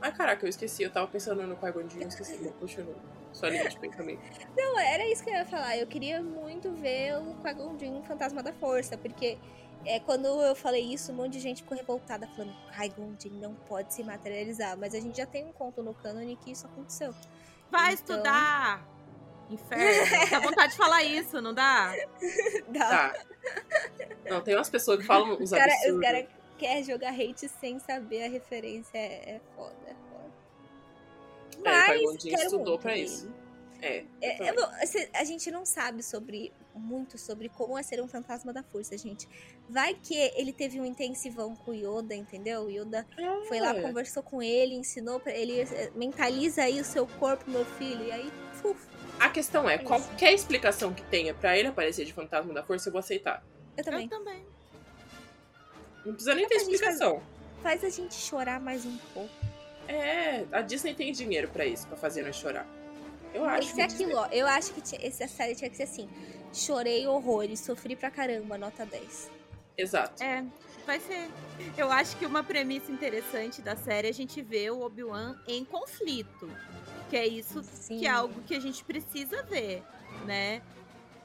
[0.00, 2.36] Ai, caraca, eu esqueci, eu tava pensando no Qui-Gon Jinn, eu esqueci.
[2.38, 2.94] Bom, Continua.
[3.32, 4.20] Só linha de pensamento.
[4.56, 5.76] Não, era isso que eu ia falar.
[5.76, 9.36] Eu queria muito ver o Qui-Gon Jinn Fantasma da Força, porque
[9.86, 13.94] é, quando eu falei isso, um monte de gente ficou revoltada, falando Qui-Gon não pode
[13.94, 14.76] se materializar.
[14.76, 17.14] Mas a gente já tem um conto no cânone que isso aconteceu.
[17.70, 18.86] Vai Então- estudar!
[19.48, 20.28] Inferno.
[20.30, 21.94] Dá vontade de falar isso, não dá?
[22.68, 22.88] Dá.
[22.88, 23.14] Tá.
[24.28, 26.00] Não, tem umas pessoas que falam os Os caras absurdos.
[26.00, 28.98] cara querem jogar hate sem saber a referência.
[28.98, 30.32] É, é foda, é foda.
[31.92, 33.32] É, o Mas quero estudou muito pra isso.
[33.80, 34.04] É.
[34.20, 34.68] É, não-
[35.14, 39.28] a gente não sabe sobre muito sobre como é ser um fantasma da força, gente.
[39.68, 42.62] Vai que ele teve um intensivão com o Yoda, entendeu?
[42.64, 43.06] O Yoda
[43.48, 43.82] foi lá, É.
[43.82, 48.12] conversou com ele, ensinou pra ele, eh, mentaliza aí o seu corpo, meu filho, e
[48.12, 48.86] aí, fuf,
[49.18, 52.88] A questão é, É qualquer explicação que tenha pra ele aparecer de fantasma da força,
[52.88, 53.42] eu vou aceitar.
[53.76, 54.04] eu também.
[54.04, 54.46] Eu também.
[56.04, 57.22] Não precisa nem É ter explicação.
[57.62, 59.30] Faz a gente chorar mais um pouco.
[59.88, 62.66] É, a Disney tem dinheiro pra isso, pra fazer nós chorar.
[63.36, 64.26] Eu acho que que ser a Disney- aquilo, ó.
[64.30, 66.08] Eu acho que tinha, essa série tinha que ser assim.
[66.52, 69.30] Chorei horrores, sofri pra caramba, nota 10.
[69.76, 70.22] Exato.
[70.22, 70.42] É,
[70.86, 71.28] vai ser.
[71.76, 75.64] Eu acho que uma premissa interessante da série é a gente ver o Obi-Wan em
[75.64, 76.50] conflito.
[77.10, 77.98] Que é isso Sim.
[77.98, 79.82] que é algo que a gente precisa ver,
[80.24, 80.60] né?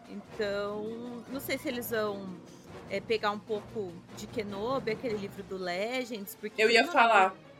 [0.09, 2.27] Então, não sei se eles vão
[2.89, 7.33] é, pegar um pouco de Kenobi, aquele livro do Legends, porque Eu ia não, falar.
[7.47, 7.50] É,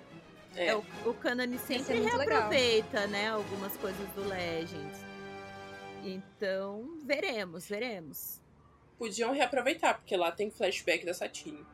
[0.56, 2.50] É, o, o Canon ser sempre muito legal.
[2.50, 5.00] reaproveita, né, algumas coisas do Legends.
[6.04, 8.42] Então, veremos, veremos.
[8.98, 11.66] podiam reaproveitar, porque lá tem flashback da Satine.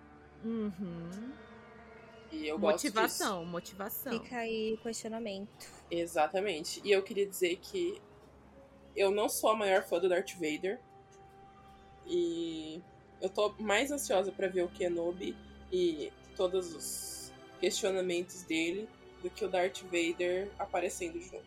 [0.43, 1.33] Uhum.
[2.31, 2.95] E eu gosto disso.
[2.95, 4.13] Motivação, motivação.
[4.13, 5.67] Fica aí o questionamento.
[5.89, 6.81] Exatamente.
[6.83, 8.01] E eu queria dizer que
[8.95, 10.79] eu não sou a maior fã do Darth Vader.
[12.05, 12.81] E
[13.21, 15.35] eu tô mais ansiosa pra ver o Kenobi
[15.71, 17.16] e todos os
[17.59, 18.87] questionamentos dele
[19.21, 21.43] do que o Darth Vader aparecendo de novo.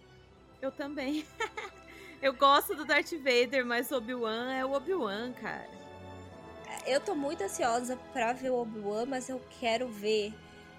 [0.61, 1.25] Eu também.
[2.21, 5.69] eu gosto do Darth Vader, mas Obi-Wan é o Obi-Wan, cara.
[6.87, 10.33] Eu tô muito ansiosa pra ver o Obi-Wan, mas eu quero ver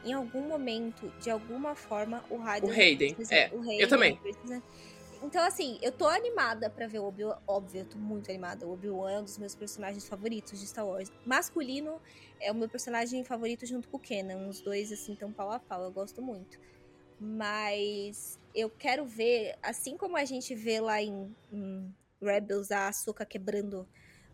[0.03, 2.69] em algum momento, de alguma forma, o Hayden.
[2.69, 3.49] O Hayden, Christensen- é.
[3.53, 4.15] o Hayden Eu também.
[4.17, 4.63] Christensen.
[5.21, 7.37] Então, assim, eu tô animada pra ver o Obi-Wan.
[7.47, 8.65] Óbvio, eu tô muito animada.
[8.65, 11.11] O Obi-Wan é um dos meus personagens favoritos de Star Wars.
[11.25, 12.01] Masculino
[12.39, 14.47] é o meu personagem favorito junto com o Kenan.
[14.47, 15.83] Os dois, assim, tão pau a pau.
[15.83, 16.59] Eu gosto muito.
[17.19, 23.23] Mas eu quero ver, assim como a gente vê lá em, em Rebels a Ahsoka
[23.23, 23.87] quebrando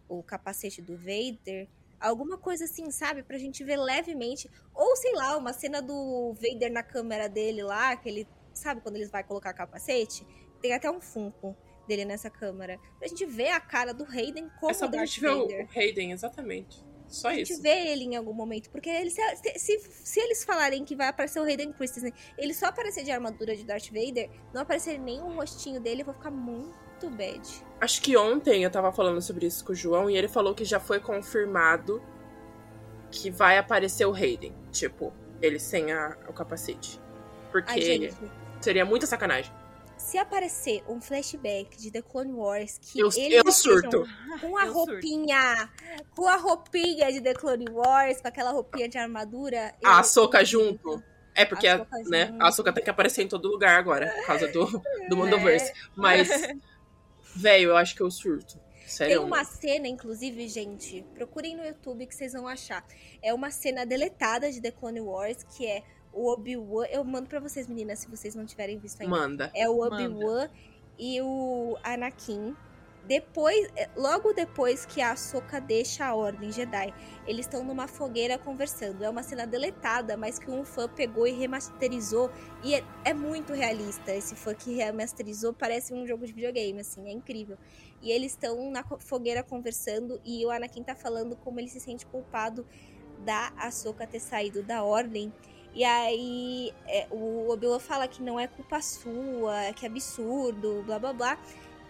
[0.08, 1.68] o capacete do Vader,
[2.00, 3.24] alguma coisa assim, sabe?
[3.24, 4.50] Pra gente ver levemente.
[4.74, 8.28] Ou sei lá, uma cena do Vader na câmera dele lá, que ele.
[8.54, 10.26] Sabe quando eles vai colocar capacete?
[10.62, 11.56] Tem até um funko
[11.88, 12.80] dele nessa câmera.
[13.00, 15.42] Pra gente ver a cara do Hayden como é só pra Darth gente ver o
[15.42, 15.66] Vader.
[15.66, 16.86] o Hayden, exatamente.
[17.08, 17.62] Só A gente isso.
[17.62, 18.70] vê ele em algum momento.
[18.70, 19.22] Porque se,
[19.58, 23.56] se, se eles falarem que vai aparecer o Hayden Christensen, ele só aparecer de armadura
[23.56, 27.42] de Darth Vader, não aparecer nem o rostinho dele, eu vou ficar muito bad.
[27.80, 30.66] Acho que ontem eu tava falando sobre isso com o João e ele falou que
[30.66, 32.02] já foi confirmado
[33.10, 34.54] que vai aparecer o Hayden.
[34.72, 37.00] Tipo, ele sem a- o capacete.
[37.54, 38.14] Porque Ai,
[38.60, 39.54] seria muita sacanagem.
[40.08, 44.08] Se aparecer um flashback de The Clone Wars que Eu, eles eu surto.
[44.40, 44.92] com a Eu surto.
[44.92, 45.70] roupinha,
[46.16, 49.76] com a roupinha de The Clone Wars, com aquela roupinha de armadura.
[49.84, 51.04] A Soca junto.
[51.36, 52.42] É porque, A a, né, junto.
[52.42, 54.82] a Ahsoka tem que aparecer em todo lugar agora, por causa do, do
[55.14, 55.16] É.
[55.16, 55.72] Mandoverse.
[55.96, 56.28] Mas,
[57.36, 58.58] velho, eu acho que eu surto.
[58.80, 59.24] Tem Sério.
[59.24, 62.84] uma cena, inclusive, gente, procurem no YouTube que vocês vão achar.
[63.22, 65.84] É uma cena deletada de The Clone Wars, que é
[66.18, 66.85] o Obi-Wan.
[66.88, 69.15] Eu mando pra vocês, meninas, se vocês não tiverem visto ainda.
[69.15, 69.52] Manda.
[69.53, 69.80] É o.
[69.80, 70.49] Obi-Wan
[70.98, 72.56] e o Anakin.
[73.06, 76.94] Depois, é, logo depois que a Ahsoka deixa a Ordem Jedi,
[77.26, 79.02] eles estão numa fogueira conversando.
[79.02, 82.30] É uma cena deletada, mas que um fã pegou e remasterizou.
[82.61, 84.14] E é, é muito realista.
[84.14, 87.57] Esse fã que remasterizou parece um jogo de videogame, assim, é incrível.
[88.02, 92.06] E eles estão na fogueira conversando e o Anakin tá falando como ele se sente
[92.06, 92.65] culpado
[93.23, 95.31] da Ahsoka ter saído da Ordem.
[95.78, 100.98] E aí é, o Obi-Wan fala que não é culpa sua, que é absurdo, blá
[100.98, 101.38] blá blá.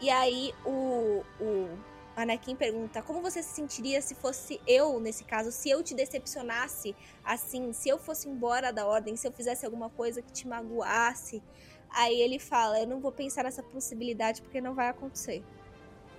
[0.02, 1.70] E aí o, o
[2.14, 6.94] Anakin pergunta como você se sentiria se fosse eu, nesse caso, se eu te decepcionasse
[7.24, 11.42] assim, se eu fosse embora da ordem, se eu fizesse alguma coisa que te magoasse.
[11.90, 15.42] Aí ele fala, eu não vou pensar nessa possibilidade porque não vai acontecer.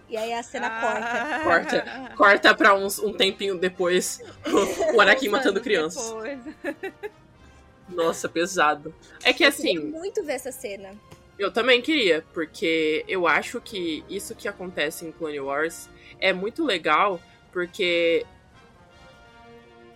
[0.09, 1.45] E aí a cena corta.
[1.45, 2.15] Corta.
[2.16, 4.23] Corta pra uns, um tempinho depois
[4.95, 6.15] o Anakin matando crianças.
[7.89, 8.94] Nossa, pesado.
[9.24, 10.94] É que Eu queria assim, muito ver essa cena.
[11.39, 15.89] eu também queria, porque eu acho que isso que acontece em Clone Wars
[16.20, 17.20] é muito legal,
[17.52, 18.27] porque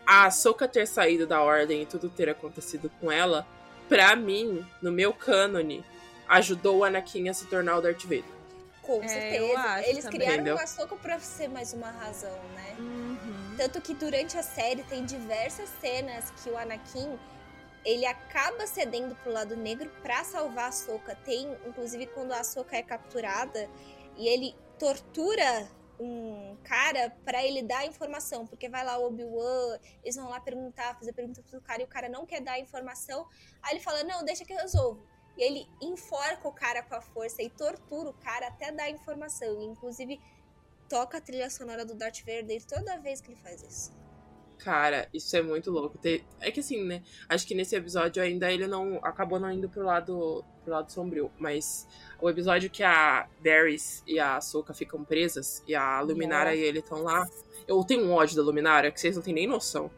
[0.07, 3.47] a Ahsoka ter saído da ordem e tudo ter acontecido com ela,
[3.89, 5.85] pra mim, no meu cânone,
[6.29, 8.25] ajudou o Anakin a se tornar o Darth Vader.
[8.83, 9.37] Com É, certeza.
[9.37, 10.19] eu acho Eles também.
[10.19, 10.57] criaram Entendeu?
[10.57, 12.75] o Ahsoka pra ser mais uma razão, né?
[12.79, 13.55] Uhum.
[13.57, 17.17] Tanto que durante a série tem diversas cenas que o Anakin
[17.85, 21.15] ele acaba cedendo pro lado negro pra salvar a Ahsoka.
[21.17, 23.69] Tem, inclusive, quando a Ahsoka é capturada,
[24.17, 30.17] E ele tortura um cara para ele dar informação, porque vai lá o Obi-Wan, eles
[30.17, 33.27] vão lá perguntar, fazer perguntas pro cara e o cara não quer dar informação.
[33.63, 35.07] Aí ele fala: "Não, deixa que eu resolvo".
[35.37, 39.63] E ele enforca o cara com a força e tortura o cara até dar informação.
[39.63, 40.21] E, inclusive
[40.89, 44.02] toca a trilha sonora do Darth Vader toda vez que ele faz isso.
[44.65, 45.99] Cara, isso é muito louco.
[46.41, 47.03] É que assim, né?
[47.29, 51.33] Acho que nesse episódio ainda ele não acabou não indo pro lado, pro lado sombrio.
[51.37, 51.87] Mas
[52.21, 56.63] o episódio que a Varys e a Soka ficam presas e a Luminara Nossa.
[56.63, 57.27] e ele estão lá.
[57.67, 59.91] Eu tenho um ódio da Luminara que vocês não têm nem noção.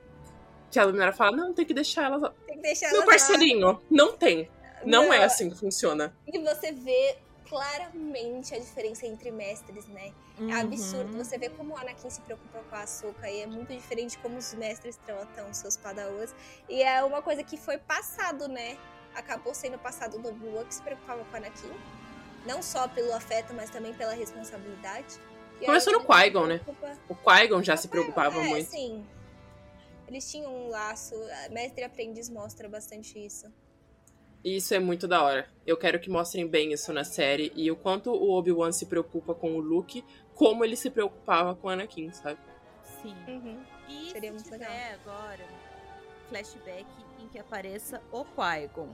[0.70, 2.32] Que a Luminara fala: não, tem que deixar elas.
[2.46, 3.80] Tem que deixar Meu elas parceirinho, lá.
[3.90, 4.50] não tem.
[4.82, 6.16] Não, não é assim que funciona.
[6.26, 7.16] E você vê
[7.48, 10.12] claramente a diferença entre mestres, né?
[10.38, 10.50] Uhum.
[10.50, 11.16] É absurdo.
[11.16, 14.36] Você vê como o Anakin se preocupa com a Ahsoka e é muito diferente como
[14.36, 16.34] os mestres tratam seus padawans.
[16.68, 18.76] E é uma coisa que foi passado, né?
[19.14, 21.72] Acabou sendo passado no Obi-Wan que se preocupava com o Anakin.
[22.46, 25.18] Não só pelo afeto, mas também pela responsabilidade.
[25.60, 26.60] E Começou no Qui-Gon, né?
[27.08, 28.70] O Qui-Gon já o se preocupava é, muito.
[28.70, 29.06] Sim.
[30.08, 31.14] Eles tinham um laço.
[31.50, 33.46] Mestre e aprendiz mostra bastante isso.
[34.44, 35.48] E isso é muito da hora.
[35.66, 39.34] Eu quero que mostrem bem isso na série e o quanto o Obi-Wan se preocupa
[39.34, 40.04] com o Luke,
[40.34, 42.38] como ele se preocupava com o Anakin, sabe?
[43.02, 43.16] Sim.
[43.28, 43.62] Uhum.
[43.88, 45.00] E Seria se muito tiver legal.
[45.04, 45.44] agora
[46.28, 46.86] flashback
[47.20, 48.88] em que apareça o Qui-Gon.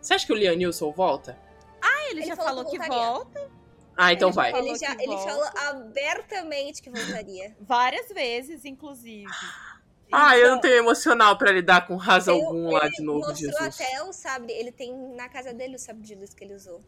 [0.00, 1.38] Você acha que o Liam Neeson volta?
[1.80, 3.50] Ah, ele, ele já falou, falou que, que volta.
[3.96, 4.52] Ah, então ele vai.
[4.54, 7.56] Ele, já, ele falou abertamente que voltaria.
[7.60, 9.26] Várias vezes, inclusive.
[10.10, 13.36] Ah, então, eu não tenho emocional para lidar com raça algum lá de novo, mostrou
[13.36, 13.80] Jesus.
[13.80, 16.82] até o sabre, ele tem na casa dele o sabre de luz que ele usou.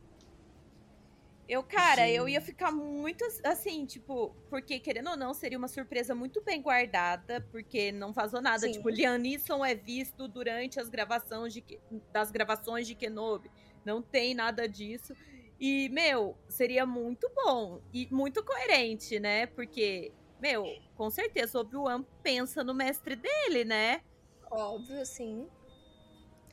[1.51, 2.13] Eu, cara, Sim.
[2.13, 6.63] eu ia ficar muito assim, tipo, porque querendo ou não, seria uma surpresa muito bem
[6.63, 8.61] guardada, porque não vazou nada.
[8.61, 8.73] Sim.
[8.73, 11.65] Tipo, Liam Neeson é visto durante as gravações de,
[12.13, 13.51] das gravações de Kenobi.
[13.85, 15.13] Não tem nada disso.
[15.59, 19.47] E, meu, seria muito bom e muito coerente, né?
[19.47, 20.65] Porque meu,
[20.97, 24.03] com certeza o Obi-Wan pensa no mestre dele, né?
[24.49, 25.49] Óbvio, sim.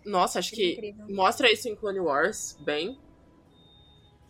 [0.03, 2.99] Nossa, acho que, que mostra isso em Clone Wars bem.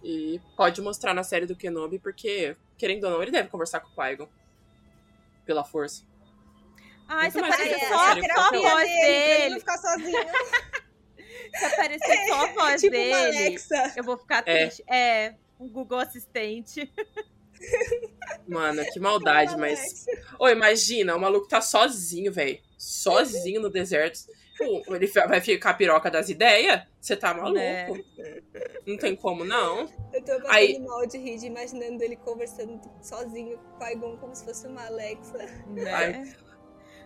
[0.04, 3.90] E pode mostrar na série do Kenobi, porque, querendo ou não, ele deve conversar com
[3.90, 4.30] o Qui-Gon.
[5.46, 6.04] Pela força.
[7.08, 8.90] Ai, se aparecer só, a voz dele.
[8.90, 9.44] dele.
[9.44, 10.30] Ele não ficar sozinho.
[11.58, 13.58] se aparecer só a voz tipo dele,
[13.96, 14.68] eu vou ficar é.
[14.68, 14.84] triste.
[14.88, 16.92] É, é um Google Assistente.
[18.48, 20.06] Mano, que maldade, mas.
[20.38, 22.60] Ô, imagina, o maluco tá sozinho, velho.
[22.78, 24.20] Sozinho no deserto.
[24.60, 26.82] Ele vai ficar piroca das ideias?
[27.00, 27.60] Você tá maluco?
[27.60, 27.88] É.
[28.86, 29.90] Não tem como, não.
[30.14, 30.80] Eu tô passando Aí...
[30.80, 35.38] mal de rir, imaginando ele conversando sozinho com o Qui-Gon como se fosse uma Alexa.
[35.68, 35.92] Né?
[35.92, 36.36] Ai.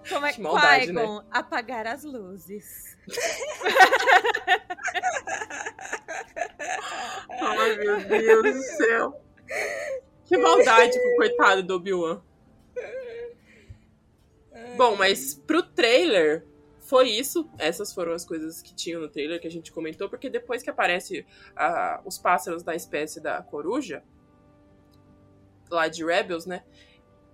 [0.10, 1.26] Como é que Qui-Gon né?
[1.32, 2.98] apagar as luzes?
[7.30, 9.22] Ai, meu Deus do céu.
[10.26, 12.22] Que maldade com o coitado do Obi-Wan.
[14.78, 16.46] Bom, mas pro trailer
[16.92, 17.50] foi isso.
[17.58, 20.70] Essas foram as coisas que tinham no trailer que a gente comentou, porque depois que
[20.70, 24.04] aparece uh, os pássaros da espécie da coruja,
[25.70, 26.66] lá de Rebels, né?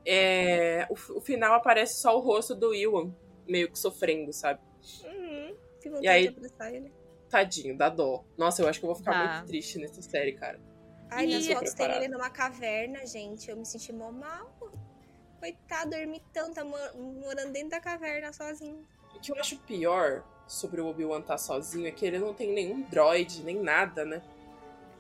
[0.06, 3.12] É, o, o, final aparece só o rosto do Ewan,
[3.48, 4.62] meio que sofrendo, sabe?
[5.04, 5.58] Uhum.
[5.82, 6.94] Que vontade e aí, de abraçar ele.
[7.28, 8.24] Tadinho, dá dó.
[8.38, 9.34] Nossa, eu acho que eu vou ficar tá.
[9.38, 10.62] muito triste nessa série, cara.
[11.10, 11.34] Ai, e...
[11.34, 13.50] nas fotos tem ele numa caverna, gente.
[13.50, 14.56] Eu me senti mó mal.
[15.40, 18.86] Coitado, ermitão, tá morando dentro da caverna sozinho.
[19.18, 22.34] O que eu acho pior sobre o Obi-Wan estar tá sozinho é que ele não
[22.34, 24.22] tem nenhum droid, nem nada, né?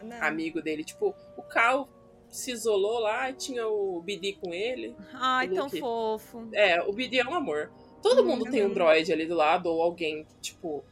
[0.01, 0.21] Não.
[0.23, 0.83] Amigo dele.
[0.83, 1.87] Tipo, o Cal
[2.29, 4.95] se isolou lá e tinha o BD com ele.
[5.13, 6.49] Ai, tão fofo.
[6.51, 7.71] É, o BD é um amor.
[8.01, 10.83] Todo hum, mundo tem um droid ali do lado, ou alguém, tipo,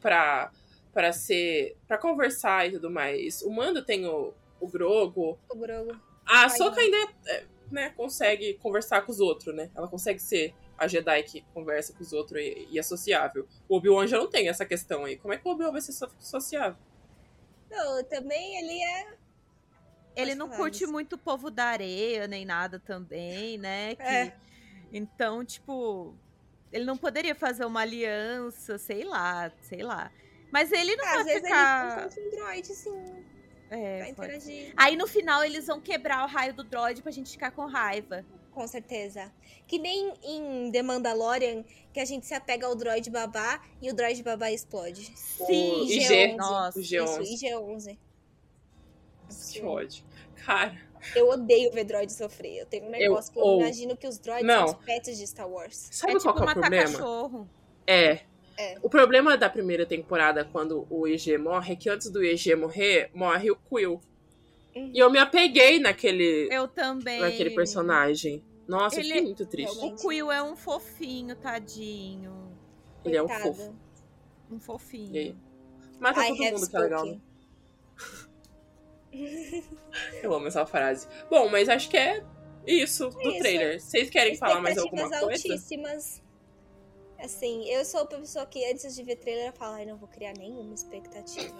[0.00, 0.50] pra,
[0.92, 1.76] pra ser.
[1.88, 3.40] para conversar e tudo mais.
[3.42, 5.38] O Mando tem o, o Grogo.
[5.50, 5.96] O Grogo.
[6.26, 9.70] A Soka ainda é, né, consegue conversar com os outros, né?
[9.74, 13.46] Ela consegue ser a Jedi que conversa com os outros e, e é sociável.
[13.68, 15.16] O Obi-Wan já não tem essa questão aí.
[15.16, 16.76] Como é que o Obi-Wan vai ser sociável?
[17.70, 19.14] Não, também ele é.
[20.16, 23.96] Ele não curte muito o povo da areia, nem nada também, né?
[23.96, 24.02] Que...
[24.02, 24.36] É.
[24.92, 26.14] Então, tipo,
[26.72, 30.12] ele não poderia fazer uma aliança, sei lá, sei lá.
[30.52, 31.96] Mas ele não ah, vai às ficar...
[31.96, 33.24] vezes ele um droid, sim.
[33.70, 34.14] É.
[34.76, 38.24] Aí no final eles vão quebrar o raio do droid pra gente ficar com raiva.
[38.54, 39.32] Com certeza.
[39.66, 43.94] Que nem em The Mandalorian, que a gente se apega ao droid babá e o
[43.94, 45.10] droid babá explode.
[45.16, 46.36] Sim, o IG.
[46.36, 46.78] Nossa.
[46.78, 47.22] O G11.
[47.22, 47.98] Isso, IG-11.
[49.52, 50.04] Que ódio.
[50.46, 50.80] Cara.
[51.14, 52.58] Eu odeio ver droid sofrer.
[52.58, 53.60] Eu tenho um negócio eu, que eu ou...
[53.60, 54.68] imagino que os droids Não.
[54.68, 55.88] são os pets de Star Wars.
[55.90, 56.92] Sabe é qual tipo é o problema?
[56.92, 57.50] Cachorro.
[57.86, 58.20] É,
[58.56, 58.78] é.
[58.82, 63.10] O problema da primeira temporada, quando o EG morre, é que antes do EG morrer,
[63.12, 64.00] morre o Quill.
[64.74, 67.20] E eu me apeguei naquele, Eu também.
[67.20, 68.44] naquele personagem.
[68.66, 69.78] Nossa, eu Ele- fiquei muito triste.
[69.84, 72.52] O Quill é um fofinho, tadinho.
[73.04, 73.76] Ele é um fofo.
[74.50, 75.14] Um fofinho.
[75.14, 75.36] E aí?
[76.00, 77.06] Mata I todo mundo que é legal.
[77.06, 77.22] spoken.
[80.22, 81.06] Eu amo essa frase.
[81.30, 82.24] Bom, mas acho que é
[82.66, 83.38] isso do isso.
[83.38, 83.80] trailer.
[83.80, 85.24] Vocês querem falar mais alguma coisa?
[85.24, 86.22] altíssimas.
[87.18, 90.08] Assim, eu sou a pessoa que antes de ver trailer eu falo, ai, não vou
[90.08, 91.54] criar nenhuma expectativa.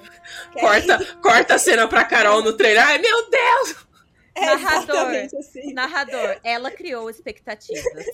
[0.53, 2.87] Corta, corta a cena pra Carol no trailer.
[2.87, 3.87] Ai, meu Deus!
[4.35, 5.29] É Narrador.
[5.39, 5.73] assim.
[5.73, 7.85] Narrador, ela criou expectativas.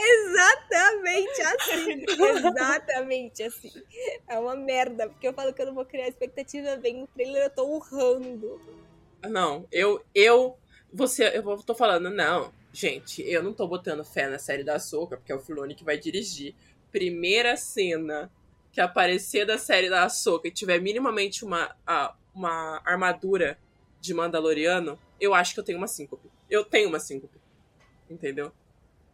[0.00, 2.04] Exatamente assim.
[2.08, 3.72] Exatamente assim.
[4.26, 7.44] É uma merda, porque eu falo que eu não vou criar expectativa, vem o trailer,
[7.44, 8.60] eu tô urrando.
[9.22, 10.58] Não, eu, eu,
[10.92, 15.16] você, eu tô falando, não, gente, eu não tô botando fé na série da Soca,
[15.16, 16.54] porque é o Filoni que vai dirigir.
[16.90, 18.30] Primeira cena
[18.72, 21.74] que aparecer da série da Soca e tiver minimamente uma,
[22.34, 23.58] uma armadura
[24.00, 26.30] de Mandaloriano, eu acho que eu tenho uma síncope.
[26.48, 27.38] Eu tenho uma síncope.
[28.08, 28.52] Entendeu?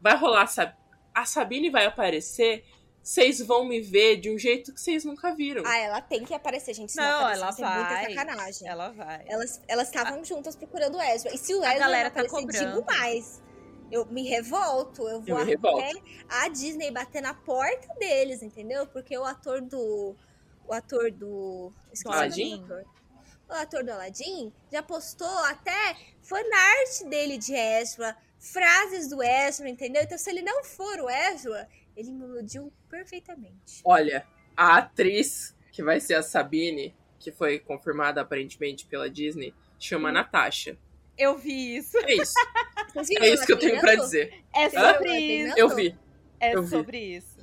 [0.01, 0.74] Vai rolar, sabe?
[1.14, 2.64] A Sabine vai aparecer,
[3.05, 5.62] vocês vão me ver de um jeito que vocês nunca viram.
[5.66, 6.97] Ah, ela tem que aparecer, gente.
[6.97, 8.66] Não, Não, ela vai muita sacanagem.
[8.66, 9.24] Ela vai.
[9.28, 11.35] Elas elas estavam juntas procurando o Ezra.
[11.35, 12.76] E se o Ezra galera não tá aparecer, cobrando.
[12.82, 13.43] digo mais.
[13.93, 15.78] Eu me revolto, eu vou Eu me revolto.
[15.78, 15.93] até
[16.31, 18.86] a Disney bater na porta deles, entendeu?
[18.86, 20.16] Porque o ator do.
[20.66, 21.70] O ator do.
[21.93, 22.85] Esqueci do ator.
[23.47, 30.02] O ator do Aladdin já postou até fanart dele de Ezra, frases do Ezra, entendeu?
[30.02, 33.81] Então, se ele não for o Ezra, ele me iludiu perfeitamente.
[33.85, 34.27] Olha,
[34.57, 40.12] a atriz que vai ser a Sabine, que foi confirmada aparentemente pela Disney, chama Hum.
[40.12, 40.79] Natasha.
[41.16, 41.97] Eu vi isso.
[41.99, 42.35] É isso.
[43.21, 44.05] É isso que eu tenho pra treinando?
[44.05, 44.45] dizer.
[44.55, 45.59] É sobre isso.
[45.59, 45.99] Eu vi.
[46.41, 46.69] É Eu vi.
[46.69, 47.35] sobre isso.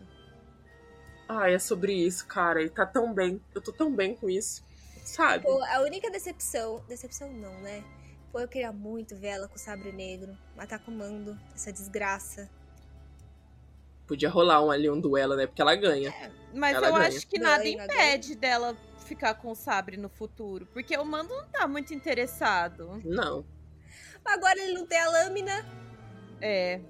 [1.28, 2.62] Ai, é sobre isso, cara.
[2.62, 3.42] E tá tão bem.
[3.56, 4.64] Eu tô tão bem com isso.
[5.06, 5.44] Sabe?
[5.46, 6.84] Pô, a única decepção.
[6.88, 7.84] Decepção não, né?
[8.32, 10.38] Pô, eu queria muito ver ela com o sabre negro.
[10.56, 12.50] Matar comando, essa desgraça.
[14.12, 15.48] Podia rolar um ali, um duelo, né?
[15.48, 16.14] Porque ela ganha.
[16.54, 17.08] Mas Ela eu ganha.
[17.08, 18.76] acho que nada Ganha, impede dela
[19.06, 20.66] ficar com o sabre no futuro.
[20.74, 23.00] Porque o Mando não tá muito interessado.
[23.06, 23.46] Não.
[24.26, 25.66] Agora ele não tem a lâmina,
[26.42, 26.82] É.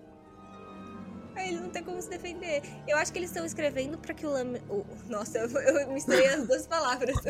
[1.36, 2.64] aí ele não tem como se defender.
[2.88, 4.60] Eu acho que eles estão escrevendo pra que o lâmina.
[4.68, 7.16] o- Nossa, eu, eu misturei as duas palavras.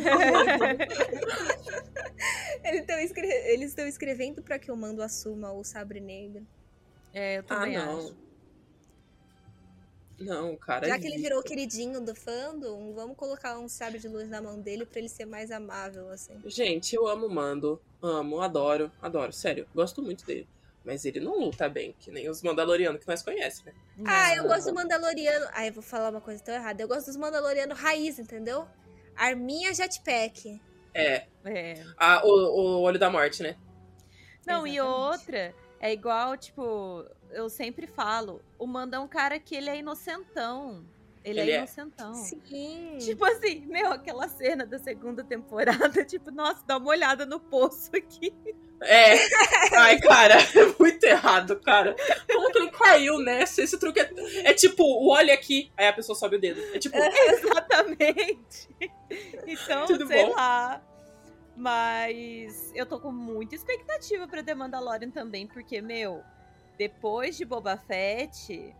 [2.64, 3.28] eles estão escre...
[3.28, 6.48] eles estão escrevendo pra que o mando assuma o sabre negro.
[7.14, 7.98] É, eu Ah, também não.
[8.00, 8.31] acho.
[10.22, 10.88] Não, cara.
[10.88, 14.42] Já que ele virou o queridinho do fandom, vamos colocar um sabre de luz na
[14.42, 16.40] mão dele pra ele ser mais amável, assim.
[16.46, 17.82] Gente, eu amo o Mando.
[18.02, 19.32] Amo, adoro, adoro.
[19.34, 20.48] Sério, gosto muito dele.
[20.84, 23.74] Mas ele não luta bem, que nem os Mandalorianos que nós conhecemos, né?
[24.04, 25.48] Ah, eu gosto do Mandaloriano.
[25.54, 26.82] Ah, eu vou falar uma coisa tão errada.
[26.82, 28.68] Eu gosto dos Mandalorianos raiz, entendeu?
[29.16, 30.60] Arminha Jetpack.
[30.94, 31.28] É.
[31.46, 31.84] É.
[31.98, 33.56] Ah, o, o Olho da Morte, né?
[34.46, 34.82] Não, e Exatamente.
[34.82, 39.78] outra, é igual, tipo, eu sempre falo, o Mando é um cara que ele é
[39.78, 40.86] inocentão.
[41.24, 41.58] Ele, Ele é é.
[41.60, 42.14] inocentão.
[42.16, 42.98] Sim.
[43.00, 47.92] Tipo assim, meu, aquela cena da segunda temporada, tipo, nossa, dá uma olhada no poço
[47.96, 48.34] aqui.
[48.82, 49.18] É.
[49.78, 51.96] Ai, cara, é muito errado, cara.
[52.32, 53.62] Como que ele caiu nessa?
[53.62, 54.12] Esse truque é,
[54.46, 56.60] é tipo, o olho aqui, aí a pessoa sobe o dedo.
[56.74, 58.68] É tipo, Exatamente.
[59.46, 60.32] Então, Tudo sei bom.
[60.32, 60.82] lá.
[61.56, 66.24] Mas eu tô com muita expectativa pra The Mandalorian também, porque, meu,
[66.82, 68.74] depois de Boba Fett.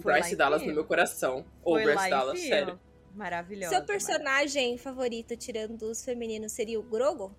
[0.00, 1.46] Bryce Dallas no meu coração.
[1.64, 2.78] Ou Foi Bryce Dallas, sério.
[3.14, 3.74] Maravilhosa.
[3.74, 7.34] Seu personagem favorito, tirando os femininos, seria o Grogo?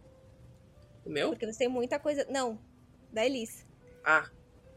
[1.06, 1.30] O meu?
[1.30, 2.26] Porque você tem muita coisa.
[2.28, 2.60] Não,
[3.14, 3.68] da Elise.
[4.04, 4.28] Ah,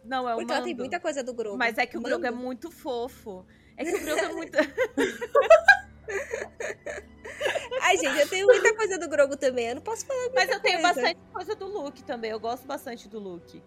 [0.04, 0.82] Não, é o Porque ela tem Mando.
[0.82, 1.56] muita coisa do Grogo.
[1.56, 2.42] Mas é que o Grogu é Mando?
[2.44, 3.46] muito fofo.
[3.78, 4.58] É que o Grogu é muito.
[7.80, 9.68] Ai, gente, eu tenho muita coisa do Grogo também.
[9.68, 10.94] Eu não posso falar muita Mas eu tenho coisa.
[10.94, 12.30] bastante coisa do Luke também.
[12.30, 13.62] Eu gosto bastante do Luke.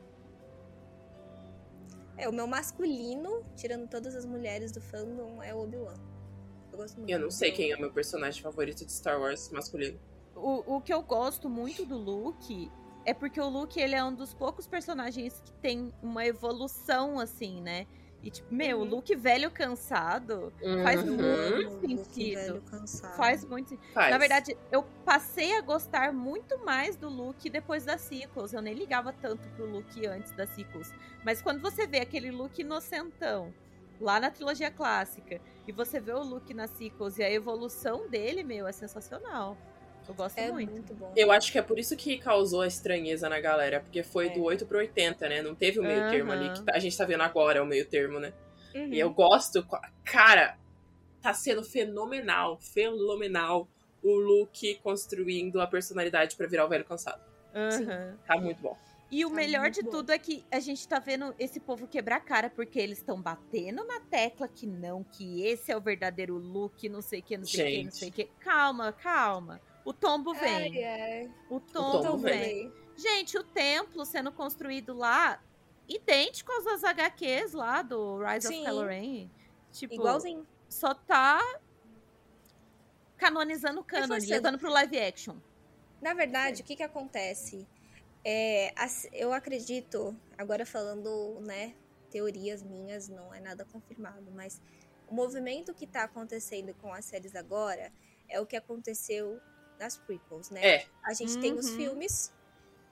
[2.17, 5.95] É, o meu masculino, tirando todas as mulheres do fandom, é o Obi-Wan.
[6.71, 7.09] Eu gosto muito.
[7.09, 9.99] eu não sei quem é o meu personagem favorito de Star Wars masculino.
[10.35, 12.71] O, o que eu gosto muito do Luke
[13.05, 17.61] é porque o Luke ele é um dos poucos personagens que tem uma evolução assim,
[17.61, 17.87] né?
[18.25, 18.89] E tipo, meu, o Uhum.
[18.89, 21.15] Luke velho cansado faz Uhum.
[21.15, 22.33] muito Luke sentido.
[22.39, 23.15] velho, cansado.
[23.15, 23.93] Faz muito sentido.
[23.93, 24.09] Faz.
[24.09, 28.51] Na verdade, eu passei a gostar muito mais do Luke depois das sequels.
[28.51, 30.91] Eu nem ligava tanto pro Luke antes das sequels.
[31.23, 33.53] Mas quando você vê aquele Luke inocentão
[34.01, 38.43] lá na trilogia clássica e você vê o Luke nas sequels e a evolução dele,
[38.43, 39.55] meu, é sensacional.
[40.07, 40.71] Eu gosto É muito.
[40.71, 41.11] muito bom.
[41.15, 44.29] Eu acho que é por isso que causou a estranheza na galera, porque foi É.
[44.29, 45.41] do 8 pro 80, né?
[45.41, 48.19] Não teve o meio termo ali, que a gente tá vendo agora, o meio termo,
[48.19, 48.33] né?
[48.73, 48.93] Uhum.
[48.93, 49.65] E eu gosto.
[50.03, 50.57] Cara,
[51.21, 53.67] tá sendo fenomenal, fenomenal
[54.03, 57.21] o Luke construindo a personalidade pra virar o velho cansado.
[57.53, 58.17] Aham.
[58.27, 58.77] Tá muito bom.
[59.11, 59.91] E o Tá melhor de bom.
[59.91, 63.21] tudo é que a gente tá vendo esse povo quebrar a cara, porque eles estão
[63.21, 67.37] batendo na tecla que não, que esse é o verdadeiro look, não sei o que,
[67.37, 68.25] não sei o que, não sei o que.
[68.39, 69.61] Calma, calma.
[69.85, 70.83] O tombo vem.
[70.83, 71.31] Ai, ai.
[71.49, 72.39] O tombo tombo vem.
[72.39, 72.73] vem.
[72.97, 75.41] Gente, o templo sendo construído lá,
[75.87, 78.61] idêntico aos das HQs lá do Rise Sim.
[78.61, 79.29] of Kylo Ren.
[79.71, 80.47] Tipo, Igualzinho.
[80.67, 81.39] só tá
[83.17, 84.31] canonizando o canon, Reforçando.
[84.31, 85.35] levando pro live action.
[86.01, 87.67] Na verdade, o que que acontece?
[88.23, 88.73] É,
[89.13, 91.75] eu acredito, agora falando, né,
[92.09, 94.61] teorias minhas, não é nada confirmado, mas
[95.07, 97.91] o movimento que tá acontecendo com as séries agora
[98.27, 99.39] é o que aconteceu
[99.79, 100.65] nas prequels, né?
[100.65, 100.87] É.
[101.03, 101.75] A gente tem os Uhum.
[101.75, 102.31] filmes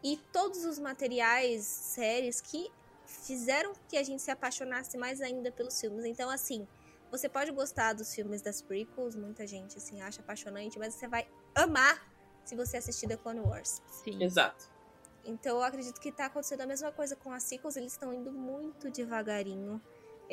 [0.04, 2.70] e todos os materiais, séries que
[3.06, 6.06] fizeram que a gente se apaixonasse mais ainda pelos filmes.
[6.06, 6.68] Então, assim,
[7.12, 11.28] você pode gostar dos filmes das prequels, muita gente assim acha apaixonante, mas você vai
[11.56, 12.12] amar
[12.44, 13.82] se você assistir The Clone Wars.
[14.04, 14.22] Sim.
[14.24, 14.72] Exato.
[15.26, 18.32] Então, eu acredito que tá acontecendo a mesma coisa com as sequels, eles estão indo
[18.32, 19.82] muito devagarinho.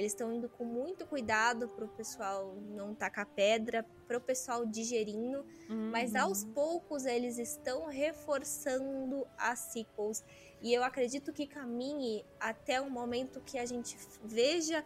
[0.01, 5.45] Eles estão indo com muito cuidado pro pessoal não tacar pedra, pro pessoal digerindo.
[5.69, 6.23] Mas Uhum.
[6.23, 10.25] aos poucos eles estão reforçando as sequels.
[10.63, 14.83] E eu acredito que caminhe até um momento que a gente veja,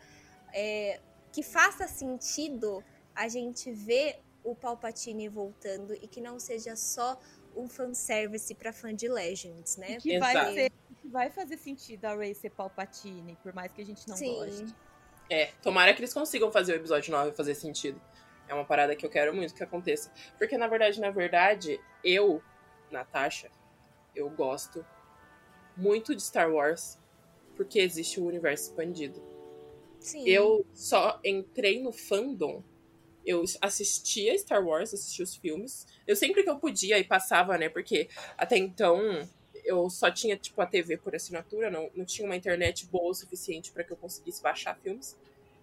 [0.52, 1.00] é,
[1.32, 2.82] que faça sentido
[3.14, 7.20] a gente ver o Palpatine voltando e que não seja só
[7.54, 9.96] um fanservice pra fã de Legends, né?
[10.00, 13.86] que vai, ser, que vai fazer sentido a Ray ser Palpatine, por mais que a
[13.86, 14.34] gente não Sim.
[14.34, 14.74] goste.
[15.28, 18.00] É, tomara que eles consigam fazer o episódio 9 fazer sentido.
[18.46, 20.12] É uma parada que eu quero muito que aconteça.
[20.38, 22.42] Porque, na verdade, na verdade, eu,
[22.90, 23.50] Natasha,
[24.14, 24.84] eu gosto
[25.76, 26.98] muito de Star Wars
[27.56, 29.22] porque existe o universo expandido.
[29.98, 30.28] Sim.
[30.28, 32.62] Eu só entrei no fandom.
[33.24, 35.86] Eu assistia Star Wars, assistia os filmes.
[36.06, 37.70] Eu sempre que eu podia e passava, né?
[37.70, 39.26] Porque até então
[39.64, 43.14] eu só tinha, tipo, a TV por assinatura, não, não tinha uma internet boa o
[43.14, 45.16] suficiente para que eu conseguisse baixar filmes.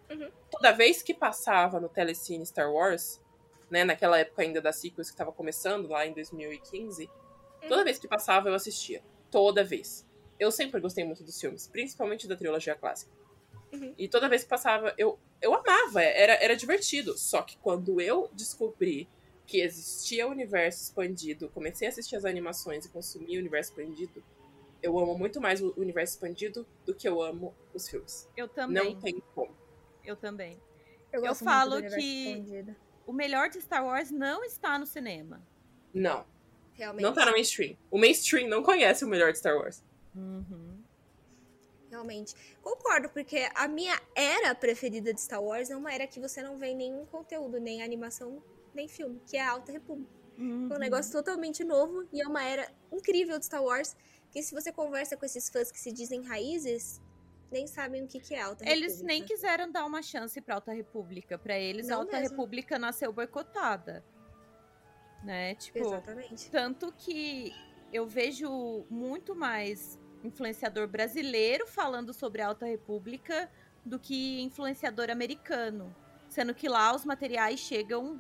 [0.10, 0.30] Uhum.
[0.50, 3.22] Toda vez que passava no Telecine Star Wars,
[3.70, 7.10] né, naquela época ainda da sequels que tava começando, lá em 2015,
[7.68, 9.02] toda vez que passava eu assistia.
[9.30, 10.06] Toda vez.
[10.40, 13.12] Eu sempre gostei muito dos filmes, principalmente da trilogia clássica.
[13.72, 13.94] Uhum.
[13.98, 17.18] E toda vez que passava, eu, eu amava, era, era divertido.
[17.18, 19.08] Só que quando eu descobri
[19.52, 24.24] que existia o universo expandido, comecei a assistir as animações e consumir o universo expandido,
[24.82, 28.30] eu amo muito mais o universo expandido do que eu amo os filmes.
[28.38, 28.94] Eu também.
[28.94, 29.54] Não tem como.
[30.06, 30.54] Eu também.
[31.12, 32.76] eu, eu gosto falo muito do universo que- expandido.
[33.06, 35.46] O melhor de Star Wars não está no cinema.
[35.94, 36.26] Não,
[36.76, 37.04] Realmente.
[37.04, 37.76] não tá no mainstream.
[37.92, 39.84] O mainstream não conhece o melhor de Star Wars.
[40.16, 40.82] Uhum.
[41.90, 42.34] Realmente.
[42.62, 46.58] Concordo, porque a minha era preferida de Star Wars é uma era que você não
[46.58, 48.42] vê nenhum conteúdo, nem animação,
[48.74, 50.12] nem filme, que é a Alta República.
[50.38, 53.96] É um negócio totalmente novo e é uma era incrível de Star Wars.
[54.32, 57.02] Que se você conversa com esses fãs que se dizem raízes,
[57.52, 59.08] nem sabem o que, que é Alta Eles República.
[59.08, 61.38] nem quiseram dar uma chance pra Alta República.
[61.38, 62.30] Pra eles, a Não Alta mesmo.
[62.38, 64.04] República nasceu boicotada.
[65.24, 65.54] Né?
[65.56, 66.50] Tipo, Exatamente.
[66.50, 67.54] tanto que
[67.94, 73.52] eu vejo muito mais influenciador brasileiro falando sobre a Alta República
[73.86, 75.94] do que influenciador americano.
[76.30, 78.20] Sendo que lá os materiais chegam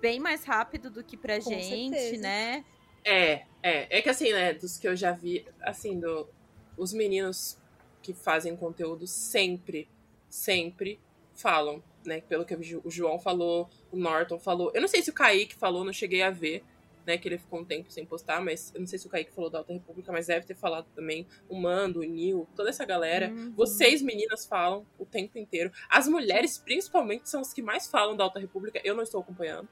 [0.00, 2.22] bem mais rápido do que pra Com gente, certeza.
[2.22, 2.64] né?
[3.04, 3.98] É, é.
[3.98, 6.28] É que assim, né, dos que eu já vi, assim, do,
[6.76, 7.58] os meninos
[8.02, 9.88] que fazem conteúdo sempre,
[10.28, 10.98] sempre
[11.34, 12.20] falam, né?
[12.22, 14.70] Pelo que o João falou, o Norton falou.
[14.74, 16.64] Eu não sei se o Kaique falou, não cheguei a ver,
[17.06, 17.18] né?
[17.18, 19.50] Que ele ficou um tempo sem postar, mas eu não sei se o Kaique falou
[19.50, 23.30] da Alta República, mas deve ter falado também o Mando, o Nil, toda essa galera.
[23.30, 23.52] Uhum.
[23.54, 25.70] Vocês, meninas, falam o tempo inteiro.
[25.88, 28.80] As mulheres, principalmente, são as que mais falam da Alta República.
[28.84, 29.68] Eu não estou acompanhando.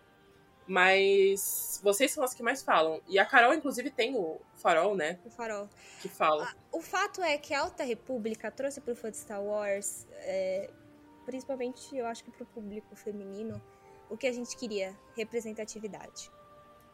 [0.69, 3.01] Mas vocês são as que mais falam.
[3.09, 5.19] E a Carol, inclusive, tem o farol, né?
[5.25, 5.69] O farol.
[6.03, 6.55] Que fala.
[6.71, 10.71] O fato é que a Alta República trouxe pro fã de Star Wars, é,
[11.25, 13.61] principalmente eu acho que pro público feminino,
[14.11, 16.31] o que a gente queria: representatividade.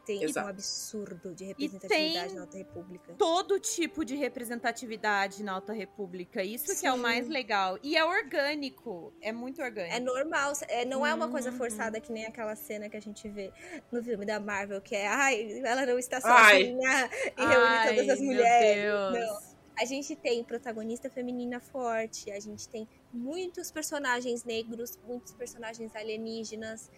[0.05, 0.47] Tem Exato.
[0.47, 3.15] um absurdo de representatividade na Alta República.
[3.15, 6.43] todo tipo de representatividade na Alta República.
[6.43, 7.01] Isso que é o Sim.
[7.03, 7.79] mais legal.
[7.83, 9.13] E é orgânico.
[9.21, 9.95] É muito orgânico.
[9.95, 11.57] É normal, é, não é uma coisa Uhum.
[11.57, 13.51] forçada que nem aquela cena que a gente vê
[13.91, 18.09] no filme da Marvel, que é, ai, ela não está sozinha e reúne Ai, todas
[18.11, 18.85] as mulheres.
[19.13, 19.55] Não.
[19.77, 26.91] A gente tem protagonista feminina forte, a gente tem muitos personagens negros, muitos personagens alienígenas,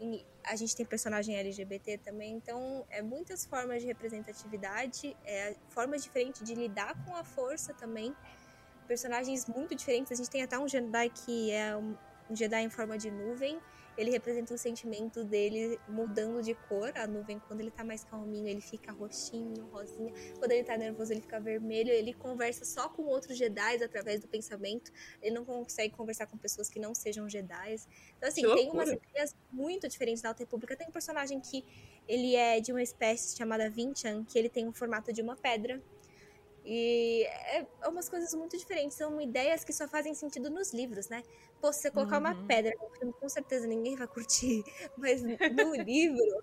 [0.00, 6.02] e a gente tem personagem LGBT também, então é muitas formas de representatividade, é, formas
[6.02, 8.14] diferentes de lidar com a força também,
[8.86, 10.12] personagens muito diferentes.
[10.12, 11.96] A gente tem até um Jedi que é um,
[12.30, 13.58] Jedi em forma de nuvem
[13.96, 16.92] ele representa o sentimento dele mudando de cor.
[16.96, 20.12] A nuvem, quando ele tá mais calminho, ele fica roxinho, rosinha.
[20.38, 21.90] Quando ele tá nervoso, ele fica vermelho.
[21.90, 24.90] Ele conversa só com outros Jedi através do pensamento.
[25.22, 27.76] Ele não consegue conversar com pessoas que não sejam Jedi.
[28.16, 30.76] Então, assim, tem umas ideias muito diferentes na Alta República.
[30.76, 31.64] Tem um personagem que
[32.08, 35.80] ele é de uma espécie chamada Vinchan, que ele tem o formato de uma pedra.
[36.64, 41.08] E é, é umas coisas muito diferentes, são ideias que só fazem sentido nos livros,
[41.08, 41.22] né?
[41.60, 42.20] Pô, se você colocar uhum.
[42.20, 44.64] uma pedra no filme, com certeza ninguém vai curtir,
[44.96, 46.42] mas no livro,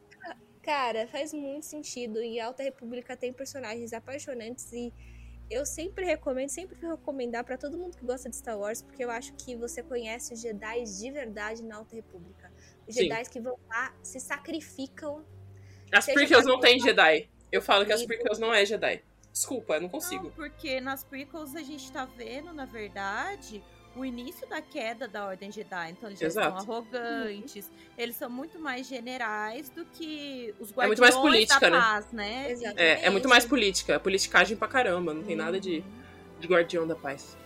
[0.61, 2.21] cara, faz muito sentido.
[2.21, 4.93] E Alta República tem personagens apaixonantes e
[5.49, 9.03] eu sempre recomendo, sempre vou recomendar para todo mundo que gosta de Star Wars, porque
[9.03, 12.51] eu acho que você conhece os Jedi de verdade na Alta República.
[12.87, 15.25] Os Jedi que vão lá, se sacrificam.
[15.91, 17.27] As prequels não tem Jedi.
[17.51, 19.03] Eu falo que as prequels não é Jedi.
[19.31, 20.25] Desculpa, eu não consigo.
[20.25, 23.63] Não, porque nas prequels a gente tá vendo, na verdade,
[23.95, 25.91] o início da queda da Ordem Jedi.
[25.91, 27.93] Então eles já são arrogantes, uhum.
[27.97, 31.79] eles são muito mais generais do que os guardiões é muito mais política, da né?
[31.79, 32.55] paz, né?
[32.55, 32.73] né?
[32.75, 35.45] É, é muito mais política, politicagem pra caramba, não tem uhum.
[35.45, 36.39] nada de, uhum.
[36.39, 37.37] de guardião da paz.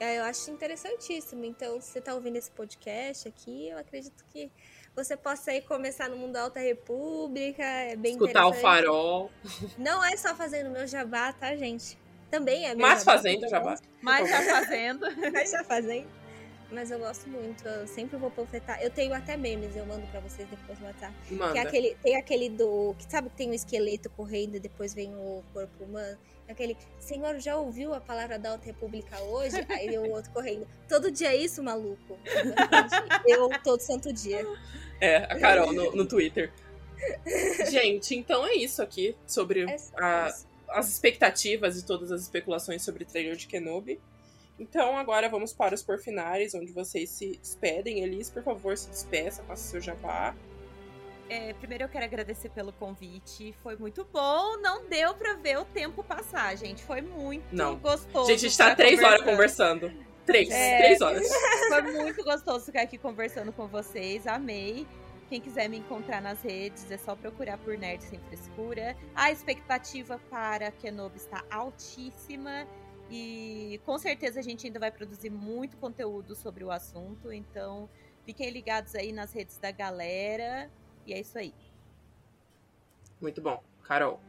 [0.00, 1.44] É, eu acho interessantíssimo.
[1.44, 4.50] Então, se você tá ouvindo esse podcast aqui, eu acredito que
[4.94, 9.30] você possa aí começar no mundo da Alta República, é bem Escutar o farol.
[9.76, 11.98] Não é só fazendo meu jabá, tá, gente?
[12.30, 13.74] Também é meu Mas jabá, fazendo jabá.
[14.00, 15.06] Mas já fazendo.
[15.32, 16.06] Mas já fazendo.
[16.74, 18.82] Mas eu gosto muito, eu sempre vou panfletar.
[18.82, 21.14] Eu tenho até memes, eu mando pra vocês depois no WhatsApp.
[21.30, 21.52] Manda.
[21.52, 22.94] Que é aquele, tem aquele do.
[22.98, 26.18] Que sabe que tem um esqueleto correndo e depois vem o corpo humano?
[26.48, 29.56] Aquele, senhor, já ouviu a palavra da Alta República hoje?
[29.70, 30.66] Aí o outro correndo.
[30.88, 32.18] Todo dia é isso, maluco?
[33.26, 34.44] Eu todo santo dia.
[35.00, 36.52] É, a Carol no, no Twitter.
[37.70, 40.34] Gente, então é isso aqui sobre é a,
[40.70, 44.00] as expectativas e todas as especulações sobre o trailer de Kenobi.
[44.58, 48.00] Então agora vamos para os porfinais, onde vocês se despedem.
[48.00, 50.34] Elis, por favor, se despeça, faça seu jabá.
[51.28, 53.54] É, primeiro eu quero agradecer pelo convite.
[53.62, 54.58] Foi muito bom.
[54.58, 56.82] Não deu para ver o tempo passar, gente.
[56.84, 57.76] Foi muito Não.
[57.76, 58.28] gostoso.
[58.28, 59.92] Gente, a gente tá três horas conversando.
[60.26, 61.26] Três, é, três horas.
[61.68, 64.26] Foi muito gostoso ficar aqui conversando com vocês.
[64.26, 64.86] Amei.
[65.28, 68.96] Quem quiser me encontrar nas redes é só procurar por Nerd Sem Frescura.
[69.14, 72.66] A expectativa para Kenobi está altíssima
[73.10, 77.32] e com certeza a gente ainda vai produzir muito conteúdo sobre o assunto.
[77.32, 77.88] Então
[78.24, 80.70] fiquem ligados aí nas redes da galera.
[81.06, 81.54] E é isso aí.
[83.20, 83.62] Muito bom.
[83.82, 84.20] Carol.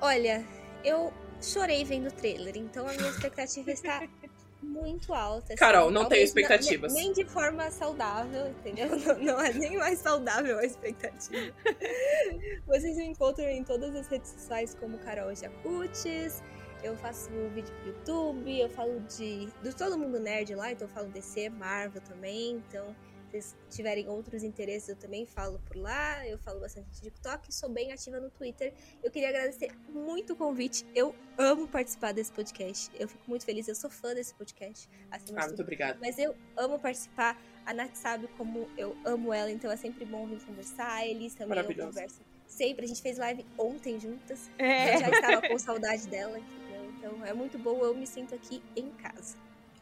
[0.00, 0.44] Olha,
[0.84, 4.06] eu chorei vendo o trailer, então a minha expectativa está
[4.62, 5.54] muito alta.
[5.54, 6.92] Assim, Carol, não tenho expectativas.
[6.92, 8.88] nem de forma saudável, entendeu?
[8.96, 11.54] Não, não, é nem mais saudável a expectativa.
[12.66, 16.42] Vocês me encontram em todas as redes sociais como Carol Jacutis.
[16.82, 20.92] Eu faço vídeo pro YouTube, eu falo de, de todo mundo nerd lá, então eu
[20.92, 22.94] falo DC, Marvel também, então
[23.36, 26.26] vocês tiverem outros interesses, eu também falo por lá.
[26.26, 28.72] Eu falo bastante no TikTok, sou bem ativa no Twitter.
[29.02, 30.86] Eu queria agradecer muito o convite.
[30.94, 32.90] Eu amo participar desse podcast.
[32.98, 34.88] Eu fico muito feliz, eu sou fã desse podcast.
[35.10, 35.98] Assim, ah, muito obrigada.
[36.00, 37.40] Mas eu amo participar.
[37.64, 40.88] A Nath sabe como eu amo ela, então é sempre bom vir conversar.
[40.88, 42.84] A Elis também eu converso sempre.
[42.84, 44.50] A gente fez live ontem juntas.
[44.56, 44.94] É.
[44.94, 46.65] Eu já estava com saudade dela, entendeu?
[47.06, 49.36] Então é muito bom, eu me sinto aqui em casa.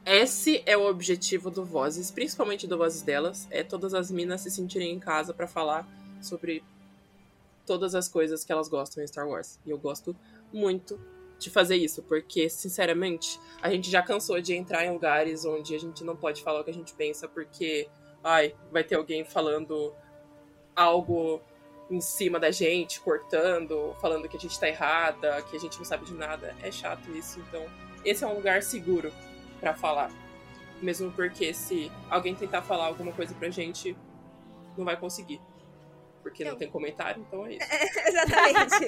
[0.05, 4.51] Esse é o objetivo do Vozes, principalmente do Vozes delas, é todas as minas se
[4.51, 5.88] sentirem em casa para falar
[6.20, 6.62] sobre
[7.64, 9.59] todas as coisas que elas gostam em Star Wars.
[9.64, 10.14] E eu gosto
[10.52, 11.01] muito
[11.38, 15.80] de fazer isso, porque, sinceramente, a gente já cansou de entrar em lugares onde a
[15.80, 17.88] gente não pode falar o que a gente pensa, porque,
[18.22, 19.94] ai, vai ter alguém falando
[20.76, 21.40] algo
[21.90, 25.85] em cima da gente, cortando, falando que a gente tá errada, que a gente não
[25.85, 26.55] sabe de nada.
[26.62, 27.65] É chato isso, então
[28.05, 29.12] esse é um lugar seguro
[29.61, 30.11] para falar.
[30.82, 33.97] Mesmo porque se alguém tentar falar alguma coisa pra gente,
[34.77, 35.40] não vai conseguir.
[36.23, 37.66] Porque não, não tem comentário, então é isso.
[37.70, 38.86] É, exatamente.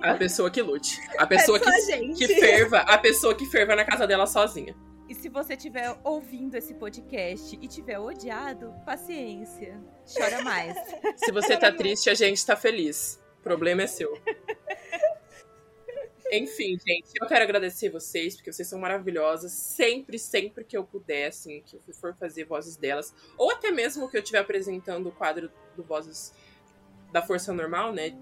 [0.02, 1.00] a pessoa que lute.
[1.18, 4.74] A pessoa é que, que ferva, a pessoa que ferva na casa dela sozinha.
[5.08, 9.80] E se você estiver ouvindo esse podcast e tiver odiado, paciência.
[10.14, 10.76] Chora mais.
[11.16, 13.18] Se você tá triste, a gente tá feliz.
[13.40, 14.20] O problema é seu.
[16.30, 19.52] Enfim, gente, eu quero agradecer vocês, porque vocês são maravilhosas.
[19.52, 24.10] Sempre, sempre que eu puder, assim, que eu for fazer vozes delas, ou até mesmo
[24.10, 26.34] que eu estiver apresentando o quadro do Vozes
[27.10, 28.14] da Força Normal, né?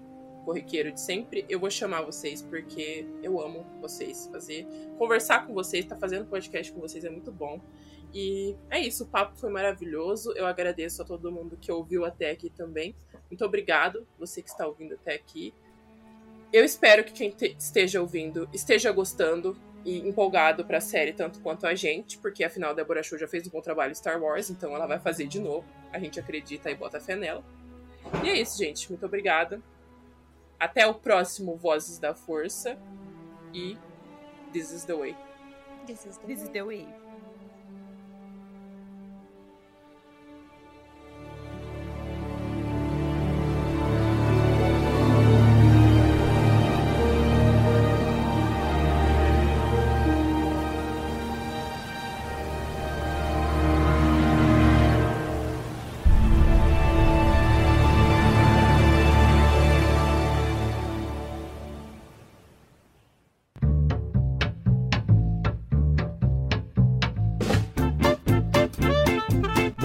[0.47, 4.29] Corriqueiro de sempre, eu vou chamar vocês, porque eu amo vocês.
[4.31, 4.65] Fazer,
[4.97, 7.59] conversar com vocês, estar tá fazendo podcast com vocês é muito bom.
[8.13, 10.31] E é isso, o papo foi maravilhoso.
[10.37, 12.95] Eu agradeço a todo mundo que ouviu até aqui também.
[13.29, 15.53] Muito obrigado, você que está ouvindo até aqui.
[16.53, 21.75] Eu espero que quem esteja ouvindo esteja gostando e empolgado pra série tanto quanto a
[21.75, 24.73] gente, porque afinal a Deborah Shaw já fez um bom trabalho em Star Wars, então
[24.73, 25.67] ela vai fazer de novo.
[25.91, 27.43] A gente acredita e bota fé nela.
[28.23, 28.89] E é isso, gente.
[28.89, 29.61] Muito obrigada.
[30.59, 32.77] Até o próximo Vozes da Força.
[33.53, 33.77] E
[34.51, 35.15] This is the Way.
[35.85, 36.87] This is the This is the way.